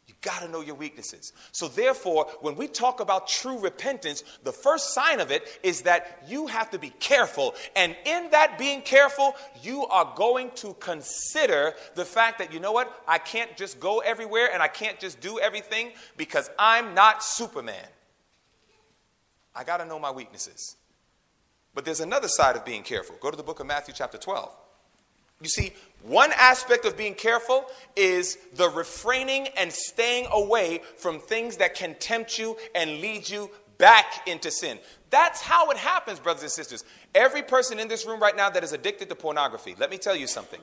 You 0.08 0.14
got 0.22 0.41
to 0.41 0.47
know 0.47 0.62
your 0.62 0.76
weaknesses. 0.76 1.34
So, 1.51 1.68
therefore, 1.68 2.28
when 2.39 2.55
we 2.55 2.70
talk 2.70 3.01
about 3.01 3.28
true 3.28 3.60
repentance, 3.60 4.24
the 4.43 4.53
first 4.53 4.93
sign 4.93 5.20
of 5.20 5.32
it 5.32 5.60
is 5.64 5.82
that 5.82 6.24
you 6.28 6.47
have 6.47 6.70
to 6.72 6.80
be 6.80 6.91
careful. 6.91 7.55
And 7.76 7.93
in 8.05 8.30
that 8.32 8.58
being 8.58 8.82
careful, 8.82 9.36
you 9.62 9.86
are 9.88 10.14
going 10.16 10.51
to 10.55 10.74
consider 10.76 11.74
the 11.95 12.05
fact 12.05 12.39
that, 12.39 12.53
you 12.53 12.62
know 12.62 12.72
what, 12.72 13.03
I 13.05 13.18
can't 13.18 13.58
just 13.58 13.82
go 13.82 13.99
everywhere 13.99 14.49
and 14.53 14.64
I 14.64 14.70
can't 14.70 14.97
just 14.97 15.20
do 15.20 15.39
everything 15.39 15.91
because 16.16 16.49
I'm 16.58 16.93
not 16.93 17.22
Superman. 17.22 17.76
I 19.53 19.66
got 19.66 19.78
to 19.78 19.86
know 19.86 19.99
my 19.99 20.12
weaknesses. 20.12 20.78
But 21.74 21.84
there's 21.84 21.99
another 21.99 22.30
side 22.30 22.55
of 22.55 22.64
being 22.64 22.84
careful. 22.84 23.18
Go 23.20 23.30
to 23.30 23.36
the 23.36 23.43
book 23.43 23.60
of 23.60 23.68
Matthew, 23.68 23.93
chapter 23.95 24.18
12. 24.18 24.55
You 25.42 25.50
see, 25.50 25.74
one 26.04 26.32
aspect 26.38 26.86
of 26.86 26.98
being 26.98 27.14
careful 27.14 27.66
is 27.96 28.38
the 28.56 28.70
refraining 28.70 29.48
and 29.58 29.72
staying 29.72 30.28
away 30.32 30.82
from 30.98 31.20
things 31.20 31.58
that 31.58 31.76
can 31.76 31.96
tempt 31.96 32.40
you 32.40 32.58
and 32.74 33.02
lead 33.02 33.30
you 33.30 33.50
back 33.78 34.28
into 34.28 34.50
sin. 34.50 34.80
That's 35.10 35.42
how 35.42 35.70
it 35.70 35.78
happens, 35.78 36.20
brothers 36.20 36.44
and 36.44 36.52
sisters. 36.52 36.84
Every 37.14 37.44
person 37.44 37.80
in 37.80 37.88
this 37.88 38.06
room 38.06 38.20
right 38.20 38.36
now 38.36 38.50
that 38.50 38.64
is 38.64 38.74
addicted 38.74 39.10
to 39.10 39.16
pornography, 39.16 39.76
let 39.80 39.90
me 39.90 39.98
tell 39.98 40.16
you 40.16 40.28
something. 40.28 40.60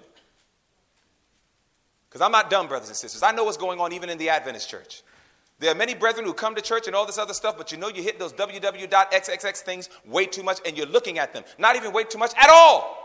Because 2.08 2.20
I'm 2.20 2.32
not 2.32 2.50
dumb, 2.50 2.68
brothers 2.68 2.88
and 2.88 2.96
sisters. 2.96 3.22
I 3.22 3.32
know 3.32 3.44
what's 3.44 3.56
going 3.56 3.80
on 3.80 3.92
even 3.92 4.08
in 4.08 4.18
the 4.18 4.28
Adventist 4.28 4.68
church. 4.68 5.02
There 5.60 5.70
are 5.70 5.74
many 5.74 5.94
brethren 5.94 6.26
who 6.26 6.32
come 6.32 6.54
to 6.54 6.62
church 6.62 6.86
and 6.86 6.96
all 6.96 7.06
this 7.06 7.18
other 7.18 7.34
stuff, 7.34 7.56
but 7.56 7.70
you 7.72 7.78
know 7.78 7.88
you 7.88 8.02
hit 8.02 8.18
those 8.18 8.32
www.xxx 8.32 9.58
things 9.58 9.88
way 10.04 10.26
too 10.26 10.42
much 10.42 10.58
and 10.66 10.76
you're 10.76 10.86
looking 10.86 11.18
at 11.18 11.32
them. 11.32 11.44
Not 11.58 11.76
even 11.76 11.92
way 11.92 12.04
too 12.04 12.18
much 12.18 12.32
at 12.36 12.50
all. 12.50 13.03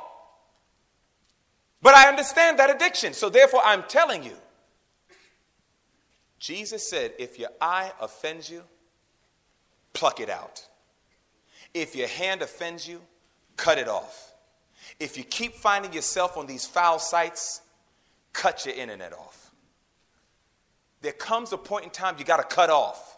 But 1.82 1.96
I 1.96 2.10
understand 2.10 2.60
that 2.60 2.70
addiction. 2.70 3.14
So 3.14 3.30
therefore, 3.30 3.62
I'm 3.64 3.84
telling 3.84 4.24
you. 4.24 4.36
Jesus 6.40 6.90
said, 6.90 7.14
if 7.20 7.38
your 7.38 7.50
eye 7.60 7.92
offends 8.00 8.50
you, 8.50 8.64
pluck 9.94 10.20
it 10.20 10.30
out. 10.30 10.66
If 11.74 11.96
your 11.96 12.08
hand 12.08 12.42
offends 12.42 12.88
you, 12.88 13.02
cut 13.58 13.78
it 13.78 13.88
off. 13.88 14.34
If 15.00 15.18
you 15.18 15.24
keep 15.24 15.54
finding 15.54 15.94
yourself 15.94 16.38
on 16.38 16.48
these 16.48 16.66
foul 16.66 17.00
sites, 17.00 17.62
cut 18.34 18.66
your 18.66 18.76
internet 18.76 19.14
off. 19.14 19.52
There 21.02 21.12
comes 21.12 21.54
a 21.54 21.58
point 21.58 21.86
in 21.86 21.92
time 21.92 22.16
you 22.18 22.26
got 22.26 22.38
to 22.38 22.56
cut 22.56 22.70
off. 22.70 23.18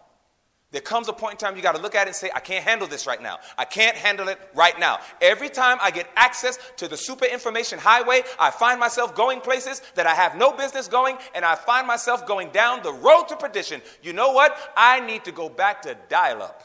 There 0.72 0.80
comes 0.82 1.10
a 1.10 1.14
point 1.14 1.34
in 1.34 1.38
time 1.38 1.58
you 1.58 1.62
got 1.62 1.76
to 1.76 1.82
look 1.82 1.96
at 1.96 2.08
it 2.08 2.12
and 2.12 2.16
say, 2.16 2.32
I 2.34 2.40
can't 2.40 2.64
handle 2.64 2.88
this 2.88 3.06
right 3.06 3.22
now. 3.22 3.40
I 3.58 3.66
can't 3.66 3.98
handle 3.98 4.30
it 4.30 4.40
right 4.56 4.80
now. 4.80 5.00
Every 5.20 5.50
time 5.50 5.78
I 5.82 5.92
get 5.92 6.10
access 6.16 6.58
to 6.78 6.88
the 6.88 6.96
super 6.96 7.26
information 7.26 7.78
highway, 7.78 8.24
I 8.40 8.52
find 8.52 8.80
myself 8.80 9.14
going 9.14 9.42
places 9.42 9.82
that 9.96 10.08
I 10.08 10.14
have 10.14 10.38
no 10.38 10.54
business 10.54 10.88
going, 10.88 11.18
and 11.36 11.44
I 11.44 11.56
find 11.56 11.86
myself 11.86 12.26
going 12.26 12.52
down 12.52 12.84
the 12.84 12.94
road 12.94 13.26
to 13.28 13.36
perdition. 13.36 13.82
You 14.02 14.14
know 14.14 14.32
what? 14.32 14.58
I 14.78 15.02
need 15.02 15.26
to 15.26 15.34
go 15.34 15.50
back 15.50 15.82
to 15.82 15.98
dial 16.08 16.42
up. 16.42 16.64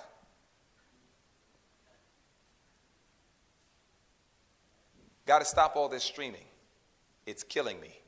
Got 5.27 5.41
to 5.41 5.45
stop 5.45 5.75
all 5.75 5.89
this 5.89 6.05
streaming. 6.05 6.45
It's 7.27 7.43
killing 7.43 7.81
me. 7.81 7.99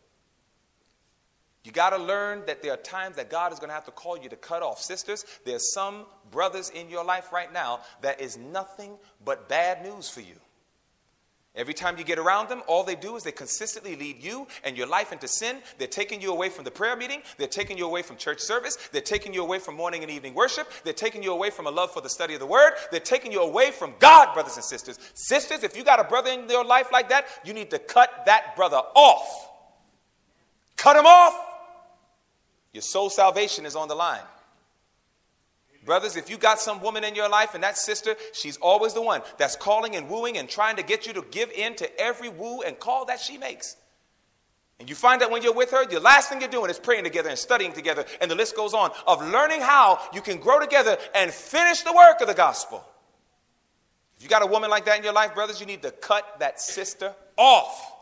You 1.64 1.72
got 1.72 1.90
to 1.90 1.98
learn 1.98 2.44
that 2.46 2.62
there 2.62 2.72
are 2.72 2.78
times 2.78 3.16
that 3.16 3.30
God 3.30 3.52
is 3.52 3.58
going 3.58 3.68
to 3.68 3.74
have 3.74 3.84
to 3.86 3.90
call 3.90 4.16
you 4.16 4.28
to 4.28 4.36
cut 4.36 4.62
off. 4.62 4.80
Sisters, 4.80 5.24
there's 5.44 5.72
some 5.74 6.06
brothers 6.30 6.70
in 6.70 6.88
your 6.88 7.04
life 7.04 7.32
right 7.32 7.52
now 7.52 7.80
that 8.02 8.20
is 8.20 8.38
nothing 8.38 8.96
but 9.24 9.48
bad 9.48 9.82
news 9.82 10.08
for 10.08 10.20
you. 10.20 10.36
Every 11.54 11.74
time 11.74 11.98
you 11.98 12.04
get 12.04 12.20
around 12.20 12.48
them, 12.48 12.62
all 12.68 12.84
they 12.84 12.94
do 12.94 13.16
is 13.16 13.24
they 13.24 13.32
consistently 13.32 13.96
lead 13.96 14.22
you 14.22 14.46
and 14.62 14.76
your 14.76 14.86
life 14.86 15.12
into 15.12 15.26
sin. 15.26 15.56
They're 15.78 15.88
taking 15.88 16.22
you 16.22 16.30
away 16.30 16.50
from 16.50 16.64
the 16.64 16.70
prayer 16.70 16.94
meeting. 16.94 17.20
They're 17.36 17.48
taking 17.48 17.76
you 17.76 17.84
away 17.84 18.02
from 18.02 18.16
church 18.16 18.38
service. 18.38 18.76
They're 18.92 19.00
taking 19.00 19.34
you 19.34 19.42
away 19.42 19.58
from 19.58 19.74
morning 19.74 20.02
and 20.02 20.10
evening 20.10 20.34
worship. 20.34 20.70
They're 20.84 20.92
taking 20.92 21.20
you 21.20 21.32
away 21.32 21.50
from 21.50 21.66
a 21.66 21.70
love 21.70 21.90
for 21.90 22.00
the 22.00 22.08
study 22.08 22.34
of 22.34 22.40
the 22.40 22.46
word. 22.46 22.74
They're 22.92 23.00
taking 23.00 23.32
you 23.32 23.40
away 23.42 23.72
from 23.72 23.94
God, 23.98 24.34
brothers 24.34 24.54
and 24.54 24.64
sisters. 24.64 25.00
Sisters, 25.14 25.64
if 25.64 25.76
you 25.76 25.82
got 25.82 25.98
a 25.98 26.04
brother 26.04 26.30
in 26.30 26.48
your 26.48 26.64
life 26.64 26.92
like 26.92 27.08
that, 27.08 27.26
you 27.44 27.52
need 27.52 27.70
to 27.70 27.80
cut 27.80 28.08
that 28.26 28.54
brother 28.54 28.80
off. 28.94 29.50
Cut 30.76 30.94
him 30.94 31.06
off. 31.06 31.47
Your 32.72 32.82
soul 32.82 33.10
salvation 33.10 33.66
is 33.66 33.76
on 33.76 33.88
the 33.88 33.94
line. 33.94 34.22
Brothers, 35.84 36.16
if 36.16 36.28
you 36.28 36.36
got 36.36 36.60
some 36.60 36.82
woman 36.82 37.02
in 37.02 37.14
your 37.14 37.30
life 37.30 37.54
and 37.54 37.64
that 37.64 37.78
sister, 37.78 38.14
she's 38.34 38.58
always 38.58 38.92
the 38.92 39.00
one 39.00 39.22
that's 39.38 39.56
calling 39.56 39.96
and 39.96 40.08
wooing 40.10 40.36
and 40.36 40.46
trying 40.46 40.76
to 40.76 40.82
get 40.82 41.06
you 41.06 41.14
to 41.14 41.24
give 41.30 41.50
in 41.50 41.76
to 41.76 42.00
every 42.00 42.28
woo 42.28 42.60
and 42.60 42.78
call 42.78 43.06
that 43.06 43.20
she 43.20 43.38
makes. 43.38 43.76
And 44.78 44.88
you 44.88 44.94
find 44.94 45.22
that 45.22 45.30
when 45.30 45.42
you're 45.42 45.54
with 45.54 45.70
her, 45.70 45.86
the 45.86 45.98
last 45.98 46.28
thing 46.28 46.40
you're 46.40 46.50
doing 46.50 46.70
is 46.70 46.78
praying 46.78 47.04
together 47.04 47.30
and 47.30 47.38
studying 47.38 47.72
together, 47.72 48.04
and 48.20 48.30
the 48.30 48.34
list 48.34 48.54
goes 48.54 48.74
on 48.74 48.90
of 49.06 49.26
learning 49.30 49.60
how 49.60 49.98
you 50.12 50.20
can 50.20 50.38
grow 50.38 50.60
together 50.60 50.98
and 51.14 51.32
finish 51.32 51.80
the 51.80 51.92
work 51.92 52.20
of 52.20 52.28
the 52.28 52.34
gospel. 52.34 52.84
If 54.18 54.22
you 54.22 54.28
got 54.28 54.42
a 54.42 54.46
woman 54.46 54.68
like 54.68 54.84
that 54.84 54.98
in 54.98 55.04
your 55.04 55.12
life, 55.12 55.34
brothers, 55.34 55.58
you 55.58 55.66
need 55.66 55.82
to 55.82 55.90
cut 55.90 56.40
that 56.40 56.60
sister 56.60 57.14
off. 57.36 57.92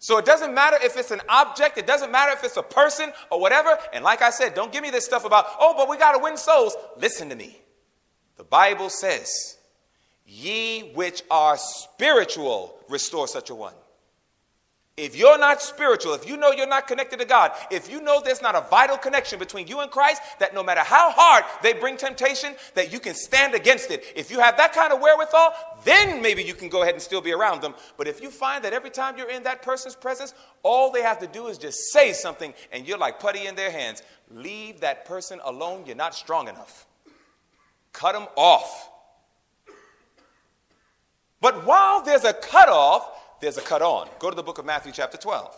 So 0.00 0.16
it 0.18 0.24
doesn't 0.24 0.54
matter 0.54 0.76
if 0.82 0.96
it's 0.96 1.10
an 1.10 1.20
object, 1.28 1.76
it 1.76 1.86
doesn't 1.86 2.12
matter 2.12 2.32
if 2.32 2.44
it's 2.44 2.56
a 2.56 2.62
person 2.62 3.12
or 3.30 3.40
whatever. 3.40 3.76
And 3.92 4.04
like 4.04 4.22
I 4.22 4.30
said, 4.30 4.54
don't 4.54 4.72
give 4.72 4.82
me 4.82 4.90
this 4.90 5.04
stuff 5.04 5.24
about, 5.24 5.46
oh, 5.58 5.74
but 5.76 5.88
we 5.88 5.96
got 5.96 6.12
to 6.12 6.18
win 6.18 6.36
souls. 6.36 6.76
Listen 6.96 7.28
to 7.30 7.36
me. 7.36 7.58
The 8.36 8.44
Bible 8.44 8.90
says, 8.90 9.56
Ye 10.24 10.92
which 10.94 11.22
are 11.30 11.56
spiritual, 11.56 12.78
restore 12.88 13.26
such 13.26 13.50
a 13.50 13.54
one. 13.54 13.74
If 14.98 15.14
you're 15.14 15.38
not 15.38 15.62
spiritual, 15.62 16.14
if 16.14 16.28
you 16.28 16.36
know 16.36 16.50
you're 16.50 16.66
not 16.66 16.88
connected 16.88 17.20
to 17.20 17.24
God, 17.24 17.52
if 17.70 17.88
you 17.88 18.02
know 18.02 18.20
there's 18.20 18.42
not 18.42 18.56
a 18.56 18.62
vital 18.62 18.96
connection 18.96 19.38
between 19.38 19.68
you 19.68 19.78
and 19.78 19.92
Christ, 19.92 20.20
that 20.40 20.54
no 20.54 20.64
matter 20.64 20.80
how 20.80 21.12
hard 21.12 21.44
they 21.62 21.72
bring 21.72 21.96
temptation, 21.96 22.56
that 22.74 22.92
you 22.92 22.98
can 22.98 23.14
stand 23.14 23.54
against 23.54 23.92
it. 23.92 24.02
If 24.16 24.28
you 24.28 24.40
have 24.40 24.56
that 24.56 24.72
kind 24.72 24.92
of 24.92 25.00
wherewithal, 25.00 25.54
then 25.84 26.20
maybe 26.20 26.42
you 26.42 26.52
can 26.52 26.68
go 26.68 26.82
ahead 26.82 26.94
and 26.94 27.02
still 27.02 27.20
be 27.20 27.32
around 27.32 27.62
them. 27.62 27.76
But 27.96 28.08
if 28.08 28.20
you 28.20 28.28
find 28.28 28.64
that 28.64 28.72
every 28.72 28.90
time 28.90 29.16
you're 29.16 29.30
in 29.30 29.44
that 29.44 29.62
person's 29.62 29.94
presence, 29.94 30.34
all 30.64 30.90
they 30.90 31.02
have 31.02 31.20
to 31.20 31.28
do 31.28 31.46
is 31.46 31.58
just 31.58 31.78
say 31.92 32.12
something 32.12 32.52
and 32.72 32.84
you're 32.84 32.98
like 32.98 33.20
putty 33.20 33.46
in 33.46 33.54
their 33.54 33.70
hands, 33.70 34.02
leave 34.32 34.80
that 34.80 35.04
person 35.04 35.38
alone. 35.44 35.84
You're 35.86 35.94
not 35.94 36.16
strong 36.16 36.48
enough. 36.48 36.88
Cut 37.92 38.14
them 38.14 38.26
off. 38.34 38.90
But 41.40 41.64
while 41.64 42.02
there's 42.02 42.24
a 42.24 42.32
cutoff, 42.32 43.08
there's 43.40 43.58
a 43.58 43.62
cut 43.62 43.82
on. 43.82 44.08
Go 44.18 44.30
to 44.30 44.36
the 44.36 44.42
book 44.42 44.58
of 44.58 44.64
Matthew, 44.64 44.92
chapter 44.92 45.16
12. 45.16 45.54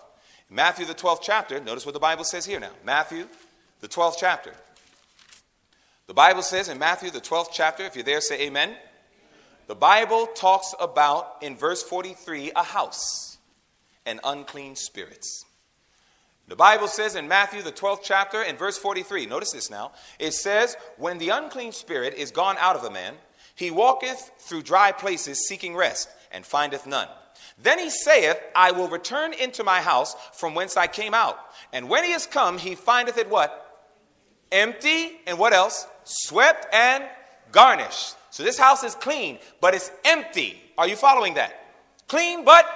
Matthew, 0.51 0.85
the 0.85 0.95
12th 0.95 1.21
chapter, 1.23 1.61
notice 1.61 1.87
what 1.87 1.95
the 1.95 2.01
Bible 2.01 2.25
says 2.25 2.45
here 2.45 2.61
now. 2.61 2.73
Matthew, 2.85 3.27
the 3.81 3.89
12th 3.89 4.17
chapter. 4.19 4.53
The 6.07 6.15
Bible 6.15 6.43
says 6.43 6.69
in 6.69 6.79
Matthew, 6.79 7.11
the 7.11 7.21
12th 7.21 7.51
chapter, 7.53 7.85
if 7.85 7.95
you're 7.95 8.05
there, 8.05 8.21
say 8.21 8.43
amen. 8.43 8.75
The 9.69 9.77
Bible 9.77 10.27
talks 10.27 10.75
about, 10.81 11.37
in 11.41 11.57
verse 11.57 11.83
43, 11.85 12.53
a 12.57 12.65
house 12.65 13.39
and 14.05 14.19
unclean 14.25 14.75
spirits. 14.75 15.45
The 16.49 16.57
Bible 16.57 16.89
says 16.89 17.15
in 17.15 17.29
Matthew, 17.29 17.63
the 17.63 17.71
12th 17.71 18.01
chapter, 18.03 18.43
in 18.43 18.57
verse 18.57 18.77
43, 18.77 19.27
notice 19.27 19.53
this 19.53 19.71
now. 19.71 19.93
It 20.19 20.33
says, 20.33 20.77
When 20.97 21.19
the 21.19 21.29
unclean 21.29 21.71
spirit 21.71 22.15
is 22.15 22.33
gone 22.33 22.57
out 22.59 22.75
of 22.75 22.83
a 22.83 22.91
man, 22.91 23.15
he 23.55 23.71
walketh 23.71 24.33
through 24.41 24.63
dry 24.63 24.91
places 24.91 25.47
seeking 25.47 25.77
rest, 25.77 26.09
and 26.33 26.45
findeth 26.45 26.89
none. 26.89 27.07
Then 27.63 27.79
he 27.79 27.91
saith, 27.91 28.41
I 28.55 28.73
will 28.73 28.89
return 28.89 29.33
into 29.35 29.65
my 29.65 29.81
house 29.81 30.15
from 30.33 30.55
whence 30.55 30.77
I 30.77 30.87
came 30.87 31.13
out. 31.13 31.39
And 31.73 31.89
when 31.89 32.05
he 32.05 32.13
is 32.13 32.27
come, 32.27 32.59
he 32.59 32.75
findeth 32.75 33.19
it 33.19 33.29
what? 33.29 33.67
Empty, 34.51 35.21
and 35.27 35.39
what 35.39 35.53
else? 35.53 35.87
Swept 36.05 36.67
and 36.75 37.05
garnished. 37.53 38.17
So 38.31 38.43
this 38.43 38.59
house 38.59 38.83
is 38.83 38.95
clean, 38.95 39.39
but 39.61 39.75
it's 39.75 39.91
empty. 40.05 40.61
Are 40.79 40.89
you 40.89 40.97
following 40.97 41.35
that? 41.35 41.53
Clean, 42.09 42.45
but 42.45 42.67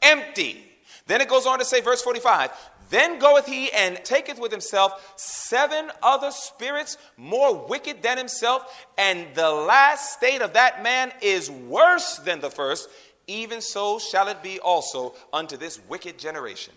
empty. 0.00 0.64
Then 1.06 1.20
it 1.20 1.28
goes 1.28 1.46
on 1.46 1.58
to 1.58 1.64
say, 1.64 1.80
verse 1.80 2.02
45 2.02 2.50
Then 2.90 3.18
goeth 3.18 3.46
he 3.46 3.72
and 3.72 3.96
taketh 4.04 4.38
with 4.38 4.52
himself 4.52 5.14
seven 5.16 5.90
other 6.02 6.30
spirits 6.30 6.96
more 7.16 7.66
wicked 7.66 8.02
than 8.02 8.18
himself, 8.18 8.86
and 8.96 9.26
the 9.34 9.50
last 9.50 10.12
state 10.12 10.42
of 10.42 10.52
that 10.52 10.82
man 10.82 11.12
is 11.20 11.50
worse 11.50 12.18
than 12.18 12.40
the 12.40 12.50
first. 12.50 12.88
Even 13.26 13.60
so 13.60 13.98
shall 13.98 14.28
it 14.28 14.42
be 14.42 14.58
also 14.58 15.14
unto 15.32 15.56
this 15.56 15.80
wicked 15.88 16.18
generation. 16.18 16.74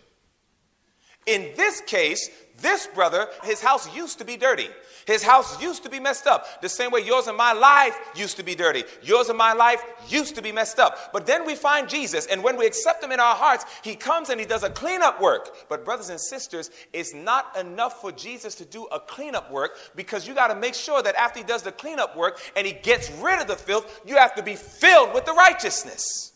In 1.25 1.51
this 1.57 1.81
case, 1.81 2.29
this 2.61 2.87
brother, 2.87 3.27
his 3.43 3.59
house 3.59 3.93
used 3.95 4.19
to 4.19 4.25
be 4.25 4.37
dirty. 4.37 4.69
His 5.07 5.23
house 5.23 5.59
used 5.61 5.83
to 5.83 5.89
be 5.89 5.99
messed 5.99 6.27
up. 6.27 6.61
The 6.61 6.69
same 6.69 6.91
way 6.91 7.01
yours 7.01 7.25
and 7.25 7.35
my 7.35 7.51
life 7.51 7.97
used 8.15 8.37
to 8.37 8.43
be 8.43 8.53
dirty. 8.53 8.83
Yours 9.01 9.29
and 9.29 9.37
my 9.37 9.53
life 9.53 9.83
used 10.07 10.35
to 10.35 10.41
be 10.43 10.51
messed 10.51 10.77
up. 10.77 11.11
But 11.11 11.25
then 11.25 11.45
we 11.45 11.55
find 11.55 11.89
Jesus, 11.89 12.27
and 12.27 12.43
when 12.43 12.57
we 12.57 12.67
accept 12.67 13.03
him 13.03 13.11
in 13.11 13.19
our 13.19 13.35
hearts, 13.35 13.65
he 13.83 13.95
comes 13.95 14.29
and 14.29 14.39
he 14.39 14.45
does 14.45 14.63
a 14.63 14.69
cleanup 14.69 15.19
work. 15.19 15.67
But, 15.67 15.83
brothers 15.83 16.09
and 16.09 16.19
sisters, 16.19 16.69
it's 16.93 17.13
not 17.13 17.57
enough 17.57 18.01
for 18.01 18.11
Jesus 18.11 18.53
to 18.55 18.65
do 18.65 18.85
a 18.85 18.99
cleanup 18.99 19.51
work 19.51 19.77
because 19.95 20.27
you 20.27 20.35
got 20.35 20.47
to 20.49 20.55
make 20.55 20.75
sure 20.75 21.01
that 21.01 21.15
after 21.15 21.39
he 21.39 21.45
does 21.45 21.63
the 21.63 21.71
cleanup 21.71 22.15
work 22.15 22.39
and 22.55 22.67
he 22.67 22.73
gets 22.73 23.09
rid 23.19 23.41
of 23.41 23.47
the 23.47 23.55
filth, 23.55 24.01
you 24.05 24.15
have 24.15 24.35
to 24.35 24.43
be 24.43 24.55
filled 24.55 25.13
with 25.13 25.25
the 25.25 25.33
righteousness. 25.33 26.33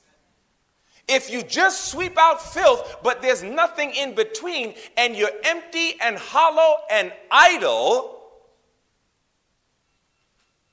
If 1.10 1.32
you 1.32 1.42
just 1.42 1.92
sweep 1.92 2.18
out 2.18 2.40
filth, 2.40 2.98
but 3.04 3.22
there's 3.24 3.42
nothing 3.42 3.92
in 3.92 4.14
between, 4.14 4.76
and 4.96 5.16
you're 5.16 5.32
empty 5.44 5.96
and 6.00 6.18
hollow 6.18 6.78
and 6.92 7.12
idle, 7.32 8.22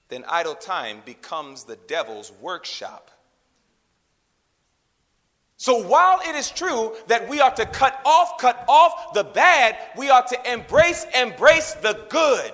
then 0.08 0.24
idle 0.28 0.54
time 0.54 1.02
becomes 1.06 1.64
the 1.64 1.76
devil's 1.88 2.30
workshop. 2.40 3.10
So 5.56 5.86
while 5.86 6.20
it 6.20 6.34
is 6.36 6.50
true 6.50 6.94
that 7.06 7.28
we 7.28 7.40
are 7.40 7.54
to 7.54 7.64
cut 7.64 7.98
off, 8.04 8.38
cut 8.38 8.62
off 8.68 9.14
the 9.14 9.24
bad, 9.24 9.78
we 9.96 10.10
are 10.10 10.22
to 10.22 10.52
embrace, 10.52 11.06
embrace 11.18 11.72
the 11.74 11.98
good. 12.10 12.52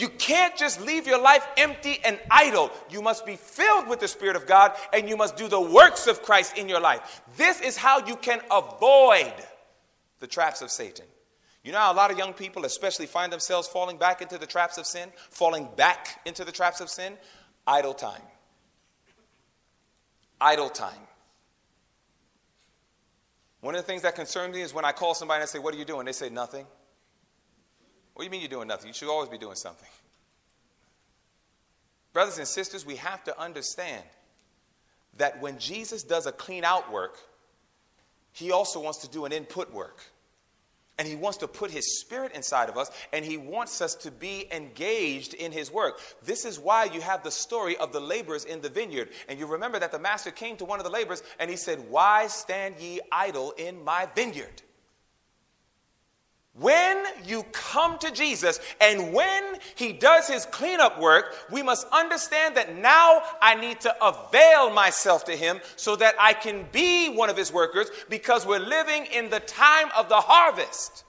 You 0.00 0.08
can't 0.08 0.56
just 0.56 0.80
leave 0.80 1.06
your 1.06 1.20
life 1.20 1.46
empty 1.58 1.98
and 2.02 2.18
idle. 2.30 2.70
You 2.88 3.02
must 3.02 3.26
be 3.26 3.36
filled 3.36 3.86
with 3.86 4.00
the 4.00 4.08
Spirit 4.08 4.34
of 4.34 4.46
God 4.46 4.72
and 4.94 5.06
you 5.06 5.14
must 5.14 5.36
do 5.36 5.46
the 5.46 5.60
works 5.60 6.06
of 6.06 6.22
Christ 6.22 6.56
in 6.56 6.70
your 6.70 6.80
life. 6.80 7.20
This 7.36 7.60
is 7.60 7.76
how 7.76 8.06
you 8.06 8.16
can 8.16 8.40
avoid 8.50 9.34
the 10.18 10.26
traps 10.26 10.62
of 10.62 10.70
Satan. 10.70 11.04
You 11.62 11.72
know 11.72 11.78
how 11.78 11.92
a 11.92 11.94
lot 11.94 12.10
of 12.10 12.16
young 12.16 12.32
people, 12.32 12.64
especially, 12.64 13.04
find 13.04 13.30
themselves 13.30 13.68
falling 13.68 13.98
back 13.98 14.22
into 14.22 14.38
the 14.38 14.46
traps 14.46 14.78
of 14.78 14.86
sin, 14.86 15.10
falling 15.28 15.68
back 15.76 16.20
into 16.24 16.46
the 16.46 16.52
traps 16.52 16.80
of 16.80 16.88
sin? 16.88 17.18
Idle 17.66 17.92
time. 17.92 18.22
Idle 20.40 20.70
time. 20.70 20.94
One 23.60 23.74
of 23.74 23.82
the 23.82 23.86
things 23.86 24.00
that 24.00 24.14
concerns 24.14 24.54
me 24.54 24.62
is 24.62 24.72
when 24.72 24.86
I 24.86 24.92
call 24.92 25.12
somebody 25.12 25.36
and 25.36 25.42
I 25.42 25.46
say, 25.46 25.58
What 25.58 25.74
are 25.74 25.78
you 25.78 25.84
doing? 25.84 26.06
They 26.06 26.12
say, 26.12 26.30
Nothing. 26.30 26.64
What 28.20 28.24
do 28.24 28.26
you 28.26 28.32
mean 28.32 28.42
you're 28.42 28.50
doing 28.50 28.68
nothing? 28.68 28.88
You 28.88 28.92
should 28.92 29.08
always 29.08 29.30
be 29.30 29.38
doing 29.38 29.54
something. 29.56 29.88
Brothers 32.12 32.36
and 32.36 32.46
sisters, 32.46 32.84
we 32.84 32.96
have 32.96 33.24
to 33.24 33.40
understand 33.40 34.04
that 35.16 35.40
when 35.40 35.58
Jesus 35.58 36.02
does 36.02 36.26
a 36.26 36.32
clean 36.32 36.62
out 36.62 36.92
work, 36.92 37.16
he 38.32 38.52
also 38.52 38.78
wants 38.78 38.98
to 38.98 39.08
do 39.08 39.24
an 39.24 39.32
input 39.32 39.72
work. 39.72 40.02
And 40.98 41.08
he 41.08 41.16
wants 41.16 41.38
to 41.38 41.48
put 41.48 41.70
his 41.70 41.98
spirit 41.98 42.32
inside 42.34 42.68
of 42.68 42.76
us, 42.76 42.90
and 43.10 43.24
he 43.24 43.38
wants 43.38 43.80
us 43.80 43.94
to 43.94 44.10
be 44.10 44.46
engaged 44.52 45.32
in 45.32 45.50
his 45.50 45.72
work. 45.72 45.98
This 46.22 46.44
is 46.44 46.58
why 46.58 46.84
you 46.84 47.00
have 47.00 47.22
the 47.22 47.30
story 47.30 47.78
of 47.78 47.94
the 47.94 48.00
laborers 48.00 48.44
in 48.44 48.60
the 48.60 48.68
vineyard. 48.68 49.08
And 49.30 49.38
you 49.38 49.46
remember 49.46 49.78
that 49.78 49.92
the 49.92 49.98
master 49.98 50.30
came 50.30 50.58
to 50.58 50.66
one 50.66 50.78
of 50.78 50.84
the 50.84 50.90
laborers 50.90 51.22
and 51.38 51.50
he 51.50 51.56
said, 51.56 51.88
Why 51.88 52.26
stand 52.26 52.80
ye 52.80 53.00
idle 53.10 53.52
in 53.52 53.82
my 53.82 54.08
vineyard? 54.14 54.60
When 56.54 57.04
you 57.24 57.44
come 57.52 57.98
to 57.98 58.10
Jesus 58.10 58.58
and 58.80 59.12
when 59.12 59.56
he 59.76 59.92
does 59.92 60.26
his 60.26 60.46
cleanup 60.46 61.00
work, 61.00 61.34
we 61.50 61.62
must 61.62 61.86
understand 61.92 62.56
that 62.56 62.76
now 62.76 63.22
I 63.40 63.54
need 63.54 63.80
to 63.82 64.04
avail 64.04 64.70
myself 64.70 65.24
to 65.26 65.36
him 65.36 65.60
so 65.76 65.94
that 65.96 66.16
I 66.18 66.32
can 66.32 66.66
be 66.72 67.08
one 67.08 67.30
of 67.30 67.36
his 67.36 67.52
workers 67.52 67.88
because 68.08 68.46
we're 68.46 68.58
living 68.58 69.06
in 69.06 69.30
the 69.30 69.40
time 69.40 69.88
of 69.96 70.08
the 70.08 70.16
harvest. 70.16 71.04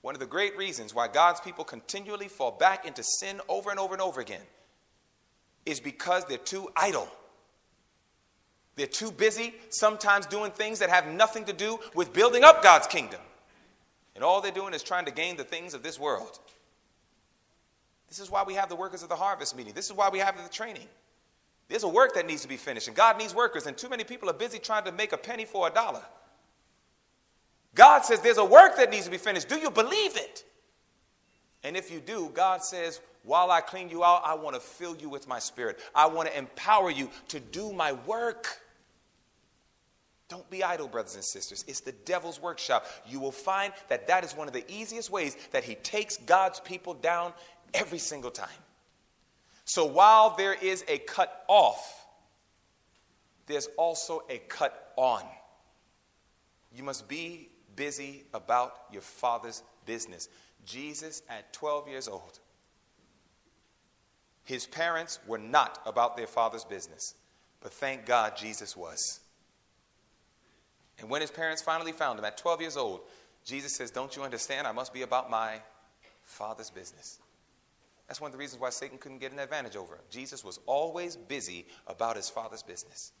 One 0.00 0.14
of 0.14 0.20
the 0.20 0.26
great 0.26 0.56
reasons 0.56 0.94
why 0.94 1.08
God's 1.08 1.40
people 1.40 1.64
continually 1.64 2.28
fall 2.28 2.52
back 2.52 2.86
into 2.86 3.02
sin 3.02 3.40
over 3.48 3.70
and 3.70 3.80
over 3.80 3.94
and 3.94 4.02
over 4.02 4.20
again 4.20 4.42
is 5.66 5.80
because 5.80 6.24
they're 6.24 6.38
too 6.38 6.68
idle. 6.76 7.08
They're 8.76 8.86
too 8.86 9.10
busy 9.10 9.54
sometimes 9.68 10.26
doing 10.26 10.50
things 10.50 10.78
that 10.78 10.90
have 10.90 11.06
nothing 11.06 11.44
to 11.44 11.52
do 11.52 11.78
with 11.94 12.12
building 12.12 12.42
up 12.42 12.62
God's 12.62 12.86
kingdom. 12.86 13.20
And 14.14 14.24
all 14.24 14.40
they're 14.40 14.50
doing 14.50 14.74
is 14.74 14.82
trying 14.82 15.04
to 15.06 15.10
gain 15.10 15.36
the 15.36 15.44
things 15.44 15.74
of 15.74 15.82
this 15.82 15.98
world. 15.98 16.38
This 18.08 18.18
is 18.18 18.30
why 18.30 18.44
we 18.44 18.54
have 18.54 18.68
the 18.68 18.76
workers 18.76 19.02
of 19.02 19.08
the 19.08 19.16
harvest 19.16 19.56
meeting. 19.56 19.72
This 19.72 19.86
is 19.86 19.92
why 19.92 20.08
we 20.10 20.18
have 20.18 20.36
the 20.42 20.48
training. 20.48 20.86
There's 21.68 21.84
a 21.84 21.88
work 21.88 22.14
that 22.14 22.26
needs 22.26 22.42
to 22.42 22.48
be 22.48 22.58
finished, 22.58 22.88
and 22.88 22.96
God 22.96 23.16
needs 23.16 23.34
workers, 23.34 23.66
and 23.66 23.76
too 23.76 23.88
many 23.88 24.04
people 24.04 24.28
are 24.28 24.34
busy 24.34 24.58
trying 24.58 24.84
to 24.84 24.92
make 24.92 25.12
a 25.12 25.16
penny 25.16 25.46
for 25.46 25.66
a 25.68 25.70
dollar. 25.70 26.02
God 27.74 28.04
says 28.04 28.20
there's 28.20 28.38
a 28.38 28.44
work 28.44 28.76
that 28.76 28.90
needs 28.90 29.06
to 29.06 29.10
be 29.10 29.16
finished. 29.16 29.48
Do 29.48 29.58
you 29.58 29.70
believe 29.70 30.16
it? 30.16 30.44
And 31.64 31.76
if 31.76 31.90
you 31.90 32.00
do, 32.00 32.30
God 32.34 32.62
says, 32.62 33.00
while 33.24 33.50
I 33.50 33.60
clean 33.60 33.88
you 33.88 34.04
out, 34.04 34.22
I 34.24 34.34
want 34.34 34.54
to 34.56 34.60
fill 34.60 34.96
you 34.96 35.08
with 35.08 35.28
my 35.28 35.38
spirit. 35.38 35.78
I 35.94 36.06
want 36.06 36.28
to 36.28 36.36
empower 36.36 36.90
you 36.90 37.08
to 37.28 37.40
do 37.40 37.72
my 37.72 37.92
work. 37.92 38.60
Don't 40.32 40.48
be 40.48 40.64
idle, 40.64 40.88
brothers 40.88 41.14
and 41.14 41.22
sisters. 41.22 41.62
It's 41.68 41.80
the 41.80 41.92
devil's 41.92 42.40
workshop. 42.40 42.86
You 43.06 43.20
will 43.20 43.32
find 43.32 43.70
that 43.90 44.06
that 44.06 44.24
is 44.24 44.34
one 44.34 44.48
of 44.48 44.54
the 44.54 44.64
easiest 44.66 45.10
ways 45.10 45.36
that 45.50 45.62
he 45.62 45.74
takes 45.74 46.16
God's 46.16 46.58
people 46.58 46.94
down 46.94 47.34
every 47.74 47.98
single 47.98 48.30
time. 48.30 48.48
So 49.66 49.84
while 49.84 50.34
there 50.34 50.54
is 50.54 50.86
a 50.88 50.96
cut 50.96 51.44
off, 51.48 52.06
there's 53.44 53.68
also 53.76 54.22
a 54.30 54.38
cut 54.38 54.94
on. 54.96 55.22
You 56.74 56.82
must 56.82 57.08
be 57.08 57.50
busy 57.76 58.24
about 58.32 58.72
your 58.90 59.02
father's 59.02 59.62
business. 59.84 60.30
Jesus, 60.64 61.20
at 61.28 61.52
12 61.52 61.88
years 61.88 62.08
old, 62.08 62.40
his 64.44 64.66
parents 64.66 65.18
were 65.26 65.36
not 65.36 65.82
about 65.84 66.16
their 66.16 66.26
father's 66.26 66.64
business, 66.64 67.16
but 67.60 67.70
thank 67.70 68.06
God 68.06 68.34
Jesus 68.34 68.74
was. 68.74 69.20
And 70.98 71.08
when 71.10 71.20
his 71.20 71.30
parents 71.30 71.62
finally 71.62 71.92
found 71.92 72.18
him 72.18 72.24
at 72.24 72.36
12 72.36 72.60
years 72.60 72.76
old, 72.76 73.00
Jesus 73.44 73.74
says, 73.74 73.90
Don't 73.90 74.14
you 74.14 74.22
understand? 74.22 74.66
I 74.66 74.72
must 74.72 74.92
be 74.92 75.02
about 75.02 75.30
my 75.30 75.60
father's 76.22 76.70
business. 76.70 77.18
That's 78.06 78.20
one 78.20 78.28
of 78.28 78.32
the 78.32 78.38
reasons 78.38 78.60
why 78.60 78.70
Satan 78.70 78.98
couldn't 78.98 79.18
get 79.18 79.32
an 79.32 79.38
advantage 79.38 79.76
over 79.76 79.94
him. 79.94 80.02
Jesus 80.10 80.44
was 80.44 80.58
always 80.66 81.16
busy 81.16 81.66
about 81.86 82.16
his 82.16 82.28
father's 82.28 82.62
business. 82.62 83.12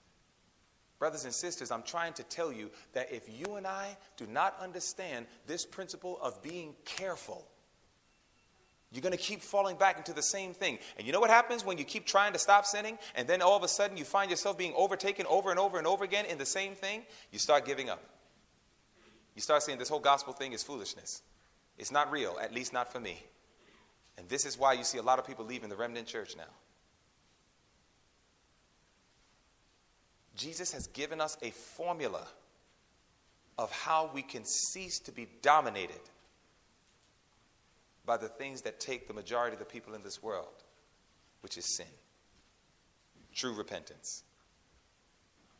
Brothers 0.98 1.24
and 1.24 1.34
sisters, 1.34 1.70
I'm 1.70 1.82
trying 1.82 2.12
to 2.14 2.22
tell 2.22 2.52
you 2.52 2.70
that 2.92 3.12
if 3.12 3.22
you 3.28 3.56
and 3.56 3.66
I 3.66 3.96
do 4.16 4.26
not 4.26 4.56
understand 4.60 5.26
this 5.46 5.66
principle 5.66 6.18
of 6.22 6.42
being 6.42 6.74
careful, 6.84 7.48
you're 8.92 9.02
going 9.02 9.12
to 9.12 9.18
keep 9.18 9.40
falling 9.40 9.76
back 9.76 9.96
into 9.96 10.12
the 10.12 10.22
same 10.22 10.52
thing. 10.52 10.78
And 10.98 11.06
you 11.06 11.12
know 11.12 11.20
what 11.20 11.30
happens 11.30 11.64
when 11.64 11.78
you 11.78 11.84
keep 11.84 12.06
trying 12.06 12.34
to 12.34 12.38
stop 12.38 12.66
sinning 12.66 12.98
and 13.14 13.26
then 13.26 13.40
all 13.40 13.56
of 13.56 13.62
a 13.62 13.68
sudden 13.68 13.96
you 13.96 14.04
find 14.04 14.30
yourself 14.30 14.58
being 14.58 14.74
overtaken 14.76 15.24
over 15.28 15.50
and 15.50 15.58
over 15.58 15.78
and 15.78 15.86
over 15.86 16.04
again 16.04 16.26
in 16.26 16.36
the 16.36 16.46
same 16.46 16.74
thing? 16.74 17.02
You 17.30 17.38
start 17.38 17.64
giving 17.64 17.88
up. 17.88 18.02
You 19.34 19.40
start 19.40 19.62
saying 19.62 19.78
this 19.78 19.88
whole 19.88 19.98
gospel 19.98 20.34
thing 20.34 20.52
is 20.52 20.62
foolishness. 20.62 21.22
It's 21.78 21.90
not 21.90 22.10
real, 22.10 22.36
at 22.40 22.52
least 22.52 22.74
not 22.74 22.92
for 22.92 23.00
me. 23.00 23.24
And 24.18 24.28
this 24.28 24.44
is 24.44 24.58
why 24.58 24.74
you 24.74 24.84
see 24.84 24.98
a 24.98 25.02
lot 25.02 25.18
of 25.18 25.26
people 25.26 25.46
leaving 25.46 25.70
the 25.70 25.76
remnant 25.76 26.06
church 26.06 26.36
now. 26.36 26.44
Jesus 30.36 30.72
has 30.72 30.86
given 30.88 31.20
us 31.20 31.38
a 31.40 31.50
formula 31.50 32.26
of 33.56 33.70
how 33.72 34.10
we 34.12 34.22
can 34.22 34.44
cease 34.44 34.98
to 35.00 35.12
be 35.12 35.28
dominated 35.40 36.00
by 38.04 38.16
the 38.16 38.28
things 38.28 38.62
that 38.62 38.80
take 38.80 39.06
the 39.06 39.14
majority 39.14 39.54
of 39.54 39.58
the 39.58 39.64
people 39.64 39.94
in 39.94 40.02
this 40.02 40.22
world, 40.22 40.64
which 41.40 41.56
is 41.56 41.76
sin. 41.76 41.86
True 43.34 43.54
repentance. 43.54 44.24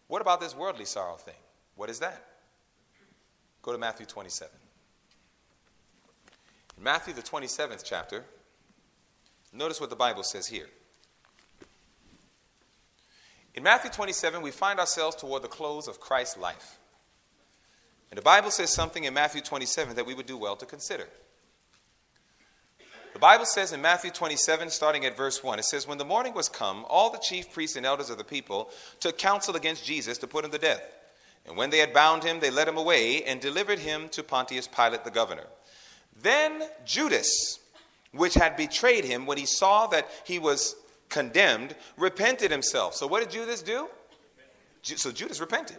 What 0.08 0.20
about 0.20 0.40
this 0.40 0.54
worldly 0.54 0.84
sorrow 0.84 1.16
thing? 1.16 1.34
What 1.76 1.88
is 1.88 2.00
that? 2.00 2.22
Go 3.62 3.72
to 3.72 3.78
Matthew 3.78 4.06
27. 4.06 4.52
In 6.76 6.82
Matthew, 6.82 7.14
the 7.14 7.22
27th 7.22 7.82
chapter, 7.84 8.24
notice 9.52 9.80
what 9.80 9.90
the 9.90 9.96
Bible 9.96 10.22
says 10.22 10.46
here. 10.46 10.66
In 13.54 13.62
Matthew 13.62 13.90
27, 13.90 14.42
we 14.42 14.50
find 14.50 14.80
ourselves 14.80 15.14
toward 15.16 15.42
the 15.42 15.48
close 15.48 15.86
of 15.86 16.00
Christ's 16.00 16.38
life. 16.38 16.78
And 18.10 18.18
the 18.18 18.22
Bible 18.22 18.50
says 18.50 18.70
something 18.70 19.04
in 19.04 19.14
Matthew 19.14 19.42
27 19.42 19.96
that 19.96 20.06
we 20.06 20.14
would 20.14 20.26
do 20.26 20.36
well 20.36 20.56
to 20.56 20.66
consider. 20.66 21.06
Bible 23.22 23.44
says 23.44 23.72
in 23.72 23.80
Matthew 23.80 24.10
27, 24.10 24.68
starting 24.68 25.04
at 25.04 25.16
verse 25.16 25.44
1, 25.44 25.60
it 25.60 25.64
says, 25.64 25.86
When 25.86 25.96
the 25.96 26.04
morning 26.04 26.34
was 26.34 26.48
come, 26.48 26.84
all 26.88 27.08
the 27.08 27.20
chief 27.20 27.52
priests 27.52 27.76
and 27.76 27.86
elders 27.86 28.10
of 28.10 28.18
the 28.18 28.24
people 28.24 28.68
took 28.98 29.16
counsel 29.16 29.54
against 29.54 29.86
Jesus 29.86 30.18
to 30.18 30.26
put 30.26 30.44
him 30.44 30.50
to 30.50 30.58
death. 30.58 30.82
And 31.46 31.56
when 31.56 31.70
they 31.70 31.78
had 31.78 31.94
bound 31.94 32.24
him, 32.24 32.40
they 32.40 32.50
led 32.50 32.66
him 32.66 32.76
away 32.76 33.22
and 33.22 33.40
delivered 33.40 33.78
him 33.78 34.08
to 34.08 34.24
Pontius 34.24 34.66
Pilate 34.66 35.04
the 35.04 35.10
governor. 35.12 35.46
Then 36.20 36.64
Judas, 36.84 37.60
which 38.10 38.34
had 38.34 38.56
betrayed 38.56 39.04
him, 39.04 39.24
when 39.24 39.38
he 39.38 39.46
saw 39.46 39.86
that 39.86 40.08
he 40.24 40.40
was 40.40 40.74
condemned, 41.08 41.76
repented 41.96 42.50
himself. 42.50 42.96
So 42.96 43.06
what 43.06 43.20
did 43.20 43.30
Judas 43.30 43.62
do? 43.62 43.88
So 44.82 45.12
Judas 45.12 45.38
repented. 45.38 45.78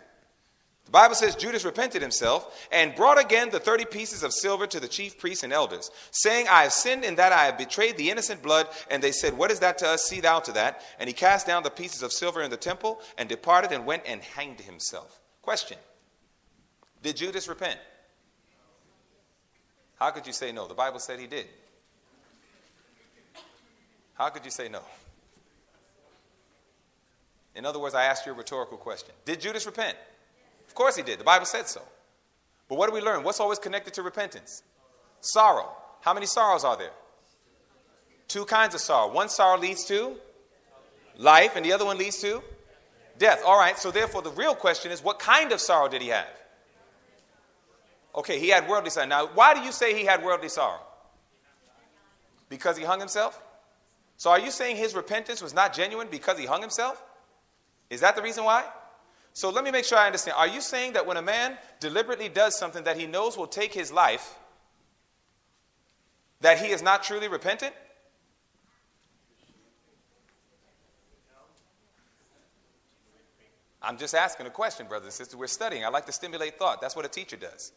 The 0.85 0.91
Bible 0.91 1.15
says 1.15 1.35
Judas 1.35 1.65
repented 1.65 2.01
himself 2.01 2.67
and 2.71 2.93
brought 2.95 3.19
again 3.19 3.49
the 3.49 3.59
30 3.59 3.85
pieces 3.85 4.21
of 4.21 4.33
silver 4.33 4.67
to 4.67 4.79
the 4.79 4.87
chief 4.87 5.17
priests 5.17 5.43
and 5.43 5.53
elders, 5.53 5.89
saying, 6.11 6.47
I 6.49 6.63
have 6.63 6.73
sinned 6.73 7.03
in 7.03 7.15
that 7.15 7.31
I 7.31 7.45
have 7.45 7.57
betrayed 7.57 7.97
the 7.97 8.11
innocent 8.11 8.43
blood. 8.43 8.67
And 8.91 9.01
they 9.01 9.11
said, 9.11 9.37
What 9.37 9.49
is 9.49 9.59
that 9.59 9.77
to 9.79 9.87
us? 9.87 10.03
See 10.03 10.19
thou 10.19 10.39
to 10.41 10.51
that. 10.53 10.81
And 10.99 11.07
he 11.07 11.13
cast 11.13 11.47
down 11.47 11.63
the 11.63 11.69
pieces 11.69 12.03
of 12.03 12.11
silver 12.11 12.41
in 12.41 12.51
the 12.51 12.57
temple 12.57 12.99
and 13.17 13.29
departed 13.29 13.71
and 13.71 13.85
went 13.85 14.03
and 14.05 14.21
hanged 14.21 14.59
himself. 14.61 15.19
Question 15.41 15.77
Did 17.01 17.15
Judas 17.15 17.47
repent? 17.47 17.79
How 19.95 20.11
could 20.11 20.27
you 20.27 20.33
say 20.33 20.51
no? 20.51 20.67
The 20.67 20.73
Bible 20.73 20.99
said 20.99 21.19
he 21.19 21.27
did. 21.27 21.47
How 24.15 24.29
could 24.29 24.45
you 24.45 24.51
say 24.51 24.69
no? 24.69 24.81
In 27.55 27.65
other 27.65 27.79
words, 27.79 27.95
I 27.95 28.03
asked 28.05 28.25
you 28.25 28.31
a 28.31 28.35
rhetorical 28.35 28.77
question. 28.77 29.13
Did 29.25 29.41
Judas 29.41 29.65
repent? 29.65 29.97
Of 30.73 30.75
course 30.75 30.95
he 30.95 31.03
did. 31.03 31.19
The 31.19 31.23
Bible 31.23 31.45
said 31.45 31.67
so. 31.67 31.83
But 32.67 32.79
what 32.79 32.89
do 32.89 32.95
we 32.95 32.99
learn? 32.99 33.23
What's 33.23 33.39
always 33.39 33.59
connected 33.59 33.93
to 33.93 34.01
repentance? 34.01 34.63
Sorrow. 35.21 35.69
How 36.01 36.15
many 36.15 36.25
sorrows 36.25 36.63
are 36.63 36.75
there? 36.75 36.89
Two 38.27 38.43
kinds 38.45 38.73
of 38.73 38.81
sorrow. 38.81 39.13
One 39.13 39.29
sorrow 39.29 39.59
leads 39.59 39.85
to 39.85 40.15
life, 41.15 41.55
and 41.55 41.63
the 41.63 41.73
other 41.73 41.85
one 41.85 41.99
leads 41.99 42.19
to 42.21 42.41
death. 43.19 43.43
All 43.45 43.55
right, 43.55 43.77
so 43.77 43.91
therefore, 43.91 44.23
the 44.23 44.31
real 44.31 44.55
question 44.55 44.91
is 44.91 45.03
what 45.03 45.19
kind 45.19 45.51
of 45.51 45.61
sorrow 45.61 45.87
did 45.87 46.01
he 46.01 46.07
have? 46.07 46.25
Okay, 48.15 48.39
he 48.39 48.49
had 48.49 48.67
worldly 48.67 48.89
sorrow. 48.89 49.05
Now, 49.05 49.27
why 49.27 49.53
do 49.53 49.59
you 49.59 49.71
say 49.71 49.95
he 49.95 50.05
had 50.05 50.23
worldly 50.23 50.49
sorrow? 50.49 50.81
Because 52.49 52.77
he 52.77 52.83
hung 52.83 52.99
himself? 52.99 53.39
So, 54.17 54.31
are 54.31 54.39
you 54.39 54.49
saying 54.49 54.77
his 54.77 54.95
repentance 54.95 55.39
was 55.39 55.53
not 55.53 55.71
genuine 55.71 56.07
because 56.09 56.39
he 56.39 56.47
hung 56.47 56.61
himself? 56.61 56.99
Is 57.91 58.01
that 58.01 58.15
the 58.15 58.23
reason 58.23 58.43
why? 58.43 58.65
So 59.33 59.49
let 59.49 59.63
me 59.63 59.71
make 59.71 59.83
sure 59.83 59.97
I 59.97 60.05
understand. 60.05 60.37
Are 60.37 60.47
you 60.47 60.61
saying 60.61 60.93
that 60.93 61.07
when 61.07 61.17
a 61.17 61.21
man 61.21 61.57
deliberately 61.79 62.29
does 62.29 62.57
something 62.57 62.83
that 62.83 62.97
he 62.97 63.07
knows 63.07 63.35
will 63.35 63.47
take 63.47 63.73
his 63.73 63.91
life, 63.91 64.37
that 66.41 66.59
he 66.59 66.67
is 66.67 66.83
not 66.83 67.03
truly 67.03 67.27
repentant? 67.27 67.73
I'm 73.81 73.97
just 73.97 74.15
asking 74.15 74.45
a 74.45 74.49
question, 74.49 74.87
brothers 74.87 75.07
and 75.07 75.13
sisters. 75.13 75.35
We're 75.35 75.47
studying. 75.47 75.83
I 75.83 75.89
like 75.89 76.05
to 76.05 76.13
stimulate 76.13 76.57
thought. 76.57 76.79
That's 76.79 76.95
what 76.95 77.03
a 77.03 77.09
teacher 77.09 77.35
does. 77.35 77.73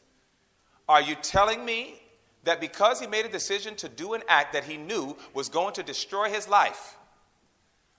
Are 0.89 1.01
you 1.01 1.17
telling 1.17 1.65
me 1.65 2.01
that 2.45 2.61
because 2.61 3.01
he 3.01 3.09
made 3.09 3.27
a 3.27 3.29
decision 3.29 3.75
to 3.77 3.89
do 3.89 4.15
an 4.15 4.23
act 4.29 4.53
that 4.53 4.65
he 4.65 4.77
knew 4.77 5.17
was 5.35 5.49
going 5.49 5.75
to 5.75 5.83
destroy 5.83 6.29
his 6.29 6.49
life, 6.49 6.97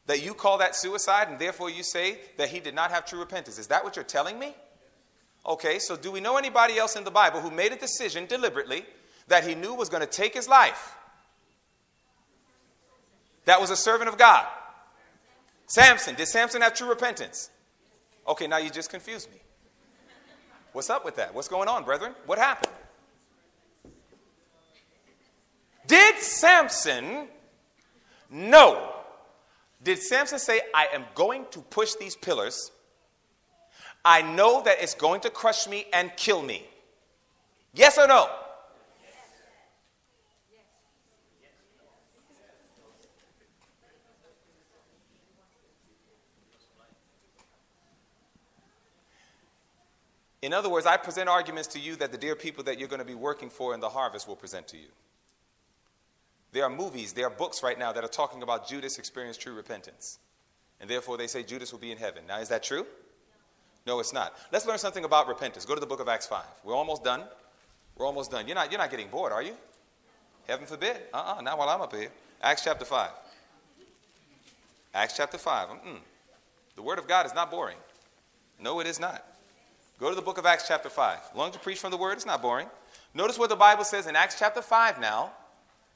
that 0.07 0.23
you 0.23 0.33
call 0.33 0.57
that 0.57 0.75
suicide 0.75 1.27
and 1.29 1.37
therefore 1.37 1.69
you 1.69 1.83
say 1.83 2.17
that 2.37 2.49
he 2.49 2.59
did 2.59 2.73
not 2.73 2.91
have 2.91 3.05
true 3.05 3.19
repentance. 3.19 3.59
Is 3.59 3.67
that 3.67 3.83
what 3.83 3.95
you're 3.95 4.05
telling 4.05 4.39
me? 4.39 4.55
Okay, 5.45 5.79
so 5.79 5.95
do 5.95 6.11
we 6.11 6.19
know 6.19 6.37
anybody 6.37 6.77
else 6.77 6.95
in 6.95 7.03
the 7.03 7.11
Bible 7.11 7.39
who 7.41 7.51
made 7.51 7.71
a 7.71 7.77
decision 7.77 8.25
deliberately 8.25 8.85
that 9.27 9.47
he 9.47 9.55
knew 9.55 9.73
was 9.73 9.89
going 9.89 10.01
to 10.01 10.07
take 10.07 10.33
his 10.33 10.47
life? 10.49 10.95
That 13.45 13.61
was 13.61 13.69
a 13.69 13.77
servant 13.77 14.09
of 14.09 14.17
God. 14.17 14.45
Samson. 15.67 16.15
Did 16.15 16.27
Samson 16.27 16.61
have 16.61 16.73
true 16.73 16.89
repentance? 16.89 17.49
Okay, 18.27 18.47
now 18.47 18.57
you 18.57 18.69
just 18.69 18.89
confused 18.89 19.29
me. 19.31 19.37
What's 20.73 20.89
up 20.89 21.05
with 21.05 21.15
that? 21.15 21.33
What's 21.33 21.47
going 21.47 21.67
on, 21.69 21.83
brethren? 21.83 22.13
What 22.25 22.37
happened? 22.37 22.73
Did 25.87 26.17
Samson 26.19 27.27
know 28.29 28.96
did 29.83 29.99
Samson 29.99 30.39
say, 30.39 30.61
I 30.73 30.87
am 30.93 31.05
going 31.15 31.45
to 31.51 31.59
push 31.59 31.93
these 31.95 32.15
pillars? 32.15 32.71
I 34.03 34.21
know 34.21 34.61
that 34.63 34.77
it's 34.81 34.95
going 34.95 35.21
to 35.21 35.29
crush 35.29 35.67
me 35.67 35.85
and 35.93 36.11
kill 36.15 36.41
me. 36.41 36.65
Yes 37.73 37.97
or 37.97 38.07
no? 38.07 38.29
In 50.41 50.53
other 50.53 50.69
words, 50.69 50.85
I 50.85 50.97
present 50.97 51.27
arguments 51.27 51.67
to 51.69 51.79
you 51.79 51.95
that 51.97 52.11
the 52.11 52.17
dear 52.17 52.35
people 52.35 52.63
that 52.65 52.79
you're 52.79 52.87
going 52.87 52.99
to 52.99 53.05
be 53.05 53.15
working 53.15 53.49
for 53.49 53.73
in 53.73 53.79
the 53.79 53.89
harvest 53.89 54.27
will 54.27 54.35
present 54.35 54.67
to 54.69 54.77
you. 54.77 54.87
There 56.57 56.65
are 56.65 56.71
movies, 56.71 57.13
there 57.13 57.27
are 57.27 57.29
books 57.29 57.61
right 57.61 57.77
now 57.77 57.91
that 57.91 58.03
are 58.03 58.07
talking 58.07 58.41
about 58.41 58.67
Judas 58.67 58.97
experienced 58.97 59.39
true 59.39 59.53
repentance. 59.53 60.17
And 60.81 60.89
therefore, 60.89 61.15
they 61.15 61.27
say 61.27 61.43
Judas 61.43 61.71
will 61.71 61.77
be 61.77 61.91
in 61.91 61.99
heaven. 61.99 62.23
Now, 62.27 62.39
is 62.39 62.49
that 62.49 62.63
true? 62.63 62.87
No, 63.85 63.99
it's 63.99 64.11
not. 64.11 64.35
Let's 64.51 64.65
learn 64.65 64.79
something 64.79 65.05
about 65.05 65.27
repentance. 65.27 65.65
Go 65.65 65.75
to 65.75 65.79
the 65.79 65.85
book 65.85 65.99
of 65.99 66.07
Acts 66.07 66.25
5. 66.25 66.43
We're 66.63 66.73
almost 66.73 67.03
done. 67.03 67.25
We're 67.95 68.07
almost 68.07 68.31
done. 68.31 68.47
You're 68.47 68.55
not, 68.55 68.71
you're 68.71 68.79
not 68.79 68.89
getting 68.89 69.07
bored, 69.07 69.31
are 69.31 69.43
you? 69.43 69.53
Heaven 70.47 70.65
forbid. 70.65 70.97
Uh 71.13 71.17
uh-uh, 71.17 71.37
uh 71.37 71.41
not 71.41 71.59
while 71.59 71.69
I'm 71.69 71.79
up 71.79 71.95
here. 71.95 72.09
Acts 72.41 72.63
chapter 72.63 72.85
5. 72.85 73.11
Acts 74.95 75.15
chapter 75.15 75.37
5. 75.37 75.67
Mm-mm. 75.69 75.99
The 76.75 76.81
Word 76.81 76.97
of 76.97 77.07
God 77.07 77.27
is 77.27 77.35
not 77.35 77.51
boring. 77.51 77.77
No, 78.59 78.79
it 78.79 78.87
is 78.87 78.99
not. 78.99 79.23
Go 79.99 80.09
to 80.09 80.15
the 80.15 80.23
book 80.23 80.39
of 80.39 80.47
Acts 80.47 80.67
chapter 80.67 80.89
5. 80.89 81.19
Long 81.35 81.51
to 81.51 81.59
preach 81.59 81.77
from 81.77 81.91
the 81.91 81.97
Word, 81.97 82.13
it's 82.13 82.25
not 82.25 82.41
boring. 82.41 82.67
Notice 83.13 83.37
what 83.37 83.49
the 83.49 83.55
Bible 83.55 83.83
says 83.83 84.07
in 84.07 84.15
Acts 84.15 84.39
chapter 84.39 84.63
5 84.63 84.99
now. 84.99 85.33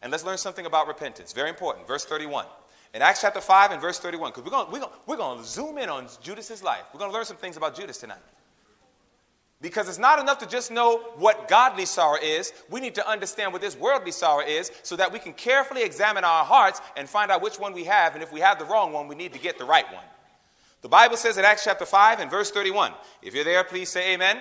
And 0.02 0.12
let's 0.12 0.26
learn 0.26 0.38
something 0.38 0.66
about 0.66 0.88
repentance. 0.88 1.34
Very 1.34 1.49
important. 1.49 1.88
Verse 1.88 2.06
31. 2.06 2.45
In 2.93 3.02
Acts 3.02 3.22
chapter 3.22 3.39
5 3.39 3.72
and 3.72 3.82
verse 3.82 3.99
31, 3.99 4.32
because 4.32 4.43
we're 4.43 4.52
going 4.52 4.72
we're 4.72 4.80
gonna, 4.80 4.91
we're 5.06 5.18
gonna 5.18 5.43
zoom 5.43 5.78
in 5.78 5.89
on 5.89 6.08
Judas's 6.22 6.62
life. 6.62 6.84
We're 6.93 6.99
going 6.99 7.12
to 7.12 7.16
learn 7.16 7.26
some 7.26 7.38
things 7.38 7.56
about 7.56 7.76
Judas 7.76 7.97
tonight. 7.97 8.20
Because 9.62 9.88
it's 9.88 9.99
not 9.99 10.20
enough 10.20 10.39
to 10.39 10.47
just 10.47 10.72
know 10.72 10.97
what 11.18 11.47
godly 11.47 11.86
sorrow 11.86 12.18
is. 12.22 12.52
We 12.70 12.82
need 12.82 12.95
to 12.95 13.08
understand 13.08 13.54
what 13.54 13.62
this 13.62 13.78
worldly 13.78 14.12
sorrow 14.12 14.43
is 14.43 14.72
so 14.82 14.95
that 14.95 15.14
we 15.14 15.20
can 15.20 15.34
carefully 15.34 15.84
examine 15.84 16.24
our 16.24 16.43
hearts 16.43 16.82
and 16.97 17.08
find 17.08 17.30
out 17.30 17.43
which 17.43 17.60
one 17.60 17.72
we 17.72 17.84
have. 17.84 18.16
And 18.16 18.24
if 18.24 18.34
we 18.34 18.39
have 18.39 18.58
the 18.58 18.66
wrong 18.66 18.91
one, 18.91 19.08
we 19.08 19.16
need 19.16 19.34
to 19.34 19.39
get 19.39 19.60
the 19.60 19.66
right 19.66 19.86
one. 19.93 20.04
The 20.82 20.89
Bible 20.89 21.16
says 21.16 21.38
in 21.38 21.45
Acts 21.45 21.64
chapter 21.64 21.86
5 21.86 22.20
and 22.20 22.32
verse 22.32 22.49
31, 22.49 22.93
if 23.22 23.36
you're 23.36 23.43
there, 23.43 23.64
please 23.64 23.89
say 23.89 24.16
amen. 24.16 24.39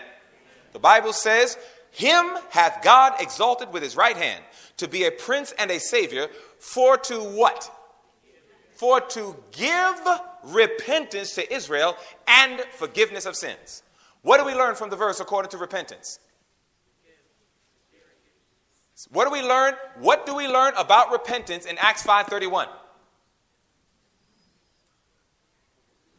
The 0.72 0.78
Bible 0.78 1.12
says, 1.12 1.58
Him 1.90 2.24
hath 2.48 2.82
God 2.82 3.20
exalted 3.20 3.74
with 3.74 3.82
his 3.82 3.96
right 3.96 4.16
hand 4.16 4.42
to 4.80 4.88
be 4.88 5.04
a 5.04 5.10
prince 5.10 5.54
and 5.58 5.70
a 5.70 5.78
savior, 5.78 6.28
for 6.58 6.96
to 6.98 7.20
what? 7.20 7.70
For 8.74 9.00
to 9.00 9.36
give 9.52 10.00
repentance 10.42 11.34
to 11.34 11.52
Israel 11.52 11.96
and 12.26 12.60
forgiveness 12.72 13.26
of 13.26 13.36
sins. 13.36 13.82
What 14.22 14.38
do 14.38 14.44
we 14.44 14.54
learn 14.54 14.74
from 14.74 14.90
the 14.90 14.96
verse 14.96 15.20
according 15.20 15.50
to 15.50 15.58
repentance? 15.58 16.18
What 19.10 19.24
do 19.24 19.30
we 19.30 19.40
learn? 19.40 19.74
What 19.98 20.26
do 20.26 20.34
we 20.34 20.46
learn 20.46 20.74
about 20.76 21.10
repentance 21.10 21.64
in 21.64 21.78
Acts 21.78 22.02
5:31? 22.02 22.68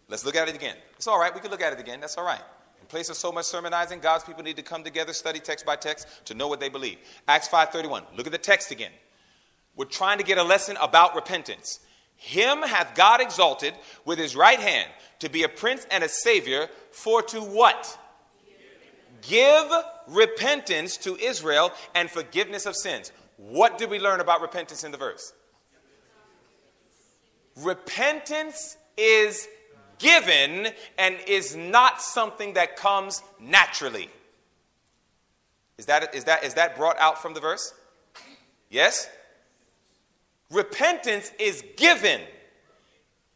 Let's 0.07 0.25
look 0.25 0.35
at 0.35 0.49
it 0.49 0.55
again. 0.55 0.75
It's 0.95 1.07
all 1.07 1.19
right. 1.19 1.33
We 1.33 1.41
can 1.41 1.51
look 1.51 1.61
at 1.61 1.73
it 1.73 1.79
again. 1.79 1.99
That's 1.99 2.17
all 2.17 2.25
right 2.25 2.41
place 2.91 3.09
of 3.09 3.15
so 3.15 3.31
much 3.31 3.45
sermonizing, 3.45 4.01
God's 4.01 4.25
people 4.25 4.43
need 4.43 4.57
to 4.57 4.61
come 4.61 4.83
together, 4.83 5.13
study 5.13 5.39
text 5.39 5.65
by 5.65 5.77
text 5.77 6.07
to 6.25 6.33
know 6.33 6.47
what 6.47 6.59
they 6.59 6.69
believe. 6.69 6.99
Acts 7.27 7.47
5:31. 7.47 8.05
Look 8.15 8.27
at 8.27 8.31
the 8.31 8.37
text 8.37 8.69
again. 8.69 8.91
We're 9.75 9.85
trying 9.85 10.17
to 10.17 10.23
get 10.23 10.37
a 10.37 10.43
lesson 10.43 10.77
about 10.77 11.15
repentance. 11.15 11.79
Him 12.17 12.61
hath 12.61 12.93
God 12.93 13.21
exalted 13.21 13.73
with 14.05 14.19
his 14.19 14.35
right 14.35 14.59
hand 14.59 14.91
to 15.19 15.29
be 15.29 15.43
a 15.43 15.49
prince 15.49 15.87
and 15.89 16.03
a 16.03 16.09
savior 16.09 16.69
for 16.91 17.23
to 17.23 17.41
what? 17.41 17.97
Give 19.21 19.71
repentance 20.07 20.97
to 20.97 21.15
Israel 21.15 21.71
and 21.95 22.11
forgiveness 22.11 22.65
of 22.65 22.75
sins. 22.75 23.11
What 23.37 23.77
did 23.77 23.89
we 23.89 23.99
learn 23.99 24.19
about 24.19 24.41
repentance 24.41 24.83
in 24.83 24.91
the 24.91 24.97
verse? 24.97 25.33
Repentance 27.55 28.77
is 28.97 29.47
given 30.01 30.67
and 30.97 31.17
is 31.27 31.55
not 31.55 32.01
something 32.01 32.53
that 32.53 32.75
comes 32.75 33.21
naturally. 33.39 34.09
Is 35.77 35.85
that, 35.85 36.13
is 36.13 36.25
that, 36.25 36.43
is 36.43 36.55
that 36.55 36.75
brought 36.75 36.99
out 36.99 37.21
from 37.21 37.33
the 37.33 37.39
verse? 37.39 37.73
Yes? 38.69 39.09
Repentance 40.51 41.31
is 41.39 41.63
given. 41.77 42.21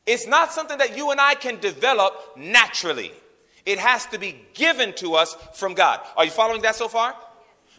It's 0.05 0.27
not 0.27 0.51
something 0.51 0.77
that 0.77 0.95
you 0.97 1.11
and 1.11 1.19
I 1.19 1.35
can 1.35 1.59
develop 1.59 2.13
naturally. 2.37 3.11
It 3.65 3.79
has 3.79 4.05
to 4.07 4.19
be 4.19 4.41
given 4.53 4.93
to 4.95 5.15
us 5.15 5.35
from 5.53 5.73
God. 5.73 6.01
Are 6.15 6.25
you 6.25 6.31
following 6.31 6.61
that 6.61 6.75
so 6.75 6.87
far? 6.87 7.15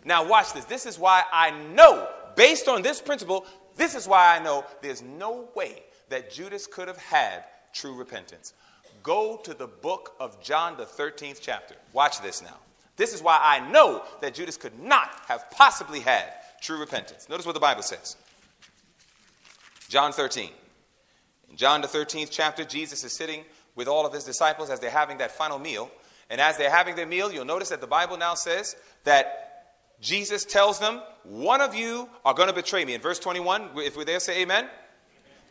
Now, 0.05 0.27
watch 0.27 0.53
this. 0.53 0.65
This 0.65 0.87
is 0.87 0.99
why 0.99 1.23
I 1.33 1.51
know, 1.75 2.09
based 2.35 2.67
on 2.67 2.83
this 2.83 3.01
principle, 3.01 3.47
this 3.77 3.95
is 3.95 4.09
why 4.09 4.37
I 4.37 4.43
know 4.43 4.65
there's 4.83 5.03
no 5.03 5.49
way 5.55 5.83
that 6.09 6.31
Judas 6.31 6.67
could 6.67 6.89
have 6.89 6.97
had 6.97 7.45
true 7.73 7.95
repentance. 7.95 8.55
Go 9.07 9.41
to 9.45 9.55
the 9.55 9.69
book 9.69 10.17
of 10.19 10.43
John, 10.43 10.77
the 10.77 10.85
13th 10.85 11.39
chapter. 11.41 11.77
Watch 11.93 12.21
this 12.21 12.43
now. 12.43 12.57
This 12.97 13.15
is 13.15 13.23
why 13.23 13.39
I 13.41 13.71
know 13.71 14.03
that 14.21 14.35
Judas 14.35 14.57
could 14.57 14.79
not 14.83 15.11
have 15.29 15.49
possibly 15.53 16.01
had 16.01 16.25
true 16.61 16.79
repentance. 16.79 17.29
Notice 17.29 17.47
what 17.47 17.55
the 17.55 17.61
Bible 17.61 17.83
says 17.83 18.17
John 19.89 20.13
13. 20.13 20.51
In 21.51 21.57
John, 21.57 21.81
the 21.81 21.87
13th 21.87 22.29
chapter, 22.33 22.65
Jesus 22.65 23.05
is 23.05 23.17
sitting 23.17 23.45
with 23.77 23.87
all 23.87 24.05
of 24.05 24.13
his 24.13 24.25
disciples 24.25 24.71
as 24.71 24.81
they're 24.81 24.91
having 24.91 25.19
that 25.19 25.31
final 25.31 25.61
meal. 25.61 25.89
And 26.29 26.41
as 26.41 26.59
they're 26.59 26.71
having 26.71 26.97
their 26.97 27.07
meal, 27.07 27.33
you'll 27.33 27.45
notice 27.45 27.69
that 27.69 27.81
the 27.81 27.87
Bible 27.87 28.17
now 28.17 28.35
says 28.35 28.75
that 29.05 29.77
Jesus 30.01 30.45
tells 30.45 30.81
them, 30.81 31.01
One 31.23 31.61
of 31.61 31.77
you 31.77 32.09
are 32.25 32.35
going 32.35 32.49
to 32.49 32.55
betray 32.55 32.85
me. 32.85 32.95
In 32.95 33.01
verse 33.01 33.21
21, 33.21 33.71
if 33.77 33.97
we're 33.97 34.05
there, 34.05 34.19
say 34.19 34.43
amen. 34.43 34.69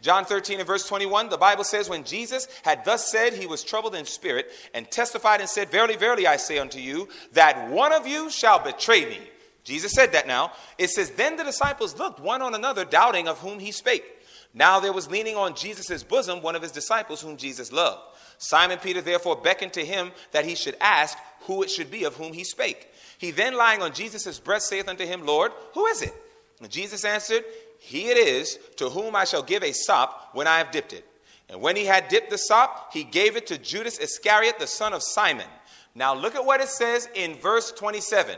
John 0.02 0.26
13 0.26 0.60
and 0.60 0.68
verse 0.68 0.88
21, 0.88 1.30
the 1.30 1.38
Bible 1.38 1.64
says, 1.64 1.90
When 1.90 2.04
Jesus 2.04 2.48
had 2.64 2.86
thus 2.86 3.10
said, 3.12 3.34
he 3.34 3.48
was 3.48 3.64
troubled 3.64 3.96
in 3.96 4.06
spirit 4.06 4.52
and 4.74 4.90
testified 4.90 5.40
and 5.40 5.50
said, 5.50 5.70
Verily, 5.70 5.96
verily, 5.96 6.28
I 6.28 6.38
say 6.38 6.60
unto 6.60 6.80
you, 6.80 7.10
that 7.34 7.70
one 7.70 7.92
of 7.92 8.06
you 8.06 8.30
shall 8.30 8.60
betray 8.60 9.06
me. 9.06 9.20
Jesus 9.64 9.94
said 9.94 10.12
that 10.12 10.28
now. 10.28 10.52
It 10.78 10.92
says, 10.92 11.10
Then 11.12 11.38
the 11.38 11.44
disciples 11.44 11.98
looked 11.98 12.20
one 12.20 12.42
on 12.42 12.54
another, 12.54 12.86
doubting 12.86 13.28
of 13.28 13.40
whom 13.40 13.60
he 13.60 13.72
spake. 13.72 14.06
Now 14.54 14.80
there 14.80 14.94
was 14.94 15.10
leaning 15.10 15.36
on 15.36 15.56
Jesus' 15.56 16.04
bosom 16.04 16.42
one 16.42 16.56
of 16.56 16.62
his 16.62 16.72
disciples 16.72 17.22
whom 17.22 17.36
Jesus 17.36 17.72
loved. 17.72 18.02
Simon 18.38 18.78
Peter 18.78 19.02
therefore 19.02 19.36
beckoned 19.36 19.74
to 19.74 19.86
him 19.86 20.12
that 20.32 20.46
he 20.46 20.56
should 20.56 20.78
ask 20.80 21.18
who 21.42 21.64
it 21.64 21.70
should 21.70 21.92
be 21.92 22.04
of 22.04 22.16
whom 22.16 22.32
he 22.32 22.44
spake. 22.44 22.90
He 23.18 23.32
then, 23.32 23.56
lying 23.56 23.82
on 23.82 23.94
Jesus' 23.94 24.40
breast, 24.40 24.68
saith 24.68 24.88
unto 24.88 25.06
him, 25.06 25.26
Lord, 25.26 25.52
who 25.74 25.86
is 25.88 26.02
it? 26.02 26.14
And 26.62 26.70
Jesus 26.70 27.04
answered, 27.04 27.44
he 27.86 28.10
it 28.10 28.18
is 28.18 28.58
to 28.78 28.90
whom 28.90 29.16
I 29.16 29.26
shall 29.26 29.44
give 29.44 29.64
a 29.64 29.72
sop 29.72 30.32
when 30.34 30.48
I 30.48 30.58
have 30.58 30.72
dipped 30.72 30.92
it. 30.92 31.06
And 31.50 31.62
when 31.62 31.76
he 31.76 31.86
had 31.86 32.08
dipped 32.08 32.32
the 32.32 32.38
sop, 32.38 32.92
he 32.92 33.04
gave 33.04 33.36
it 33.36 33.46
to 33.48 33.60
Judas 33.60 34.00
Iscariot, 34.00 34.58
the 34.58 34.66
son 34.66 34.92
of 34.92 35.04
Simon. 35.04 35.46
Now 35.94 36.16
look 36.16 36.34
at 36.34 36.44
what 36.44 36.62
it 36.62 36.70
says 36.70 37.08
in 37.14 37.36
verse 37.36 37.72
27. 37.72 38.38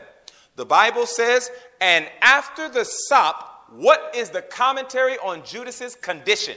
The 0.56 0.66
Bible 0.66 1.06
says, 1.06 1.50
and 1.80 2.06
after 2.20 2.68
the 2.68 2.84
sop, 2.84 3.64
what 3.70 4.12
is 4.14 4.28
the 4.30 4.42
commentary 4.42 5.16
on 5.18 5.42
Judas's 5.44 5.94
condition? 5.94 6.56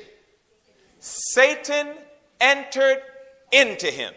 Satan 0.99 1.87
entered 2.41 3.01
into 3.53 3.87
him. 3.87 4.13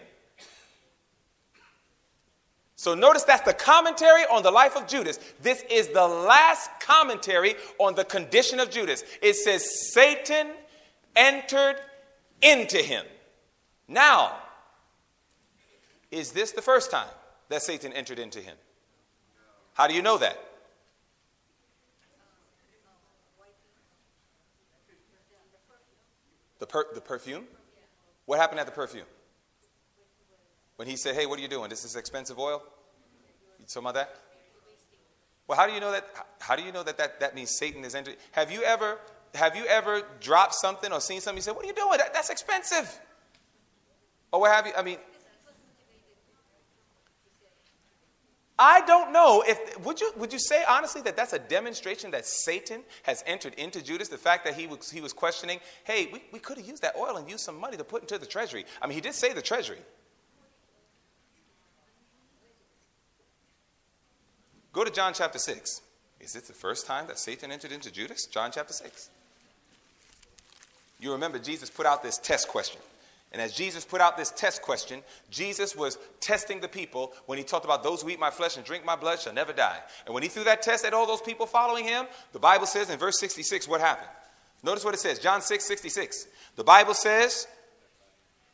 So 2.85 2.95
notice 2.95 3.23
that's 3.23 3.47
the 3.47 3.55
commentary 3.55 4.25
on 4.31 4.43
the 4.43 4.51
life 4.51 4.77
of 4.77 4.87
Judas. 4.87 5.19
This 5.41 5.65
is 5.71 5.89
the 5.89 6.07
last 6.07 6.69
commentary 6.81 7.55
on 7.79 7.95
the 7.95 8.05
condition 8.05 8.61
of 8.61 8.69
Judas. 8.69 9.03
It 9.23 9.37
says 9.37 9.65
Satan 9.95 10.49
entered 11.17 11.77
into 12.43 12.77
him. 12.77 13.07
Now, 13.89 14.37
is 16.11 16.33
this 16.33 16.53
the 16.53 16.61
first 16.61 16.91
time 16.91 17.09
that 17.49 17.63
Satan 17.63 17.91
entered 17.95 18.19
into 18.19 18.41
him? 18.41 18.55
How 19.73 19.87
do 19.87 19.95
you 19.95 20.03
know 20.03 20.19
that? 20.19 20.39
The, 26.59 26.67
per- 26.67 26.93
the 26.93 27.01
perfume? 27.01 27.45
What 28.27 28.39
happened 28.39 28.61
at 28.61 28.67
the 28.67 28.73
perfume? 28.73 29.07
When 30.77 30.87
he 30.87 30.97
said, 30.97 31.15
Hey, 31.15 31.25
what 31.25 31.39
are 31.39 31.43
you 31.43 31.49
doing? 31.49 31.71
This 31.71 31.87
is 31.87 31.97
expensive 31.97 32.39
oil? 32.39 32.63
Talking 33.67 33.83
about 33.83 33.95
that? 33.95 34.17
Well, 35.47 35.59
how 35.59 35.67
do 35.67 35.73
you 35.73 35.81
know 35.81 35.93
that? 35.93 36.07
How 36.41 36.57
do 36.57 36.63
you 36.63 36.73
know 36.73 36.83
that 36.83 36.99
that, 36.99 37.21
that 37.21 37.35
means 37.35 37.51
Satan 37.51 37.85
is 37.85 37.95
entering? 37.95 38.17
Have 38.33 38.51
you 38.51 38.63
ever 38.63 38.99
have 39.35 39.57
you 39.57 39.65
ever 39.67 40.03
dropped 40.21 40.55
something 40.55 40.93
or 40.93 41.01
seen 41.01 41.21
something? 41.21 41.39
You 41.39 41.43
said, 41.43 41.57
"What 41.57 41.65
are 41.65 41.69
you 41.69 41.75
doing? 41.75 41.99
That, 41.99 42.15
that's 42.15 42.31
expensive." 42.31 43.01
Or 44.33 44.41
what 44.41 44.53
have 44.53 44.67
you? 44.67 44.73
I 44.77 44.83
mean, 44.83 44.99
I 48.59 48.83
don't 48.83 49.13
know 49.13 49.43
if 49.47 49.85
would 49.85 50.01
you 50.01 50.13
would 50.17 50.33
you 50.33 50.39
say 50.39 50.65
honestly 50.69 51.03
that 51.03 51.17
that's 51.17 51.33
a 51.33 51.39
demonstration 51.39 52.11
that 52.13 52.25
Satan 52.25 52.83
has 53.03 53.25
entered 53.27 53.55
into 53.55 53.83
Judas. 53.83 54.09
The 54.09 54.19
fact 54.19 54.45
that 54.45 54.55
he 54.55 54.67
was 54.67 54.91
he 54.91 55.01
was 55.01 55.13
questioning, 55.13 55.61
"Hey, 55.85 56.09
we, 56.13 56.23
we 56.33 56.39
could 56.39 56.57
have 56.57 56.67
used 56.67 56.83
that 56.83 56.97
oil 56.97 57.17
and 57.17 57.29
used 57.29 57.45
some 57.45 57.59
money 57.59 57.77
to 57.77 57.85
put 57.85 58.03
into 58.03 58.17
the 58.19 58.27
treasury." 58.27 58.65
I 58.81 58.87
mean, 58.87 58.95
he 58.95 59.01
did 59.01 59.15
say 59.15 59.33
the 59.33 59.43
treasury. 59.43 59.81
Go 64.75 64.85
to 64.85 64.91
John 64.91 65.15
chapter 65.15 65.39
6. 65.39 65.81
Is 66.21 66.37
it 66.37 66.47
the 66.47 66.53
first 66.53 66.87
time 66.87 67.07
that 67.07 67.19
Satan 67.19 67.53
entered 67.53 67.71
into 67.71 67.93
Judas? 67.93 68.27
John 68.27 68.51
chapter 68.53 68.73
6. 68.73 69.09
You 70.99 71.13
remember 71.13 71.39
Jesus 71.39 71.71
put 71.71 71.87
out 71.87 72.03
this 72.03 72.19
test 72.19 72.49
question. 72.49 72.81
And 73.33 73.41
as 73.41 73.53
Jesus 73.53 73.85
put 73.85 74.01
out 74.01 74.17
this 74.17 74.31
test 74.31 74.63
question, 74.63 75.03
Jesus 75.31 75.77
was 75.77 75.99
testing 76.21 76.61
the 76.61 76.69
people 76.69 77.13
when 77.27 77.39
he 77.39 77.45
talked 77.45 77.65
about 77.65 77.83
those 77.83 78.03
who 78.03 78.09
eat 78.09 78.19
my 78.19 78.31
flesh 78.31 78.57
and 78.57 78.65
drink 78.65 78.85
my 78.85 78.97
blood 78.97 79.21
shall 79.21 79.33
never 79.33 79.53
die. 79.53 79.79
And 80.07 80.15
when 80.15 80.23
he 80.23 80.29
threw 80.29 80.45
that 80.45 80.63
test 80.63 80.85
at 80.85 80.95
all 80.95 81.07
those 81.07 81.21
people 81.21 81.47
following 81.47 81.85
him, 81.85 82.07
the 82.33 82.39
Bible 82.39 82.67
says 82.67 82.91
in 82.91 82.99
verse 82.99 83.19
66 83.19 83.69
what 83.69 83.81
happened. 83.81 84.11
Notice 84.63 84.85
what 84.85 84.95
it 84.95 85.01
says 85.01 85.19
John 85.19 85.41
6 85.41 85.65
66. 85.65 86.27
The 86.57 86.65
Bible 86.65 86.95
says, 86.95 87.47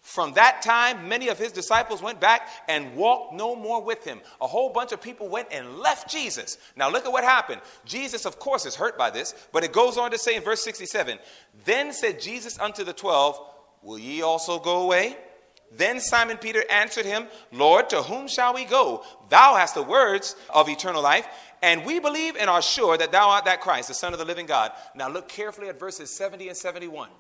from 0.03 0.33
that 0.33 0.63
time, 0.63 1.09
many 1.09 1.29
of 1.29 1.39
his 1.39 1.53
disciples 1.53 2.03
went 2.03 2.21
back 2.21 2.49
and 2.69 2.97
walked 2.97 3.35
no 3.35 3.55
more 3.55 3.83
with 3.83 4.05
him. 4.05 4.21
A 4.41 4.47
whole 4.47 4.71
bunch 4.71 4.93
of 4.93 5.03
people 5.03 5.29
went 5.29 5.49
and 5.53 5.79
left 5.79 6.11
Jesus. 6.11 6.59
Now, 6.75 6.91
look 6.91 7.05
at 7.05 7.13
what 7.13 7.23
happened. 7.23 7.61
Jesus, 7.85 8.25
of 8.25 8.39
course, 8.39 8.65
is 8.65 8.75
hurt 8.75 8.97
by 8.97 9.11
this, 9.11 9.35
but 9.53 9.63
it 9.63 9.73
goes 9.73 9.99
on 9.99 10.11
to 10.11 10.19
say 10.19 10.37
in 10.37 10.43
verse 10.43 10.65
67 10.65 11.19
Then 11.65 11.93
said 11.93 12.21
Jesus 12.21 12.59
unto 12.59 12.83
the 12.83 12.95
twelve, 12.95 13.39
Will 13.83 13.99
ye 13.99 14.23
also 14.23 14.59
go 14.59 14.83
away? 14.83 15.17
Then 15.73 16.01
Simon 16.01 16.37
Peter 16.37 16.65
answered 16.71 17.07
him, 17.07 17.29
Lord, 17.53 17.91
to 17.91 18.03
whom 18.03 18.27
shall 18.27 18.55
we 18.55 18.65
go? 18.65 19.05
Thou 19.29 19.55
hast 19.55 19.75
the 19.75 19.83
words 19.83 20.35
of 20.53 20.69
eternal 20.69 21.03
life, 21.03 21.29
and 21.63 21.85
we 21.85 22.01
believe 22.01 22.37
and 22.37 22.51
are 22.51 22.63
sure 22.63 22.99
that 22.99 23.13
thou 23.13 23.29
art 23.29 23.45
that 23.45 23.61
Christ, 23.61 23.89
the 23.89 23.95
Son 23.95 24.13
of 24.13 24.19
the 24.19 24.25
living 24.25 24.47
God. 24.47 24.73
Now, 24.97 25.09
look 25.09 25.29
carefully 25.29 25.69
at 25.69 25.79
verses 25.79 26.11
70 26.11 26.49
and 26.49 26.57
71. 26.57 27.11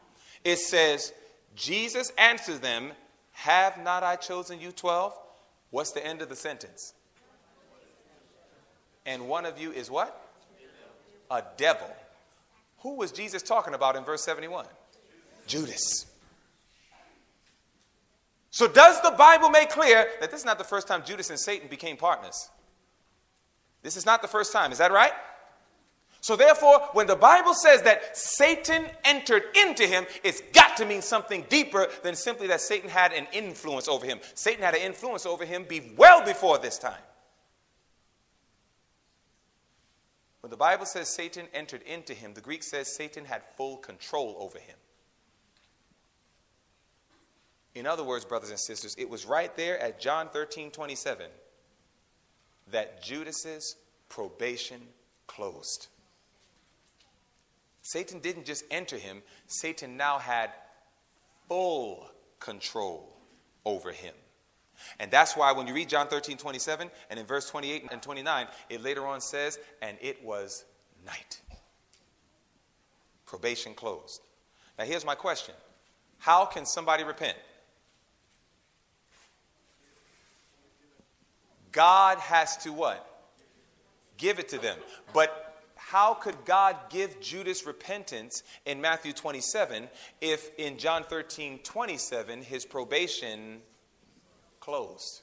It 0.43 0.59
says, 0.59 1.13
Jesus 1.55 2.13
answers 2.19 2.61
them, 2.61 2.93
Have 3.33 3.83
not 3.83 4.03
I 4.03 4.17
chosen 4.17 4.61
you 4.61 4.73
12? 4.73 5.13
What's 5.71 5.93
the 5.93 6.05
end 6.05 6.23
of 6.23 6.29
the 6.29 6.37
sentence? 6.37 6.95
And 9.07 9.29
one 9.29 9.47
of 9.47 9.59
you 9.59 9.73
is 9.73 9.91
what? 9.91 10.29
A 11.31 11.43
devil. 11.57 11.91
Who 12.81 12.97
was 12.97 13.13
Jesus 13.13 13.43
talking 13.43 13.75
about 13.75 13.97
in 13.97 14.05
verse 14.05 14.25
71? 14.25 14.67
Judas. 15.47 16.07
So, 18.51 18.67
does 18.67 19.01
the 19.03 19.13
Bible 19.13 19.49
make 19.49 19.71
clear 19.71 20.07
that 20.21 20.31
this 20.31 20.41
is 20.41 20.47
not 20.47 20.59
the 20.59 20.65
first 20.65 20.89
time 20.89 21.05
Judas 21.05 21.31
and 21.31 21.39
Satan 21.39 21.69
became 21.69 21.97
partners? 21.97 22.51
This 23.83 23.97
is 23.97 24.05
not 24.05 24.23
the 24.23 24.29
first 24.29 24.53
time. 24.53 24.73
Is 24.73 24.79
that 24.79 24.93
right? 24.93 25.13
So, 26.23 26.37
therefore, 26.37 26.81
when 26.93 27.07
the 27.07 27.17
Bible 27.17 27.55
says 27.55 27.83
that 27.83 28.17
Satan 28.17 28.87
entered 29.05 29.45
into 29.57 29.87
him, 29.87 30.05
it's 30.23 30.43
got 30.53 30.77
to 30.77 30.85
mean 30.85 31.01
something 31.01 31.47
deeper 31.49 31.89
than 32.03 32.15
simply 32.15 32.47
that 32.49 32.61
Satan 32.61 32.91
had 32.91 33.13
an 33.13 33.27
influence 33.33 33.89
over 33.89 34.05
him. 34.05 34.21
Satan 34.35 34.63
had 34.63 34.75
an 34.75 34.83
influence 34.83 35.25
over 35.25 35.47
him 35.47 35.65
be 35.65 35.93
well 35.97 36.23
before 36.23 36.59
this 36.59 36.79
time. 36.79 37.01
When 40.43 40.51
the 40.51 40.57
Bible 40.57 40.87
says 40.87 41.09
Satan 41.09 41.47
entered 41.55 41.83
into 41.83 42.13
him, 42.13 42.35
the 42.35 42.41
Greek 42.41 42.63
says 42.63 42.95
Satan 42.95 43.25
had 43.25 43.43
full 43.57 43.79
control 43.79 44.37
over 44.39 44.59
him. 44.59 44.77
In 47.75 47.87
other 47.87 48.05
words, 48.05 48.25
brothers 48.25 48.51
and 48.51 48.59
sisters, 48.59 48.95
it 48.99 49.09
was 49.09 49.25
right 49.25 49.55
there 49.57 49.79
at 49.79 50.01
John 50.01 50.29
13 50.29 50.71
27 50.71 51.27
that 52.73 53.03
Judas's 53.03 53.77
probation 54.09 54.81
closed. 55.27 55.89
Satan 57.91 58.21
didn't 58.21 58.45
just 58.45 58.63
enter 58.71 58.97
him, 58.97 59.21
Satan 59.49 59.97
now 59.97 60.21
had 60.21 60.53
full 61.49 62.09
control 62.39 63.17
over 63.65 63.91
him. 63.91 64.15
And 65.01 65.11
that's 65.11 65.37
why 65.37 65.51
when 65.51 65.67
you 65.67 65.75
read 65.75 65.89
John 65.89 66.07
13, 66.07 66.37
27, 66.37 66.89
and 67.11 67.19
in 67.19 67.27
verse 67.27 67.51
28 67.51 67.89
and 67.91 68.01
29, 68.01 68.47
it 68.69 68.81
later 68.81 69.05
on 69.09 69.21
says, 69.21 69.59
and 69.83 69.99
it 70.01 70.23
was 70.23 70.65
night. 71.05 71.41
Probation 73.27 73.75
closed. 73.75 74.21
Now 74.79 74.85
here's 74.85 75.05
my 75.05 75.17
question 75.17 75.57
How 76.19 76.45
can 76.45 76.67
somebody 76.67 77.03
repent? 77.03 77.39
God 81.73 82.19
has 82.19 82.57
to 82.59 82.73
what? 82.73 83.05
Give 84.17 84.39
it 84.39 84.49
to 84.51 84.59
them. 84.59 84.79
But 85.13 85.50
how 85.91 86.15
could 86.15 86.45
God 86.45 86.77
give 86.89 87.21
Judas 87.21 87.67
repentance 87.67 88.45
in 88.65 88.81
Matthew 88.81 89.13
27 89.13 89.89
if 90.21 90.57
in 90.57 90.79
John 90.79 91.03
13 91.03 91.59
27 91.65 92.43
his 92.43 92.65
probation 92.65 93.59
closed? 94.61 95.23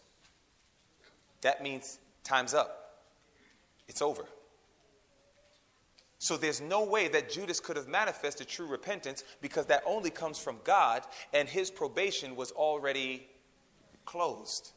That 1.39 1.63
means 1.63 1.99
time's 2.25 2.53
up, 2.53 2.99
it's 3.87 4.01
over. 4.01 4.25
So 6.19 6.35
there's 6.35 6.59
no 6.59 6.83
way 6.83 7.07
that 7.07 7.31
Judas 7.31 7.61
could 7.61 7.77
have 7.77 7.87
manifested 7.87 8.49
true 8.49 8.67
repentance 8.67 9.23
because 9.39 9.67
that 9.67 9.83
only 9.85 10.09
comes 10.09 10.37
from 10.37 10.57
God 10.65 11.03
and 11.33 11.47
his 11.47 11.71
probation 11.71 12.35
was 12.35 12.51
already 12.51 13.25
closed. 14.03 14.71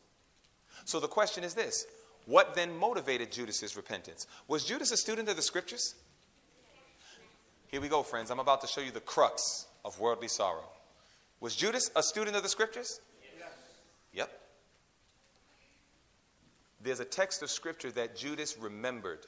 So 0.85 1.01
the 1.01 1.09
question 1.09 1.43
is 1.43 1.55
this 1.55 1.87
what 2.27 2.55
then 2.55 2.77
motivated 2.77 3.33
Judas's 3.33 3.77
repentance? 3.77 4.27
Was 4.49 4.65
Judas 4.65 4.93
a 4.93 4.97
student 4.97 5.29
of 5.29 5.37
the 5.37 5.43
scriptures? 5.43 5.95
Here 7.69 7.81
we 7.81 7.89
go, 7.89 8.03
friends. 8.03 8.31
I'm 8.31 8.41
about 8.41 8.61
to 8.63 8.67
show 8.67 8.81
you 8.81 8.91
the 8.91 9.01
crux 9.01 9.67
of 9.85 9.99
worldly 10.01 10.29
sorrow. 10.29 10.65
Was 11.41 11.55
Judas 11.57 11.91
a 11.97 12.03
student 12.03 12.37
of 12.37 12.43
the 12.43 12.49
scriptures? 12.49 13.01
Yes. 13.39 13.49
Yep. 14.13 14.41
There's 16.83 17.01
a 17.01 17.05
text 17.05 17.43
of 17.43 17.51
scripture 17.51 17.91
that 17.93 18.17
Judas 18.17 18.57
remembered 18.59 19.27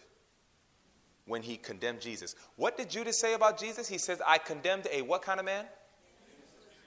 when 1.27 1.43
he 1.43 1.57
condemned 1.57 2.01
Jesus. 2.01 2.35
What 2.57 2.77
did 2.77 2.91
Judas 2.91 3.21
say 3.21 3.35
about 3.35 3.59
Jesus? 3.59 3.89
He 3.89 3.99
says, 3.99 4.21
I 4.27 4.39
condemned 4.39 4.89
a 4.93 5.03
what 5.03 5.23
kind 5.23 5.39
of 5.39 5.47
man? 5.47 5.67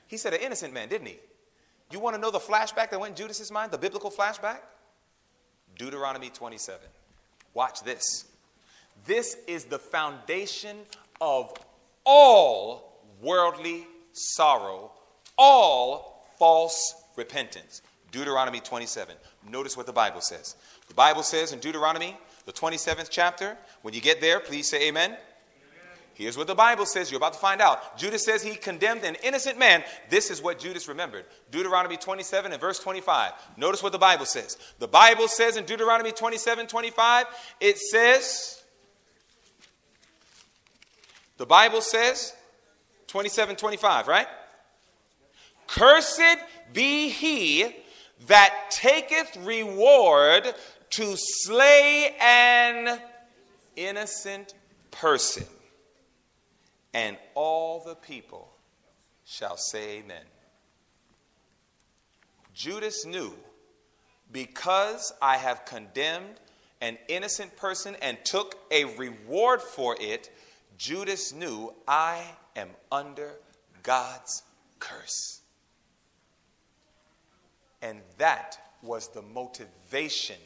He 0.07 0.17
said 0.17 0.33
an 0.33 0.41
innocent 0.41 0.73
man, 0.73 0.89
didn't 0.89 1.07
he? 1.07 1.17
You 1.91 1.99
want 1.99 2.15
to 2.15 2.21
know 2.21 2.31
the 2.31 2.39
flashback 2.39 2.89
that 2.91 2.99
went 2.99 3.11
in 3.11 3.23
Judas's 3.23 3.51
mind, 3.51 3.71
the 3.71 3.77
biblical 3.77 4.11
flashback? 4.11 4.57
Deuteronomy 5.77 6.29
27. 6.29 6.79
Watch 7.53 7.81
this. 7.83 8.25
This 9.05 9.37
is 9.47 9.65
the 9.65 9.79
foundation 9.79 10.77
of 11.21 11.53
all 12.05 13.01
worldly 13.21 13.87
sorrow, 14.13 14.91
all 15.37 16.27
false 16.37 16.95
repentance. 17.15 17.81
Deuteronomy 18.11 18.59
27. 18.59 19.15
Notice 19.49 19.75
what 19.75 19.85
the 19.85 19.93
Bible 19.93 20.21
says. 20.21 20.55
The 20.87 20.93
Bible 20.93 21.23
says 21.23 21.51
in 21.51 21.59
Deuteronomy, 21.59 22.17
the 22.45 22.53
27th 22.53 23.07
chapter, 23.09 23.57
when 23.81 23.93
you 23.93 24.01
get 24.01 24.21
there, 24.21 24.39
please 24.39 24.69
say 24.69 24.87
amen. 24.87 25.17
Here's 26.15 26.37
what 26.37 26.47
the 26.47 26.55
Bible 26.55 26.85
says. 26.85 27.11
You're 27.11 27.17
about 27.17 27.33
to 27.33 27.39
find 27.39 27.59
out. 27.59 27.97
Judas 27.97 28.23
says 28.23 28.41
he 28.41 28.55
condemned 28.55 29.03
an 29.03 29.17
innocent 29.21 29.59
man. 29.59 29.83
This 30.09 30.31
is 30.31 30.41
what 30.41 30.59
Judas 30.59 30.87
remembered. 30.87 31.25
Deuteronomy 31.51 31.97
27 31.97 32.53
and 32.53 32.61
verse 32.61 32.79
25. 32.79 33.33
Notice 33.57 33.83
what 33.83 33.91
the 33.91 33.99
Bible 33.99 34.25
says. 34.25 34.57
The 34.79 34.87
Bible 34.87 35.27
says 35.27 35.57
in 35.57 35.65
Deuteronomy 35.65 36.13
27 36.13 36.67
25, 36.67 37.25
it 37.59 37.77
says, 37.77 38.63
the 41.35 41.45
Bible 41.45 41.81
says, 41.81 42.33
27 43.07 43.57
25, 43.57 44.07
right? 44.07 44.27
Cursed 45.67 46.21
be 46.71 47.09
he 47.09 47.75
that 48.27 48.71
taketh 48.71 49.35
reward 49.45 50.53
to 50.91 51.13
slay 51.17 52.15
an 52.21 53.01
innocent 53.75 54.53
person. 54.91 55.43
And 56.95 57.17
all 57.33 57.83
the 57.85 57.93
people 57.93 58.47
shall 59.25 59.57
say 59.57 59.97
amen. 59.97 60.23
Judas 62.53 63.05
knew 63.05 63.33
because 64.31 65.11
I 65.21 65.35
have 65.35 65.65
condemned 65.65 66.39
an 66.79 66.97
innocent 67.09 67.57
person 67.57 67.97
and 68.01 68.17
took 68.23 68.55
a 68.71 68.85
reward 68.95 69.61
for 69.61 69.97
it, 69.99 70.31
Judas 70.77 71.33
knew 71.33 71.73
I 71.85 72.23
am 72.55 72.69
under 72.89 73.31
God's 73.83 74.43
curse. 74.79 75.41
And 77.81 77.99
that 78.19 78.57
was 78.81 79.09
the 79.09 79.21
motivation 79.21 80.39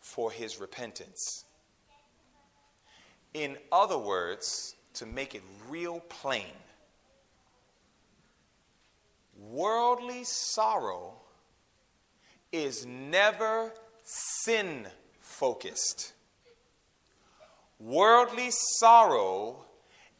for 0.00 0.30
his 0.30 0.60
repentance. 0.60 1.46
In 3.32 3.56
other 3.72 3.96
words, 3.96 4.74
to 5.02 5.08
make 5.08 5.34
it 5.34 5.42
real 5.68 5.98
plain, 5.98 6.54
worldly 9.36 10.22
sorrow 10.22 11.14
is 12.52 12.86
never 12.86 13.72
sin 14.04 14.86
focused. 15.18 16.12
Worldly 17.80 18.50
sorrow 18.78 19.64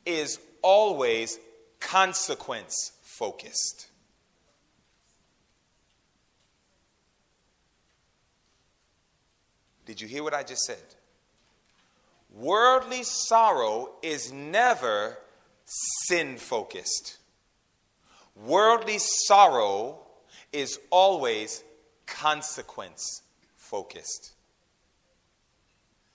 is 0.05 0.41
always 0.63 1.39
consequence 1.79 2.91
focused. 3.03 3.87
Did 9.87 10.01
you 10.01 10.09
hear 10.09 10.25
what 10.25 10.35
I 10.35 10.43
just 10.43 10.63
said? 10.63 11.02
Worldly 12.35 13.03
sorrow 13.03 13.91
is 14.03 14.33
never 14.33 15.19
sin 15.65 16.37
focused. 16.39 17.19
Worldly 18.35 18.99
sorrow 18.99 20.01
is 20.53 20.79
always 20.91 21.63
consequence 22.07 23.23
focused. 23.57 24.33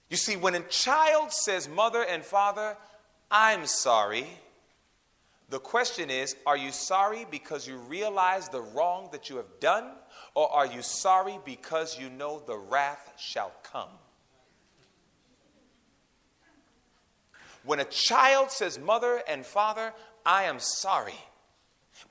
You 0.09 0.18
see, 0.18 0.36
when 0.36 0.55
a 0.55 0.61
child 0.61 1.32
says, 1.32 1.68
Mother 1.68 2.03
and 2.03 2.24
Father, 2.24 2.78
I'm 3.30 3.65
sorry, 3.65 4.26
the 5.49 5.59
question 5.59 6.09
is, 6.09 6.36
are 6.45 6.57
you 6.57 6.72
sorry 6.72 7.26
because 7.30 7.68
you 7.68 7.78
realize 7.78 8.49
the 8.49 8.61
wrong 8.61 9.09
that 9.11 9.30
you 9.30 9.38
have 9.38 9.59
done, 9.59 9.91
or 10.34 10.51
are 10.51 10.65
you 10.65 10.82
sorry 10.82 11.39
because 11.45 11.99
you 11.99 12.09
know 12.09 12.41
the 12.45 12.57
wrath 12.57 13.13
shall 13.18 13.51
come? 13.63 13.89
When 17.68 17.82
a 17.82 17.86
child 17.86 18.49
says, 18.49 18.80
Mother 18.80 19.22
and 19.28 19.45
Father, 19.45 19.93
I 20.26 20.45
am 20.45 20.57
sorry, 20.57 21.20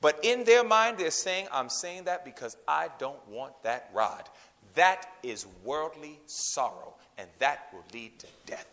but 0.02 0.22
in 0.22 0.44
their 0.44 0.62
mind 0.62 0.98
they're 0.98 1.10
saying, 1.10 1.48
I'm 1.50 1.70
saying 1.70 2.04
that 2.04 2.26
because 2.26 2.58
I 2.68 2.90
don't 2.98 3.26
want 3.26 3.62
that 3.62 3.90
rod. 3.94 4.28
That 4.74 5.06
is 5.22 5.46
worldly 5.64 6.20
sorrow, 6.26 6.94
and 7.16 7.26
that 7.38 7.68
will 7.72 7.84
lead 7.94 8.18
to 8.18 8.26
death. 8.44 8.68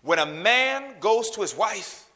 When 0.00 0.18
a 0.18 0.24
man 0.24 0.94
goes 1.00 1.28
to 1.32 1.42
his 1.42 1.54
wife 1.54 2.06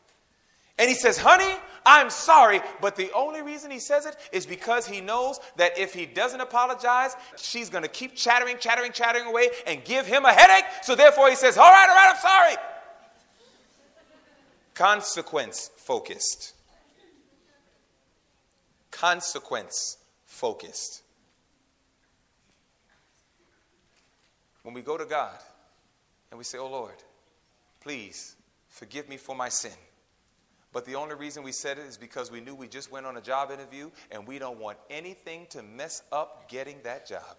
and 0.79 0.89
he 0.89 0.95
says, 0.95 1.19
Honey, 1.19 1.55
I'm 1.87 2.09
sorry, 2.09 2.61
but 2.81 2.97
the 2.97 3.13
only 3.13 3.43
reason 3.43 3.71
he 3.71 3.79
says 3.79 4.07
it 4.07 4.17
is 4.33 4.47
because 4.47 4.87
he 4.87 5.03
knows 5.03 5.39
that 5.57 5.79
if 5.79 5.93
he 5.93 6.07
doesn't 6.07 6.41
apologize, 6.41 7.15
she's 7.37 7.69
going 7.69 7.83
to 7.83 7.91
keep 7.91 8.15
chattering, 8.15 8.57
chattering, 8.59 8.93
chattering 8.93 9.27
away 9.27 9.51
and 9.67 9.85
give 9.85 10.07
him 10.07 10.25
a 10.25 10.33
headache. 10.33 10.65
So 10.83 10.95
therefore 10.95 11.29
he 11.29 11.37
says, 11.37 11.59
All 11.59 11.71
right, 11.71 11.89
all 11.89 11.95
right, 11.95 12.15
I'm 12.15 12.21
sorry. 12.21 12.57
Consequence 14.73 15.71
focused. 15.77 16.55
Consequence 18.91 19.99
focused. 20.25 21.03
When 24.63 24.73
we 24.73 24.81
go 24.81 24.97
to 24.97 25.05
God 25.05 25.39
and 26.31 26.39
we 26.39 26.45
say, 26.45 26.57
Oh 26.57 26.69
Lord, 26.69 26.95
please 27.81 28.37
forgive 28.71 29.09
me 29.09 29.19
for 29.19 29.37
my 29.37 29.51
sin. 29.51 29.73
But 30.75 30.85
the 30.85 30.97
only 30.97 31.15
reason 31.15 31.45
we 31.45 31.53
said 31.53 31.79
it 31.79 31.87
is 31.87 31.97
because 31.97 32.33
we 32.33 32.41
knew 32.41 32.55
we 32.55 32.67
just 32.67 32.91
went 32.91 33.07
on 33.07 33.17
a 33.17 33.21
job 33.21 33.53
interview 33.53 33.91
and 34.11 34.27
we 34.27 34.41
don't 34.41 34.59
want 34.59 34.77
anything 34.91 35.47
to 35.51 35.63
mess 35.63 36.03
up 36.11 36.51
getting 36.51 36.79
that 36.83 37.07
job. 37.07 37.37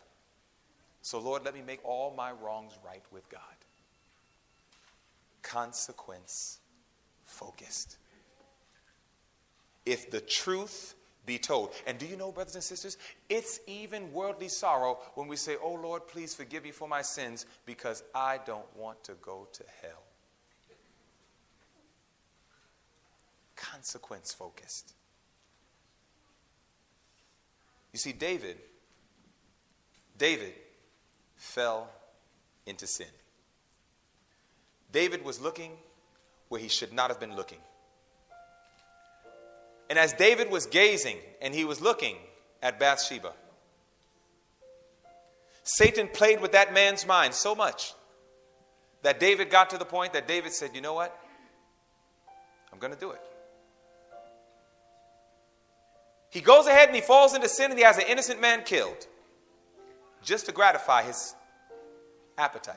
So, 1.01 1.19
Lord, 1.19 1.43
let 1.43 1.53
me 1.53 1.61
make 1.61 1.83
all 1.83 2.13
my 2.15 2.31
wrongs 2.31 2.71
right 2.83 3.03
with 3.11 3.27
God. 3.29 3.41
Consequence 5.43 6.59
focused. 7.25 7.97
If 9.85 10.09
the 10.09 10.21
truth 10.21 10.95
be 11.25 11.37
told. 11.37 11.71
And 11.85 11.97
do 11.97 12.05
you 12.05 12.15
know, 12.15 12.31
brothers 12.31 12.55
and 12.55 12.63
sisters, 12.63 12.97
it's 13.29 13.59
even 13.67 14.13
worldly 14.13 14.47
sorrow 14.47 14.99
when 15.15 15.27
we 15.27 15.35
say, 15.35 15.55
Oh 15.61 15.73
Lord, 15.73 16.07
please 16.07 16.33
forgive 16.33 16.63
me 16.63 16.71
for 16.71 16.87
my 16.87 17.01
sins 17.01 17.45
because 17.65 18.03
I 18.13 18.39
don't 18.45 18.65
want 18.77 19.03
to 19.05 19.13
go 19.21 19.47
to 19.53 19.63
hell. 19.81 20.04
Consequence 23.55 24.33
focused. 24.33 24.93
You 27.93 27.99
see, 27.99 28.11
David, 28.11 28.57
David 30.17 30.53
fell 31.35 31.89
into 32.65 32.87
sin. 32.87 33.07
David 34.91 35.23
was 35.23 35.39
looking 35.39 35.71
where 36.49 36.61
he 36.61 36.67
should 36.67 36.93
not 36.93 37.09
have 37.09 37.19
been 37.19 37.35
looking. 37.35 37.59
And 39.89 39.99
as 39.99 40.13
David 40.13 40.49
was 40.49 40.65
gazing 40.65 41.17
and 41.41 41.53
he 41.53 41.63
was 41.63 41.79
looking 41.79 42.17
at 42.61 42.79
Bathsheba, 42.79 43.33
Satan 45.63 46.07
played 46.07 46.41
with 46.41 46.51
that 46.53 46.73
man's 46.73 47.05
mind 47.05 47.33
so 47.33 47.55
much 47.55 47.93
that 49.03 49.19
David 49.19 49.49
got 49.49 49.69
to 49.71 49.77
the 49.77 49.85
point 49.85 50.13
that 50.13 50.27
David 50.27 50.53
said, 50.53 50.71
You 50.73 50.81
know 50.81 50.93
what? 50.93 51.17
I'm 52.71 52.79
going 52.79 52.93
to 52.93 52.99
do 52.99 53.11
it. 53.11 53.21
He 56.35 56.41
goes 56.41 56.67
ahead 56.67 56.89
and 56.89 56.95
he 56.95 57.01
falls 57.01 57.33
into 57.33 57.47
sin 57.47 57.71
and 57.71 57.79
he 57.79 57.85
has 57.85 57.97
an 57.97 58.03
innocent 58.09 58.41
man 58.41 58.63
killed 58.65 59.07
just 60.21 60.47
to 60.47 60.51
gratify 60.51 61.03
his 61.03 61.33
appetite. 62.37 62.75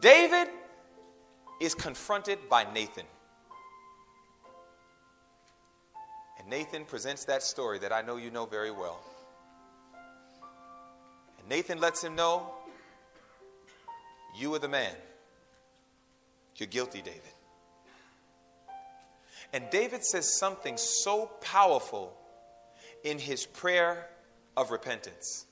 David 0.00 0.48
is 1.60 1.74
confronted 1.74 2.38
by 2.48 2.64
Nathan. 2.72 3.04
And 6.38 6.48
Nathan 6.48 6.86
presents 6.86 7.26
that 7.26 7.42
story 7.42 7.78
that 7.80 7.92
I 7.92 8.00
know 8.00 8.16
you 8.16 8.30
know 8.30 8.46
very 8.46 8.70
well. 8.70 8.98
And 11.38 11.46
Nathan 11.50 11.80
lets 11.80 12.02
him 12.02 12.16
know 12.16 12.50
you 14.34 14.54
are 14.54 14.58
the 14.58 14.68
man. 14.68 14.94
You're 16.56 16.66
guilty, 16.66 17.02
David. 17.02 17.20
And 19.52 19.68
David 19.70 20.04
says 20.04 20.38
something 20.38 20.76
so 20.76 21.26
powerful 21.40 22.16
in 23.04 23.18
his 23.18 23.44
prayer 23.44 24.08
of 24.56 24.70
repentance. 24.70 25.46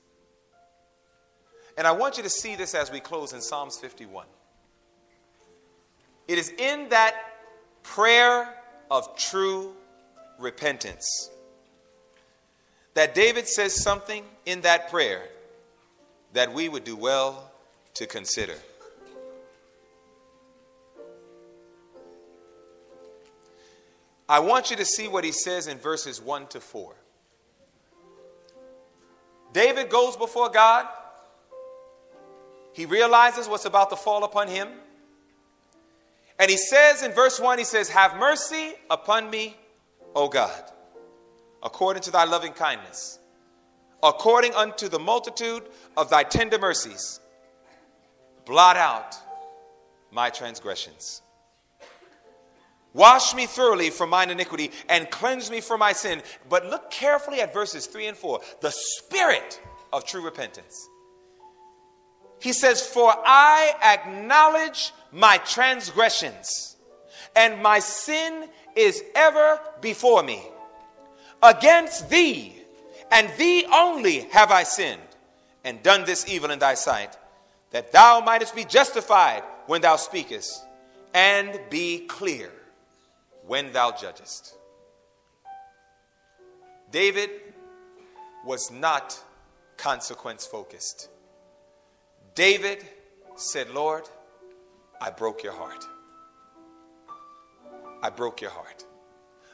And 1.77 1.87
I 1.87 1.91
want 1.91 2.17
you 2.17 2.23
to 2.23 2.29
see 2.29 2.55
this 2.55 2.73
as 2.73 2.91
we 2.91 2.99
close 2.99 3.33
in 3.33 3.41
Psalms 3.41 3.77
51. 3.77 4.25
It 6.27 6.37
is 6.37 6.49
in 6.49 6.89
that 6.89 7.15
prayer 7.83 8.55
of 8.89 9.15
true 9.17 9.73
repentance 10.39 11.29
that 12.93 13.15
David 13.15 13.47
says 13.47 13.81
something 13.81 14.23
in 14.45 14.61
that 14.61 14.89
prayer 14.89 15.23
that 16.33 16.53
we 16.53 16.67
would 16.67 16.83
do 16.83 16.95
well 16.95 17.51
to 17.95 18.05
consider. 18.05 18.55
I 24.31 24.39
want 24.39 24.71
you 24.71 24.77
to 24.77 24.85
see 24.85 25.09
what 25.09 25.25
he 25.25 25.33
says 25.33 25.67
in 25.67 25.77
verses 25.77 26.21
1 26.21 26.47
to 26.47 26.61
4. 26.61 26.95
David 29.51 29.89
goes 29.89 30.15
before 30.15 30.49
God. 30.49 30.87
He 32.71 32.85
realizes 32.85 33.49
what's 33.49 33.65
about 33.65 33.89
to 33.89 33.97
fall 33.97 34.23
upon 34.23 34.47
him. 34.47 34.69
And 36.39 36.49
he 36.49 36.55
says 36.55 37.03
in 37.03 37.11
verse 37.11 37.41
1, 37.41 37.57
he 37.57 37.65
says, 37.65 37.89
Have 37.89 38.15
mercy 38.15 38.71
upon 38.89 39.29
me, 39.29 39.57
O 40.15 40.29
God, 40.29 40.63
according 41.61 42.03
to 42.03 42.11
thy 42.11 42.23
loving 42.23 42.53
kindness, 42.53 43.19
according 44.01 44.53
unto 44.53 44.87
the 44.87 44.97
multitude 44.97 45.63
of 45.97 46.09
thy 46.09 46.23
tender 46.23 46.57
mercies. 46.57 47.19
Blot 48.45 48.77
out 48.77 49.13
my 50.09 50.29
transgressions. 50.29 51.21
Wash 52.93 53.33
me 53.33 53.45
thoroughly 53.45 53.89
from 53.89 54.09
mine 54.09 54.29
iniquity 54.29 54.71
and 54.89 55.09
cleanse 55.09 55.49
me 55.49 55.61
from 55.61 55.79
my 55.79 55.93
sin. 55.93 56.21
But 56.49 56.65
look 56.65 56.91
carefully 56.91 57.39
at 57.39 57.53
verses 57.53 57.85
3 57.87 58.07
and 58.07 58.17
4 58.17 58.41
the 58.61 58.71
spirit 58.71 59.61
of 59.93 60.05
true 60.05 60.23
repentance. 60.23 60.89
He 62.41 62.53
says, 62.53 62.85
For 62.85 63.13
I 63.25 63.75
acknowledge 63.83 64.91
my 65.11 65.37
transgressions, 65.37 66.75
and 67.35 67.61
my 67.61 67.79
sin 67.79 68.49
is 68.75 69.03
ever 69.15 69.59
before 69.79 70.23
me. 70.23 70.41
Against 71.43 72.09
thee, 72.09 72.55
and 73.11 73.29
thee 73.37 73.65
only 73.71 74.21
have 74.31 74.51
I 74.51 74.63
sinned, 74.63 75.01
and 75.63 75.83
done 75.83 76.03
this 76.03 76.27
evil 76.27 76.49
in 76.49 76.59
thy 76.59 76.73
sight, 76.73 77.15
that 77.69 77.91
thou 77.91 78.21
mightest 78.21 78.55
be 78.55 78.65
justified 78.65 79.43
when 79.67 79.81
thou 79.81 79.95
speakest, 79.95 80.63
and 81.13 81.59
be 81.69 82.07
clear 82.07 82.51
when 83.45 83.71
thou 83.71 83.91
judgest. 83.91 84.55
David 86.91 87.29
was 88.45 88.71
not 88.71 89.17
consequence 89.77 90.45
focused. 90.45 91.09
David 92.35 92.83
said, 93.35 93.69
Lord, 93.71 94.03
I 94.99 95.09
broke 95.09 95.43
your 95.43 95.53
heart. 95.53 95.83
I 98.03 98.09
broke 98.09 98.41
your 98.41 98.51
heart. 98.51 98.85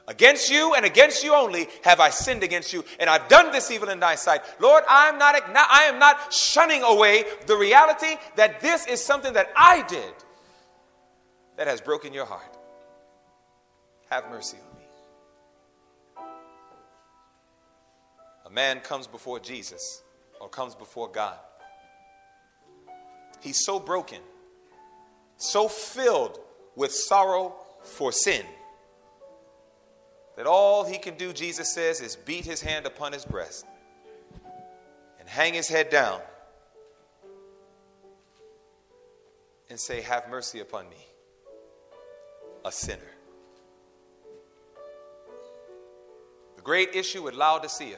Against 0.10 0.50
you 0.50 0.74
and 0.74 0.86
against 0.86 1.24
you 1.24 1.34
only 1.34 1.68
have 1.84 2.00
I 2.00 2.10
sinned 2.10 2.42
against 2.42 2.72
you, 2.72 2.86
and 2.98 3.10
I've 3.10 3.28
done 3.28 3.52
this 3.52 3.70
evil 3.72 3.90
in 3.90 4.00
thy 4.00 4.16
sight. 4.16 4.42
Lord, 4.60 4.86
I 4.90 5.10
am 5.10 5.18
not, 5.18 5.36
I 5.36 5.84
am 5.84 6.00
not 6.00 6.34
shunning 6.34 6.82
away 6.82 7.26
the 7.46 7.58
reality 7.58 8.16
that 8.38 8.62
this 8.62 8.88
is 8.88 9.04
something 9.04 9.34
that 9.34 9.52
I 9.56 9.86
did 9.86 10.14
that 11.58 11.68
has 11.68 11.82
broken 11.82 12.14
your 12.14 12.26
heart. 12.26 12.57
Have 14.10 14.30
mercy 14.30 14.58
on 14.58 14.78
me. 14.78 14.86
A 18.45 18.49
man 18.49 18.80
comes 18.80 19.08
before 19.08 19.39
Jesus 19.39 20.01
or 20.39 20.47
comes 20.47 20.76
before 20.76 21.10
God. 21.10 21.38
He's 23.41 23.64
so 23.66 23.80
broken, 23.80 24.20
so 25.36 25.68
filled 25.68 26.39
with 26.76 26.91
sorrow 26.91 27.55
for 27.84 28.12
sin, 28.12 28.45
that 30.36 30.45
all 30.45 30.86
he 30.86 30.97
can 30.97 31.16
do, 31.16 31.34
Jesus 31.34 31.74
says, 31.74 31.99
is 31.99 32.16
beat 32.16 32.45
his 32.45 32.62
hand 32.62 32.86
upon 32.86 33.12
his 33.12 33.26
breast 33.26 33.66
and 35.20 35.28
hang 35.28 35.53
his 35.53 35.68
head 35.68 35.89
down 35.89 36.22
and 39.70 39.80
say, 39.80 40.01
Have 40.01 40.30
mercy 40.30 40.60
upon 40.60 40.89
me, 40.89 41.05
a 42.64 42.72
sinner. 42.72 43.16
Great 46.68 46.93
issue 46.95 47.24
with 47.24 47.34
Laodicea 47.34 47.95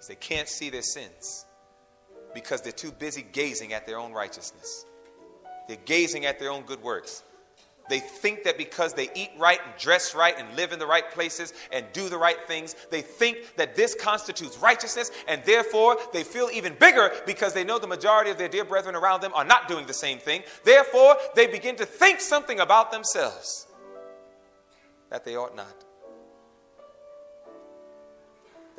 is 0.00 0.06
they 0.06 0.14
can't 0.14 0.48
see 0.48 0.70
their 0.70 0.80
sins 0.80 1.44
because 2.32 2.62
they're 2.62 2.72
too 2.72 2.90
busy 2.90 3.20
gazing 3.20 3.74
at 3.74 3.86
their 3.86 3.98
own 3.98 4.10
righteousness. 4.10 4.86
They're 5.68 5.76
gazing 5.84 6.24
at 6.24 6.38
their 6.38 6.50
own 6.50 6.62
good 6.62 6.82
works. 6.82 7.22
They 7.90 7.98
think 7.98 8.44
that 8.44 8.56
because 8.56 8.94
they 8.94 9.10
eat 9.14 9.32
right 9.38 9.60
and 9.62 9.74
dress 9.78 10.14
right 10.14 10.34
and 10.38 10.56
live 10.56 10.72
in 10.72 10.78
the 10.78 10.86
right 10.86 11.10
places 11.10 11.52
and 11.70 11.84
do 11.92 12.08
the 12.08 12.16
right 12.16 12.38
things, 12.46 12.74
they 12.90 13.02
think 13.02 13.54
that 13.56 13.76
this 13.76 13.94
constitutes 13.94 14.56
righteousness, 14.56 15.10
and 15.28 15.44
therefore 15.44 15.98
they 16.14 16.24
feel 16.24 16.48
even 16.50 16.74
bigger 16.80 17.12
because 17.26 17.52
they 17.52 17.64
know 17.64 17.78
the 17.78 17.86
majority 17.86 18.30
of 18.30 18.38
their 18.38 18.48
dear 18.48 18.64
brethren 18.64 18.94
around 18.94 19.20
them 19.20 19.32
are 19.34 19.44
not 19.44 19.68
doing 19.68 19.86
the 19.86 19.92
same 19.92 20.18
thing. 20.20 20.42
Therefore, 20.64 21.16
they 21.34 21.46
begin 21.46 21.76
to 21.76 21.84
think 21.84 22.18
something 22.18 22.60
about 22.60 22.90
themselves 22.90 23.66
that 25.10 25.26
they 25.26 25.36
ought 25.36 25.54
not. 25.54 25.84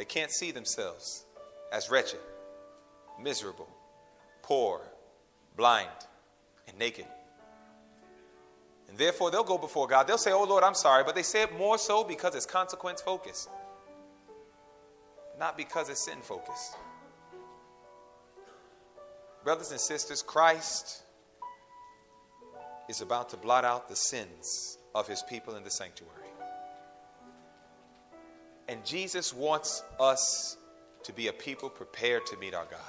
They 0.01 0.05
can't 0.05 0.31
see 0.31 0.49
themselves 0.49 1.25
as 1.71 1.91
wretched, 1.91 2.21
miserable, 3.21 3.69
poor, 4.41 4.81
blind, 5.55 5.91
and 6.67 6.75
naked. 6.79 7.05
And 8.89 8.97
therefore, 8.97 9.29
they'll 9.29 9.43
go 9.43 9.59
before 9.59 9.85
God. 9.85 10.07
They'll 10.07 10.17
say, 10.17 10.31
Oh 10.31 10.43
Lord, 10.43 10.63
I'm 10.63 10.73
sorry. 10.73 11.03
But 11.03 11.13
they 11.13 11.21
say 11.21 11.43
it 11.43 11.55
more 11.55 11.77
so 11.77 12.03
because 12.03 12.33
it's 12.33 12.47
consequence 12.47 12.99
focused, 12.99 13.47
not 15.37 15.55
because 15.55 15.87
it's 15.87 16.03
sin 16.03 16.21
focused. 16.23 16.75
Brothers 19.43 19.69
and 19.69 19.79
sisters, 19.79 20.23
Christ 20.23 21.03
is 22.89 23.01
about 23.01 23.29
to 23.29 23.37
blot 23.37 23.65
out 23.65 23.87
the 23.87 23.95
sins 23.95 24.79
of 24.95 25.07
his 25.07 25.21
people 25.29 25.57
in 25.57 25.63
the 25.63 25.69
sanctuary. 25.69 26.20
And 28.71 28.85
Jesus 28.85 29.33
wants 29.33 29.83
us 29.99 30.55
to 31.03 31.11
be 31.11 31.27
a 31.27 31.33
people 31.33 31.69
prepared 31.69 32.25
to 32.27 32.37
meet 32.37 32.53
our 32.53 32.63
God. 32.63 32.79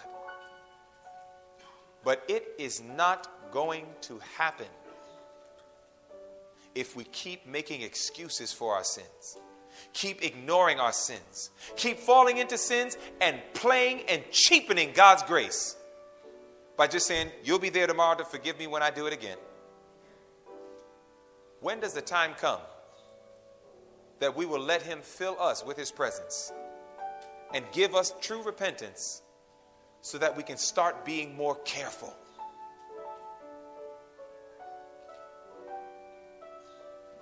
But 2.04 2.22
it 2.28 2.52
is 2.56 2.80
not 2.80 3.28
going 3.50 3.86
to 4.02 4.20
happen 4.36 4.68
if 6.76 6.94
we 6.94 7.02
keep 7.02 7.48
making 7.48 7.82
excuses 7.82 8.52
for 8.52 8.76
our 8.76 8.84
sins, 8.84 9.38
keep 9.92 10.22
ignoring 10.22 10.78
our 10.78 10.92
sins, 10.92 11.50
keep 11.74 11.98
falling 11.98 12.38
into 12.38 12.56
sins 12.56 12.96
and 13.20 13.40
playing 13.52 14.02
and 14.08 14.22
cheapening 14.30 14.92
God's 14.94 15.24
grace 15.24 15.76
by 16.76 16.86
just 16.86 17.08
saying, 17.08 17.28
You'll 17.42 17.58
be 17.58 17.70
there 17.70 17.88
tomorrow 17.88 18.16
to 18.18 18.24
forgive 18.24 18.56
me 18.56 18.68
when 18.68 18.84
I 18.84 18.90
do 18.90 19.06
it 19.06 19.12
again. 19.12 19.38
When 21.58 21.80
does 21.80 21.92
the 21.92 22.02
time 22.02 22.34
come 22.38 22.60
that 24.22 24.36
we 24.36 24.46
will 24.46 24.60
let 24.60 24.82
Him 24.82 25.00
fill 25.02 25.36
us 25.40 25.64
with 25.64 25.76
His 25.76 25.90
presence 25.90 26.52
and 27.52 27.64
give 27.72 27.96
us 27.96 28.14
true 28.20 28.40
repentance 28.44 29.20
so 30.00 30.16
that 30.16 30.36
we 30.36 30.44
can 30.44 30.56
start 30.56 31.04
being 31.04 31.34
more 31.34 31.56
careful. 31.64 32.14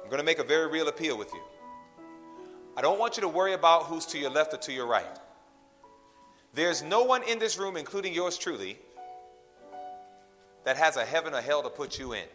I'm 0.03 0.11
going 0.11 0.19
to 0.19 0.27
make 0.27 0.41
a 0.41 0.45
very 0.45 0.71
real 0.71 0.89
appeal 0.89 1.17
with 1.17 1.33
you. 1.33 1.41
I 2.77 2.83
don't 2.83 2.99
want 2.99 3.17
you 3.17 3.23
to 3.23 3.29
worry 3.29 3.55
about 3.55 3.85
who's 3.85 4.05
to 4.07 4.19
your 4.19 4.31
left 4.31 4.53
or 4.53 4.59
to 4.59 4.73
your 4.73 4.87
right. 4.87 5.19
There's 6.53 6.83
no 6.83 7.05
one 7.05 7.23
in 7.23 7.39
this 7.39 7.59
room, 7.59 7.79
including 7.79 8.13
yours 8.13 8.37
truly, 8.37 8.79
that 10.65 10.77
has 10.77 10.99
a 10.99 11.05
heaven 11.07 11.33
or 11.33 11.41
hell 11.41 11.63
to 11.63 11.71
put 11.71 11.99
you 11.99 12.13
in. 12.13 12.27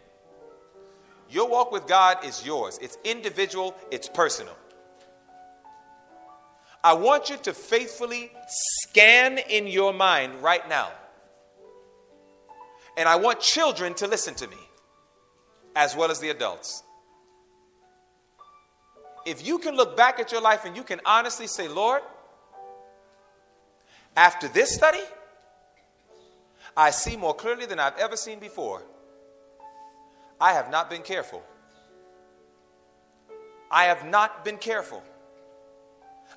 Your 1.29 1.49
walk 1.49 1.71
with 1.71 1.87
God 1.87 2.23
is 2.23 2.45
yours, 2.45 2.77
it's 2.81 2.97
individual, 3.03 3.75
it's 3.91 4.07
personal. 4.07 4.55
I 6.83 6.93
want 6.93 7.29
you 7.29 7.37
to 7.37 7.53
faithfully 7.53 8.31
scan 8.47 9.39
in 9.39 9.65
your 9.67 9.91
mind 9.91 10.35
right 10.43 10.67
now. 10.69 10.91
And 12.97 13.09
I 13.09 13.15
want 13.15 13.39
children 13.39 13.93
to 13.95 14.07
listen 14.07 14.35
to 14.35 14.47
me, 14.47 14.57
as 15.75 15.95
well 15.95 16.11
as 16.11 16.19
the 16.19 16.29
adults. 16.29 16.83
if 19.25 19.45
you 19.45 19.57
can 19.57 19.75
look 19.75 19.97
back 19.97 20.19
at 20.19 20.31
your 20.31 20.41
life 20.41 20.65
and 20.65 20.75
you 20.77 20.83
can 20.83 21.01
honestly 21.05 21.47
say, 21.47 21.67
Lord, 21.67 22.01
after 24.15 24.47
this 24.47 24.73
study, 24.73 25.01
I 26.77 26.91
see 26.91 27.17
more 27.17 27.33
clearly 27.33 27.65
than 27.65 27.79
I've 27.79 27.97
ever 27.97 28.15
seen 28.15 28.39
before. 28.39 28.83
I 30.45 30.53
have 30.53 30.69
not 30.69 30.91
been 30.91 31.01
careful. 31.01 31.41
I 33.71 33.85
have 33.85 34.05
not 34.05 34.45
been 34.45 34.57
careful. 34.57 35.01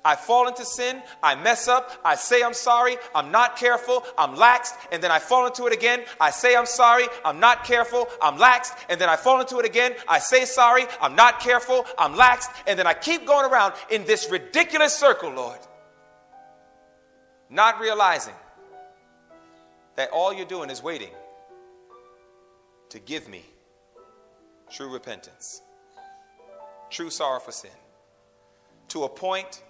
I 0.03 0.15
fall 0.15 0.47
into 0.47 0.65
sin, 0.65 1.03
I 1.21 1.35
mess 1.35 1.67
up, 1.67 1.91
I 2.03 2.15
say 2.15 2.41
I'm 2.41 2.55
sorry, 2.55 2.97
I'm 3.13 3.31
not 3.31 3.55
careful, 3.57 4.03
I'm 4.17 4.35
laxed, 4.35 4.73
and 4.91 5.03
then 5.03 5.11
I 5.11 5.19
fall 5.19 5.45
into 5.45 5.67
it 5.67 5.73
again. 5.73 6.05
I 6.19 6.31
say 6.31 6.55
I'm 6.55 6.65
sorry, 6.65 7.05
I'm 7.23 7.39
not 7.39 7.65
careful, 7.65 8.07
I'm 8.19 8.37
laxed, 8.37 8.75
and 8.89 8.99
then 8.99 9.09
I 9.09 9.15
fall 9.15 9.41
into 9.41 9.59
it 9.59 9.65
again. 9.65 9.93
I 10.07 10.17
say 10.17 10.45
sorry, 10.45 10.85
I'm 10.99 11.15
not 11.15 11.39
careful, 11.39 11.85
I'm 11.99 12.15
laxed, 12.15 12.49
and 12.65 12.79
then 12.79 12.87
I 12.87 12.95
keep 12.95 13.27
going 13.27 13.45
around 13.45 13.75
in 13.91 14.05
this 14.05 14.31
ridiculous 14.31 14.95
circle, 14.97 15.29
Lord. 15.29 15.59
Not 17.47 17.79
realizing 17.79 18.37
that 19.97 20.09
all 20.09 20.33
you're 20.33 20.47
doing 20.57 20.71
is 20.71 20.81
waiting 20.81 21.13
to 22.89 22.97
give 22.97 23.29
me 23.29 23.43
true 24.69 24.91
repentance, 24.91 25.61
true 26.89 27.09
sorrow 27.09 27.39
for 27.39 27.51
sin, 27.51 27.71
to 28.89 29.03
a 29.03 29.09
point 29.09 29.63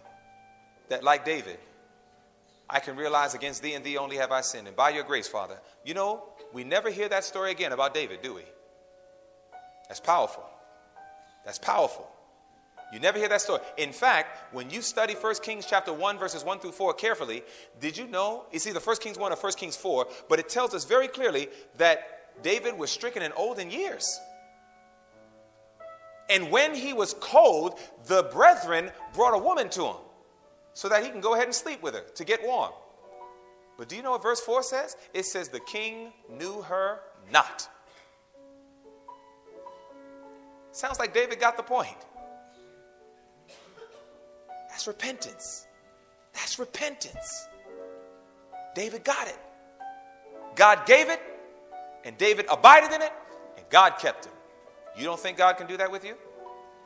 that, 0.90 1.04
like 1.04 1.26
David, 1.26 1.60
I 2.70 2.80
can 2.80 2.96
realize 2.96 3.34
against 3.34 3.64
thee 3.64 3.74
and 3.74 3.84
thee 3.84 3.98
only 3.98 4.18
have 4.18 4.32
I 4.32 4.42
sinned. 4.42 4.68
And 4.68 4.76
by 4.76 4.90
your 4.90 5.04
grace, 5.04 5.28
Father, 5.28 5.60
you 5.84 5.94
know, 5.94 6.24
we 6.54 6.64
never 6.64 6.90
hear 6.90 7.10
that 7.10 7.24
story 7.24 7.52
again 7.52 7.72
about 7.72 7.94
David, 7.94 8.22
do 8.22 8.34
we? 8.36 8.44
That's 9.88 10.00
powerful. 10.00 10.44
That's 11.46 11.58
powerful. 11.58 12.08
You 12.94 13.00
never 13.00 13.20
hear 13.20 13.30
that 13.30 13.42
story. 13.42 13.62
In 13.78 13.92
fact, 13.92 14.54
when 14.54 14.70
you 14.70 14.82
study 14.82 15.14
1 15.14 15.36
Kings 15.44 15.66
chapter 15.68 15.94
1, 15.94 16.18
verses 16.18 16.44
1 16.44 16.60
through 16.60 16.72
4 16.72 16.94
carefully, 16.94 17.44
did 17.80 17.98
you 17.98 18.08
know? 18.08 18.46
It's 18.52 18.66
either 18.66 18.80
1 18.80 18.98
Kings 18.98 19.18
1 19.18 19.32
or 19.32 19.36
1 19.36 19.54
Kings 19.54 19.76
4, 19.76 20.08
but 20.28 20.40
it 20.40 20.50
tells 20.50 20.74
us 20.74 20.86
very 20.86 21.08
clearly 21.08 21.50
that 21.78 22.42
David 22.44 22.78
was 22.78 22.90
stricken 22.90 23.22
and 23.22 23.34
old 23.36 23.60
in 23.60 23.70
years. 23.70 24.20
And 26.30 26.52
when 26.52 26.76
he 26.76 26.94
was 26.94 27.16
cold, 27.20 27.80
the 28.06 28.24
brethren 28.32 28.92
brought 29.14 29.34
a 29.34 29.38
woman 29.38 29.70
to 29.70 29.86
him 29.86 29.96
so 30.74 30.88
that 30.90 31.04
he 31.04 31.10
can 31.10 31.22
go 31.22 31.34
ahead 31.34 31.46
and 31.46 31.56
sleep 31.56 31.82
with 31.82 31.96
her 31.96 32.04
to 32.16 32.24
get 32.24 32.44
warm. 32.44 32.72
But 33.78 33.90
do 33.90 33.96
you 33.96 34.04
know 34.04 34.12
what 34.12 34.22
verse 34.22 34.42
4 34.42 34.62
says? 34.62 34.96
It 35.14 35.26
says, 35.26 35.50
The 35.50 35.62
king 35.62 36.12
knew 36.30 36.62
her 36.64 37.00
not. 37.32 37.68
Sounds 40.72 41.00
like 41.00 41.14
David 41.14 41.40
got 41.40 41.58
the 41.58 41.64
point. 41.64 41.98
That's 44.70 44.86
repentance. 44.88 45.66
That's 46.34 46.60
repentance. 46.60 47.48
David 48.76 49.04
got 49.04 49.28
it. 49.28 49.38
God 50.56 50.86
gave 50.86 51.10
it, 51.10 51.22
and 52.04 52.18
David 52.18 52.46
abided 52.52 52.94
in 52.94 53.02
it, 53.02 53.12
and 53.58 53.66
God 53.70 53.98
kept 53.98 54.26
him. 54.26 54.34
You 54.98 55.04
don't 55.06 55.20
think 55.20 55.38
God 55.38 55.58
can 55.58 55.68
do 55.68 55.78
that 55.78 55.92
with 55.92 56.04
you? 56.04 56.16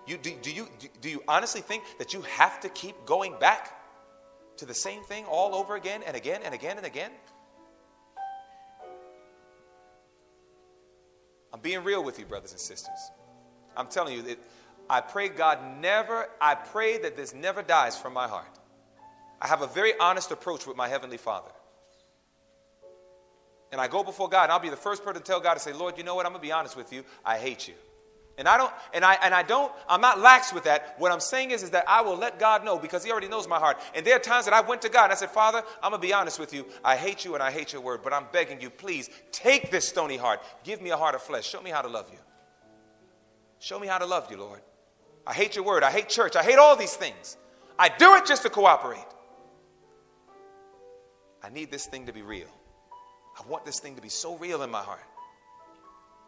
You, 0.05 0.17
do, 0.17 0.33
do, 0.41 0.51
you, 0.51 0.67
do, 0.79 0.87
do 1.01 1.09
you 1.09 1.23
honestly 1.27 1.61
think 1.61 1.83
that 1.97 2.13
you 2.13 2.21
have 2.21 2.59
to 2.61 2.69
keep 2.69 3.05
going 3.05 3.35
back 3.39 3.79
to 4.57 4.65
the 4.65 4.73
same 4.73 5.03
thing 5.03 5.25
all 5.25 5.55
over 5.55 5.75
again 5.75 6.01
and 6.05 6.15
again 6.15 6.41
and 6.43 6.53
again 6.53 6.77
and 6.77 6.85
again? 6.85 7.11
I'm 11.53 11.61
being 11.61 11.83
real 11.83 12.03
with 12.03 12.19
you, 12.19 12.25
brothers 12.25 12.51
and 12.51 12.59
sisters. 12.59 13.11
I'm 13.77 13.87
telling 13.87 14.13
you, 14.13 14.25
it, 14.25 14.39
I 14.89 15.01
pray 15.01 15.29
God 15.29 15.59
never, 15.79 16.27
I 16.41 16.55
pray 16.55 16.97
that 16.97 17.15
this 17.15 17.33
never 17.33 17.61
dies 17.61 17.97
from 17.97 18.13
my 18.13 18.27
heart. 18.27 18.59
I 19.41 19.47
have 19.47 19.61
a 19.61 19.67
very 19.67 19.93
honest 19.99 20.31
approach 20.31 20.67
with 20.67 20.75
my 20.75 20.87
Heavenly 20.87 21.17
Father. 21.17 21.51
And 23.71 23.79
I 23.79 23.87
go 23.87 24.03
before 24.03 24.29
God, 24.29 24.43
and 24.43 24.51
I'll 24.51 24.59
be 24.59 24.69
the 24.69 24.75
first 24.75 25.03
person 25.03 25.21
to 25.21 25.25
tell 25.25 25.39
God 25.39 25.55
to 25.55 25.59
say, 25.59 25.73
Lord, 25.73 25.97
you 25.97 26.03
know 26.03 26.15
what? 26.15 26.25
I'm 26.25 26.31
going 26.31 26.41
to 26.41 26.47
be 26.47 26.51
honest 26.51 26.75
with 26.75 26.93
you. 26.93 27.03
I 27.25 27.37
hate 27.37 27.67
you. 27.67 27.73
And 28.37 28.47
I 28.47 28.57
don't, 28.57 28.73
and 28.93 29.05
I, 29.05 29.13
and 29.21 29.33
I 29.33 29.43
don't, 29.43 29.71
I'm 29.87 30.01
not 30.01 30.19
lax 30.19 30.51
with 30.51 30.63
that. 30.63 30.95
What 30.97 31.11
I'm 31.11 31.19
saying 31.19 31.51
is, 31.51 31.61
is 31.61 31.69
that 31.69 31.85
I 31.87 32.01
will 32.01 32.17
let 32.17 32.39
God 32.39 32.65
know 32.65 32.79
because 32.79 33.03
He 33.03 33.11
already 33.11 33.27
knows 33.27 33.47
my 33.47 33.59
heart. 33.59 33.77
And 33.93 34.05
there 34.05 34.15
are 34.15 34.19
times 34.19 34.45
that 34.45 34.53
I 34.55 34.61
went 34.61 34.81
to 34.81 34.89
God 34.89 35.05
and 35.05 35.13
I 35.13 35.15
said, 35.15 35.29
Father, 35.29 35.61
I'm 35.83 35.91
gonna 35.91 36.01
be 36.01 36.13
honest 36.13 36.39
with 36.39 36.51
you. 36.51 36.65
I 36.83 36.95
hate 36.95 37.23
you 37.23 37.35
and 37.35 37.43
I 37.43 37.51
hate 37.51 37.73
your 37.73 37.81
word, 37.83 38.01
but 38.03 38.11
I'm 38.11 38.25
begging 38.31 38.59
you, 38.59 38.71
please 38.71 39.09
take 39.31 39.69
this 39.69 39.87
stony 39.87 40.17
heart. 40.17 40.41
Give 40.63 40.81
me 40.81 40.89
a 40.89 40.97
heart 40.97 41.13
of 41.13 41.21
flesh. 41.21 41.47
Show 41.47 41.61
me 41.61 41.69
how 41.69 41.83
to 41.83 41.87
love 41.87 42.09
you. 42.11 42.19
Show 43.59 43.79
me 43.79 43.87
how 43.87 43.99
to 43.99 44.05
love 44.05 44.31
you, 44.31 44.37
Lord. 44.37 44.61
I 45.27 45.33
hate 45.33 45.55
your 45.55 45.63
word. 45.63 45.83
I 45.83 45.91
hate 45.91 46.09
church. 46.09 46.35
I 46.35 46.43
hate 46.43 46.57
all 46.57 46.75
these 46.75 46.95
things. 46.95 47.37
I 47.77 47.89
do 47.89 48.15
it 48.15 48.25
just 48.25 48.41
to 48.43 48.49
cooperate. 48.49 49.05
I 51.43 51.49
need 51.49 51.69
this 51.69 51.85
thing 51.85 52.07
to 52.07 52.13
be 52.13 52.23
real. 52.23 52.47
I 53.37 53.47
want 53.47 53.65
this 53.65 53.79
thing 53.79 53.95
to 53.95 54.01
be 54.01 54.09
so 54.09 54.37
real 54.37 54.63
in 54.63 54.71
my 54.71 54.81
heart. 54.81 55.03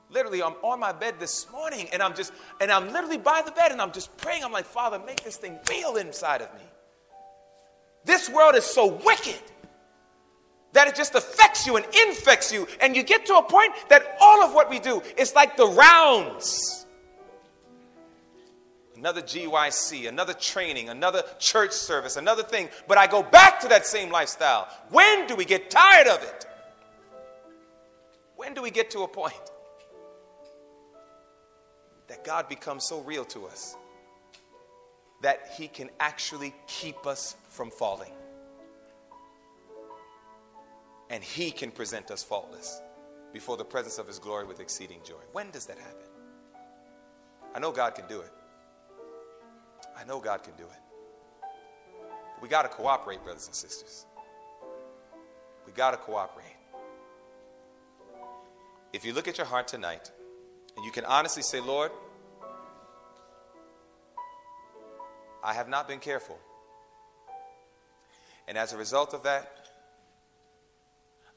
Literally, 0.09 0.43
I'm 0.43 0.53
on 0.61 0.79
my 0.79 0.91
bed 0.91 1.15
this 1.19 1.49
morning 1.51 1.87
and 1.91 2.01
I'm 2.01 2.15
just, 2.15 2.31
and 2.61 2.71
I'm 2.71 2.91
literally 2.91 3.17
by 3.17 3.41
the 3.43 3.51
bed 3.51 3.71
and 3.71 3.81
I'm 3.81 3.91
just 3.91 4.15
praying. 4.17 4.43
I'm 4.43 4.51
like, 4.51 4.65
Father, 4.65 4.99
make 5.05 5.23
this 5.23 5.37
thing 5.37 5.57
real 5.69 5.95
inside 5.97 6.41
of 6.41 6.53
me. 6.53 6.61
This 8.05 8.29
world 8.29 8.55
is 8.55 8.65
so 8.65 8.87
wicked 9.03 9.41
that 10.73 10.87
it 10.87 10.95
just 10.95 11.15
affects 11.15 11.65
you 11.65 11.77
and 11.77 11.85
infects 12.07 12.51
you. 12.53 12.67
And 12.81 12.95
you 12.95 13.01
get 13.01 13.25
to 13.25 13.35
a 13.35 13.43
point 13.43 13.73
that 13.89 14.15
all 14.21 14.43
of 14.43 14.53
what 14.53 14.69
we 14.69 14.79
do 14.79 15.01
is 15.17 15.33
like 15.33 15.57
the 15.57 15.67
rounds. 15.67 16.85
Another 18.95 19.21
GYC, 19.21 20.07
another 20.07 20.33
training, 20.33 20.89
another 20.89 21.23
church 21.39 21.71
service, 21.71 22.15
another 22.15 22.43
thing. 22.43 22.69
But 22.87 22.97
I 22.97 23.07
go 23.07 23.23
back 23.23 23.59
to 23.61 23.67
that 23.69 23.85
same 23.85 24.11
lifestyle. 24.11 24.67
When 24.89 25.27
do 25.27 25.35
we 25.35 25.45
get 25.45 25.69
tired 25.69 26.07
of 26.07 26.21
it? 26.21 26.45
When 28.35 28.53
do 28.53 28.61
we 28.61 28.69
get 28.69 28.91
to 28.91 28.99
a 28.99 29.07
point 29.07 29.33
that 32.07 32.23
God 32.23 32.47
becomes 32.47 32.85
so 32.85 33.01
real 33.01 33.25
to 33.25 33.45
us 33.45 33.75
that 35.21 35.49
He 35.57 35.67
can 35.67 35.89
actually 35.99 36.53
keep 36.67 37.07
us 37.07 37.35
from 37.49 37.71
falling. 37.71 38.11
And 41.09 41.23
He 41.23 41.51
can 41.51 41.71
present 41.71 42.11
us 42.11 42.23
faultless 42.23 42.81
before 43.33 43.57
the 43.57 43.65
presence 43.65 43.97
of 43.97 44.07
His 44.07 44.19
glory 44.19 44.45
with 44.45 44.59
exceeding 44.59 44.99
joy. 45.03 45.21
When 45.31 45.49
does 45.51 45.65
that 45.65 45.77
happen? 45.77 46.07
I 47.53 47.59
know 47.59 47.71
God 47.71 47.95
can 47.95 48.07
do 48.07 48.19
it. 48.21 48.31
I 49.97 50.03
know 50.03 50.19
God 50.19 50.43
can 50.43 50.53
do 50.57 50.63
it. 50.63 50.81
We 52.41 52.49
got 52.49 52.63
to 52.63 52.67
cooperate, 52.67 53.23
brothers 53.23 53.47
and 53.47 53.55
sisters. 53.55 54.05
We 55.65 55.71
got 55.71 55.91
to 55.91 55.97
cooperate. 55.97 56.45
If 58.93 59.05
you 59.05 59.13
look 59.13 59.27
at 59.27 59.37
your 59.37 59.47
heart 59.47 59.67
tonight, 59.67 60.11
and 60.75 60.85
you 60.85 60.91
can 60.91 61.05
honestly 61.05 61.43
say, 61.43 61.59
Lord, 61.59 61.91
I 65.43 65.53
have 65.53 65.69
not 65.69 65.87
been 65.87 65.99
careful. 65.99 66.39
And 68.47 68.57
as 68.57 68.73
a 68.73 68.77
result 68.77 69.13
of 69.13 69.23
that, 69.23 69.69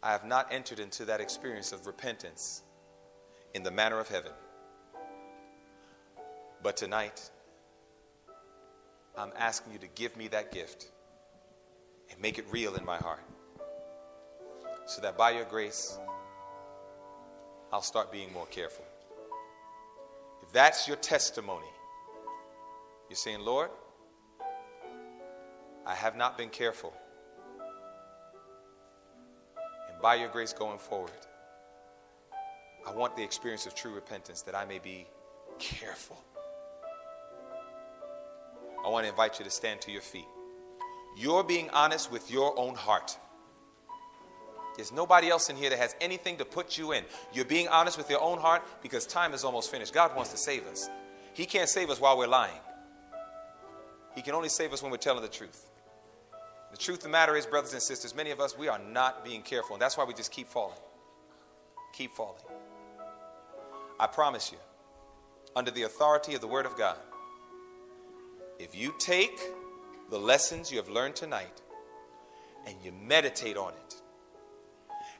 I 0.02 0.12
have 0.12 0.24
not 0.24 0.52
entered 0.52 0.78
into 0.78 1.05
that 1.06 1.20
experience 1.20 1.73
of 1.73 1.86
repentance 1.86 2.62
in 3.55 3.62
the 3.62 3.70
manner 3.70 3.98
of 3.98 4.09
heaven. 4.09 4.32
But 6.62 6.77
tonight, 6.77 7.31
I'm 9.16 9.32
asking 9.36 9.73
you 9.73 9.78
to 9.81 9.89
give 9.89 10.16
me 10.16 10.28
that 10.28 10.52
gift 10.52 10.90
and 12.10 12.20
make 12.20 12.39
it 12.39 12.44
real 12.51 12.74
in 12.77 12.85
my 12.85 12.97
heart. 12.97 13.23
So 14.86 15.02
that 15.02 15.19
by 15.19 15.32
your 15.32 15.44
grace, 15.44 15.98
I'll 17.73 17.82
start 17.82 18.10
being 18.10 18.32
more 18.32 18.47
careful. 18.47 18.85
That's 20.52 20.88
your 20.88 20.96
testimony, 20.96 21.66
you're 23.08 23.16
saying, 23.16 23.40
Lord, 23.40 23.70
I 25.86 25.94
have 25.94 26.16
not 26.16 26.36
been 26.36 26.48
careful. 26.48 26.92
And 29.90 30.00
by 30.00 30.16
your 30.16 30.28
grace 30.28 30.52
going 30.52 30.78
forward, 30.78 31.10
I 32.86 32.92
want 32.92 33.16
the 33.16 33.22
experience 33.22 33.66
of 33.66 33.74
true 33.74 33.94
repentance 33.94 34.42
that 34.42 34.54
I 34.54 34.64
may 34.64 34.78
be 34.78 35.06
careful. 35.58 36.22
I 38.84 38.88
want 38.88 39.04
to 39.04 39.10
invite 39.10 39.38
you 39.38 39.44
to 39.44 39.50
stand 39.50 39.80
to 39.82 39.90
your 39.90 40.02
feet. 40.02 40.28
You're 41.16 41.44
being 41.44 41.68
honest 41.70 42.10
with 42.10 42.30
your 42.30 42.58
own 42.58 42.74
heart. 42.74 43.18
There's 44.78 44.92
nobody 44.92 45.28
else 45.28 45.50
in 45.50 45.56
here 45.56 45.70
that 45.70 45.78
has 45.80 45.96
anything 46.00 46.36
to 46.36 46.44
put 46.44 46.78
you 46.78 46.92
in. 46.92 47.02
You're 47.32 47.44
being 47.44 47.66
honest 47.66 47.98
with 47.98 48.09
your 48.09 48.22
own 48.22 48.38
heart 48.38 48.62
because 48.80 49.06
time 49.06 49.34
is 49.34 49.42
almost 49.42 49.72
finished. 49.72 49.92
God 49.92 50.14
wants 50.14 50.30
to 50.30 50.36
save 50.36 50.68
us. 50.68 50.88
He 51.34 51.46
can't 51.46 51.68
save 51.68 51.90
us 51.90 52.00
while 52.00 52.16
we're 52.16 52.28
lying, 52.28 52.60
He 54.14 54.22
can 54.22 54.34
only 54.34 54.48
save 54.48 54.72
us 54.72 54.80
when 54.80 54.92
we're 54.92 54.98
telling 54.98 55.22
the 55.22 55.28
truth. 55.28 55.68
The 56.70 56.76
truth 56.76 56.98
of 56.98 57.02
the 57.05 57.09
matter 57.09 57.34
is, 57.34 57.44
brothers 57.44 57.72
and 57.72 57.82
sisters, 57.82 58.14
many 58.14 58.30
of 58.30 58.38
us, 58.38 58.56
we 58.56 58.68
are 58.68 58.78
not 58.78 59.24
being 59.24 59.42
careful. 59.42 59.74
And 59.74 59.82
that's 59.82 59.96
why 59.96 60.05
we 60.05 60.14
just 60.14 60.30
keep 60.30 60.46
falling. 60.46 60.78
Keep 61.92 62.12
falling. 62.12 62.42
I 63.98 64.06
promise 64.06 64.52
you, 64.52 64.59
under 65.56 65.72
the 65.72 65.82
authority 65.82 66.36
of 66.36 66.40
the 66.40 66.46
Word 66.46 66.66
of 66.66 66.76
God, 66.76 66.98
if 68.60 68.76
you 68.76 68.94
take 69.00 69.40
the 70.09 70.18
lessons 70.18 70.70
you 70.70 70.76
have 70.76 70.88
learned 70.88 71.16
tonight 71.16 71.62
and 72.66 72.76
you 72.84 72.92
meditate 72.92 73.56
on 73.56 73.72
it, 73.72 73.94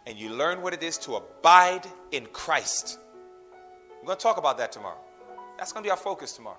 and 0.09 0.19
you 0.19 0.31
learn 0.31 0.63
what 0.63 0.73
it 0.73 0.83
is 0.83 0.97
to 0.97 1.17
abide 1.17 1.87
in 2.13 2.25
Christ, 2.33 2.99
we're 4.01 4.07
going 4.07 4.17
to 4.17 4.23
talk 4.23 4.39
about 4.39 4.57
that 4.57 4.73
tomorrow. 4.73 4.99
That's 5.59 5.71
going 5.71 5.85
to 5.85 5.87
be 5.87 5.91
our 5.91 5.99
focus 5.99 6.33
tomorrow. 6.33 6.57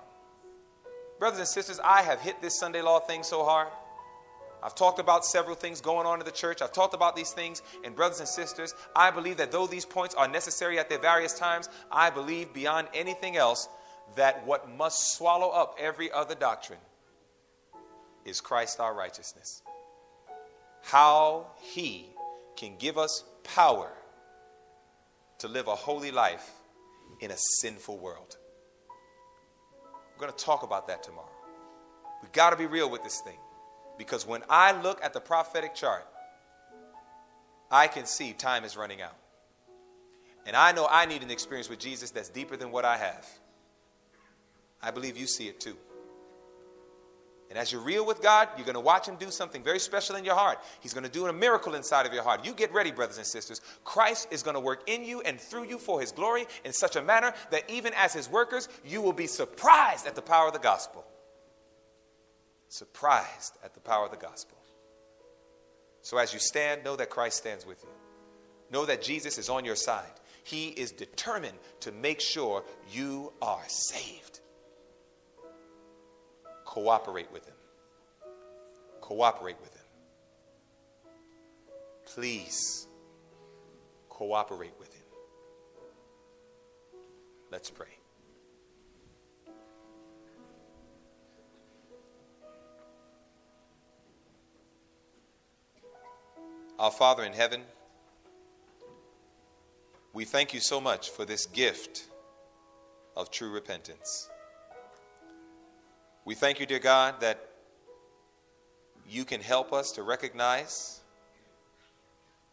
Brothers 1.18 1.40
and 1.40 1.48
sisters, 1.48 1.80
I 1.84 2.02
have 2.02 2.20
hit 2.20 2.40
this 2.40 2.58
Sunday 2.60 2.80
law 2.80 3.00
thing 3.00 3.24
so 3.24 3.44
hard. 3.44 3.66
I've 4.62 4.76
talked 4.76 5.00
about 5.00 5.24
several 5.24 5.56
things 5.56 5.80
going 5.80 6.06
on 6.06 6.20
in 6.20 6.24
the 6.24 6.30
church. 6.30 6.62
I've 6.62 6.72
talked 6.72 6.94
about 6.94 7.16
these 7.16 7.32
things. 7.32 7.60
And, 7.82 7.96
brothers 7.96 8.20
and 8.20 8.28
sisters, 8.28 8.72
I 8.94 9.10
believe 9.10 9.38
that 9.38 9.50
though 9.50 9.66
these 9.66 9.84
points 9.84 10.14
are 10.14 10.28
necessary 10.28 10.78
at 10.78 10.88
their 10.88 10.98
various 11.00 11.36
times, 11.36 11.68
I 11.90 12.10
believe 12.10 12.54
beyond 12.54 12.86
anything 12.94 13.36
else 13.36 13.68
that 14.14 14.46
what 14.46 14.70
must 14.70 15.16
swallow 15.16 15.48
up 15.48 15.74
every 15.78 16.12
other 16.12 16.36
doctrine 16.36 16.78
is 18.24 18.40
Christ 18.40 18.78
our 18.78 18.94
righteousness. 18.94 19.62
How 20.82 21.48
he 21.60 22.10
can 22.60 22.76
give 22.76 22.98
us 22.98 23.24
power 23.42 23.90
to 25.38 25.48
live 25.48 25.66
a 25.66 25.74
holy 25.74 26.10
life 26.10 26.50
in 27.20 27.30
a 27.30 27.36
sinful 27.60 27.98
world. 27.98 28.36
We're 30.14 30.26
going 30.26 30.36
to 30.36 30.44
talk 30.44 30.62
about 30.62 30.86
that 30.88 31.02
tomorrow. 31.02 31.30
We've 32.20 32.32
got 32.32 32.50
to 32.50 32.56
be 32.56 32.66
real 32.66 32.90
with 32.90 33.02
this 33.02 33.22
thing. 33.22 33.38
Because 33.96 34.26
when 34.26 34.42
I 34.50 34.78
look 34.82 35.02
at 35.02 35.14
the 35.14 35.20
prophetic 35.20 35.74
chart, 35.74 36.06
I 37.70 37.86
can 37.86 38.04
see 38.04 38.34
time 38.34 38.64
is 38.64 38.76
running 38.76 39.00
out. 39.00 39.16
And 40.46 40.54
I 40.54 40.72
know 40.72 40.86
I 40.90 41.06
need 41.06 41.22
an 41.22 41.30
experience 41.30 41.70
with 41.70 41.78
Jesus 41.78 42.10
that's 42.10 42.28
deeper 42.28 42.58
than 42.58 42.70
what 42.70 42.84
I 42.84 42.98
have. 42.98 43.26
I 44.82 44.90
believe 44.90 45.16
you 45.16 45.26
see 45.26 45.48
it 45.48 45.60
too. 45.60 45.76
And 47.50 47.58
as 47.58 47.72
you're 47.72 47.80
real 47.80 48.06
with 48.06 48.22
God, 48.22 48.48
you're 48.56 48.64
going 48.64 48.74
to 48.74 48.80
watch 48.80 49.08
Him 49.08 49.16
do 49.16 49.28
something 49.32 49.62
very 49.62 49.80
special 49.80 50.14
in 50.14 50.24
your 50.24 50.36
heart. 50.36 50.58
He's 50.80 50.94
going 50.94 51.04
to 51.04 51.10
do 51.10 51.26
a 51.26 51.32
miracle 51.32 51.74
inside 51.74 52.06
of 52.06 52.14
your 52.14 52.22
heart. 52.22 52.46
You 52.46 52.54
get 52.54 52.72
ready, 52.72 52.92
brothers 52.92 53.18
and 53.18 53.26
sisters. 53.26 53.60
Christ 53.82 54.28
is 54.30 54.44
going 54.44 54.54
to 54.54 54.60
work 54.60 54.88
in 54.88 55.04
you 55.04 55.20
and 55.22 55.40
through 55.40 55.64
you 55.64 55.76
for 55.76 56.00
His 56.00 56.12
glory 56.12 56.46
in 56.64 56.72
such 56.72 56.94
a 56.94 57.02
manner 57.02 57.34
that 57.50 57.68
even 57.68 57.92
as 57.94 58.14
His 58.14 58.30
workers, 58.30 58.68
you 58.84 59.02
will 59.02 59.12
be 59.12 59.26
surprised 59.26 60.06
at 60.06 60.14
the 60.14 60.22
power 60.22 60.46
of 60.46 60.52
the 60.52 60.60
gospel. 60.60 61.04
Surprised 62.68 63.54
at 63.64 63.74
the 63.74 63.80
power 63.80 64.04
of 64.04 64.12
the 64.12 64.16
gospel. 64.16 64.56
So 66.02 66.18
as 66.18 66.32
you 66.32 66.38
stand, 66.38 66.84
know 66.84 66.94
that 66.94 67.10
Christ 67.10 67.38
stands 67.38 67.66
with 67.66 67.82
you. 67.82 67.90
Know 68.70 68.86
that 68.86 69.02
Jesus 69.02 69.38
is 69.38 69.48
on 69.48 69.64
your 69.64 69.74
side. 69.74 70.04
He 70.44 70.68
is 70.68 70.92
determined 70.92 71.58
to 71.80 71.90
make 71.90 72.20
sure 72.20 72.62
you 72.92 73.32
are 73.42 73.64
saved. 73.66 74.29
Cooperate 76.70 77.32
with 77.32 77.44
Him. 77.46 77.54
Cooperate 79.00 79.56
with 79.60 79.74
Him. 79.74 79.82
Please 82.06 82.86
cooperate 84.08 84.74
with 84.78 84.94
Him. 84.94 85.02
Let's 87.50 87.70
pray. 87.70 87.88
Our 96.78 96.92
Father 96.92 97.24
in 97.24 97.32
heaven, 97.32 97.62
we 100.12 100.24
thank 100.24 100.54
you 100.54 100.60
so 100.60 100.80
much 100.80 101.10
for 101.10 101.24
this 101.24 101.46
gift 101.46 102.04
of 103.16 103.32
true 103.32 103.50
repentance. 103.50 104.30
We 106.24 106.34
thank 106.34 106.60
you, 106.60 106.66
dear 106.66 106.78
God, 106.78 107.20
that 107.20 107.48
you 109.08 109.24
can 109.24 109.40
help 109.40 109.72
us 109.72 109.90
to 109.92 110.02
recognize 110.02 111.00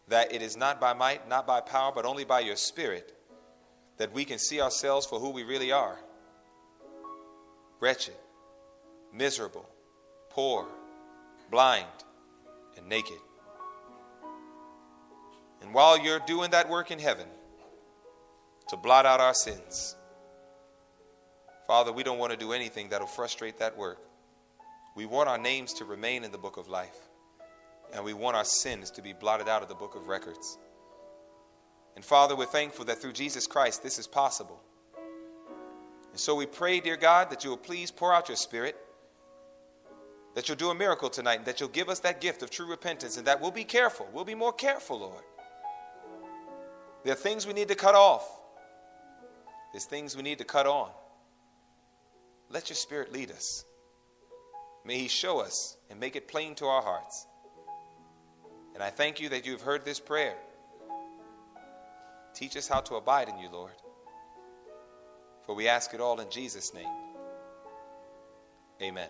that 0.07 0.33
it 0.33 0.41
is 0.41 0.55
not 0.55 0.79
by 0.79 0.93
might, 0.93 1.27
not 1.27 1.45
by 1.45 1.61
power, 1.61 1.91
but 1.93 2.05
only 2.05 2.23
by 2.23 2.39
your 2.39 2.55
Spirit 2.55 3.13
that 3.97 4.13
we 4.13 4.25
can 4.25 4.39
see 4.39 4.61
ourselves 4.61 5.05
for 5.05 5.19
who 5.19 5.29
we 5.29 5.43
really 5.43 5.71
are 5.71 5.97
wretched, 7.79 8.15
miserable, 9.13 9.67
poor, 10.29 10.65
blind, 11.51 11.85
and 12.75 12.87
naked. 12.87 13.19
And 15.61 15.73
while 15.73 15.99
you're 15.99 16.19
doing 16.19 16.51
that 16.51 16.69
work 16.69 16.91
in 16.91 16.99
heaven 16.99 17.27
to 18.69 18.77
blot 18.77 19.05
out 19.05 19.19
our 19.19 19.33
sins, 19.33 19.96
Father, 21.67 21.91
we 21.91 22.01
don't 22.01 22.17
want 22.17 22.31
to 22.31 22.37
do 22.37 22.53
anything 22.53 22.89
that'll 22.89 23.05
frustrate 23.05 23.59
that 23.59 23.77
work. 23.77 23.99
We 24.95 25.05
want 25.05 25.27
our 25.27 25.37
names 25.37 25.73
to 25.73 25.85
remain 25.85 26.23
in 26.23 26.31
the 26.31 26.37
book 26.37 26.55
of 26.55 26.69
life, 26.69 26.97
and 27.93 28.03
we 28.05 28.13
want 28.13 28.37
our 28.37 28.45
sins 28.45 28.89
to 28.91 29.01
be 29.01 29.11
blotted 29.11 29.49
out 29.49 29.61
of 29.61 29.67
the 29.67 29.75
book 29.75 29.93
of 29.95 30.07
records. 30.07 30.57
And 31.95 32.05
Father, 32.05 32.35
we're 32.35 32.45
thankful 32.45 32.85
that 32.85 32.99
through 32.99 33.13
Jesus 33.13 33.47
Christ 33.47 33.83
this 33.83 33.99
is 33.99 34.07
possible. 34.07 34.61
And 36.11 36.19
so 36.19 36.35
we 36.35 36.45
pray, 36.45 36.79
dear 36.79 36.95
God, 36.95 37.29
that 37.31 37.43
you 37.43 37.49
will 37.49 37.57
please 37.57 37.91
pour 37.91 38.13
out 38.13 38.29
your 38.29 38.37
Spirit, 38.37 38.77
that 40.35 40.47
you'll 40.47 40.57
do 40.57 40.69
a 40.69 40.75
miracle 40.75 41.09
tonight, 41.09 41.39
and 41.39 41.45
that 41.45 41.59
you'll 41.59 41.69
give 41.69 41.89
us 41.89 41.99
that 41.99 42.21
gift 42.21 42.41
of 42.41 42.49
true 42.49 42.65
repentance, 42.65 43.17
and 43.17 43.27
that 43.27 43.41
we'll 43.41 43.51
be 43.51 43.65
careful. 43.65 44.07
We'll 44.13 44.25
be 44.25 44.35
more 44.35 44.53
careful, 44.53 44.99
Lord. 44.99 45.23
There 47.03 47.13
are 47.13 47.17
things 47.17 47.45
we 47.45 47.53
need 47.53 47.67
to 47.67 47.75
cut 47.75 47.93
off, 47.93 48.25
there's 49.73 49.85
things 49.85 50.15
we 50.15 50.23
need 50.23 50.37
to 50.37 50.45
cut 50.45 50.65
on. 50.65 50.91
Let 52.49 52.69
your 52.69 52.75
Spirit 52.75 53.11
lead 53.11 53.31
us. 53.31 53.65
May 54.85 54.99
He 54.99 55.07
show 55.07 55.39
us 55.39 55.77
and 55.89 55.99
make 55.99 56.15
it 56.15 56.27
plain 56.27 56.55
to 56.55 56.65
our 56.65 56.81
hearts. 56.81 57.27
And 58.73 58.83
I 58.83 58.89
thank 58.89 59.19
you 59.19 59.29
that 59.29 59.45
you 59.45 59.51
have 59.53 59.61
heard 59.61 59.83
this 59.83 59.99
prayer. 59.99 60.35
Teach 62.33 62.55
us 62.55 62.67
how 62.67 62.81
to 62.81 62.95
abide 62.95 63.27
in 63.27 63.37
you, 63.39 63.49
Lord. 63.49 63.73
For 65.45 65.55
we 65.55 65.67
ask 65.67 65.93
it 65.93 65.99
all 65.99 66.19
in 66.19 66.29
Jesus' 66.29 66.73
name. 66.73 66.87
Amen. 68.81 69.09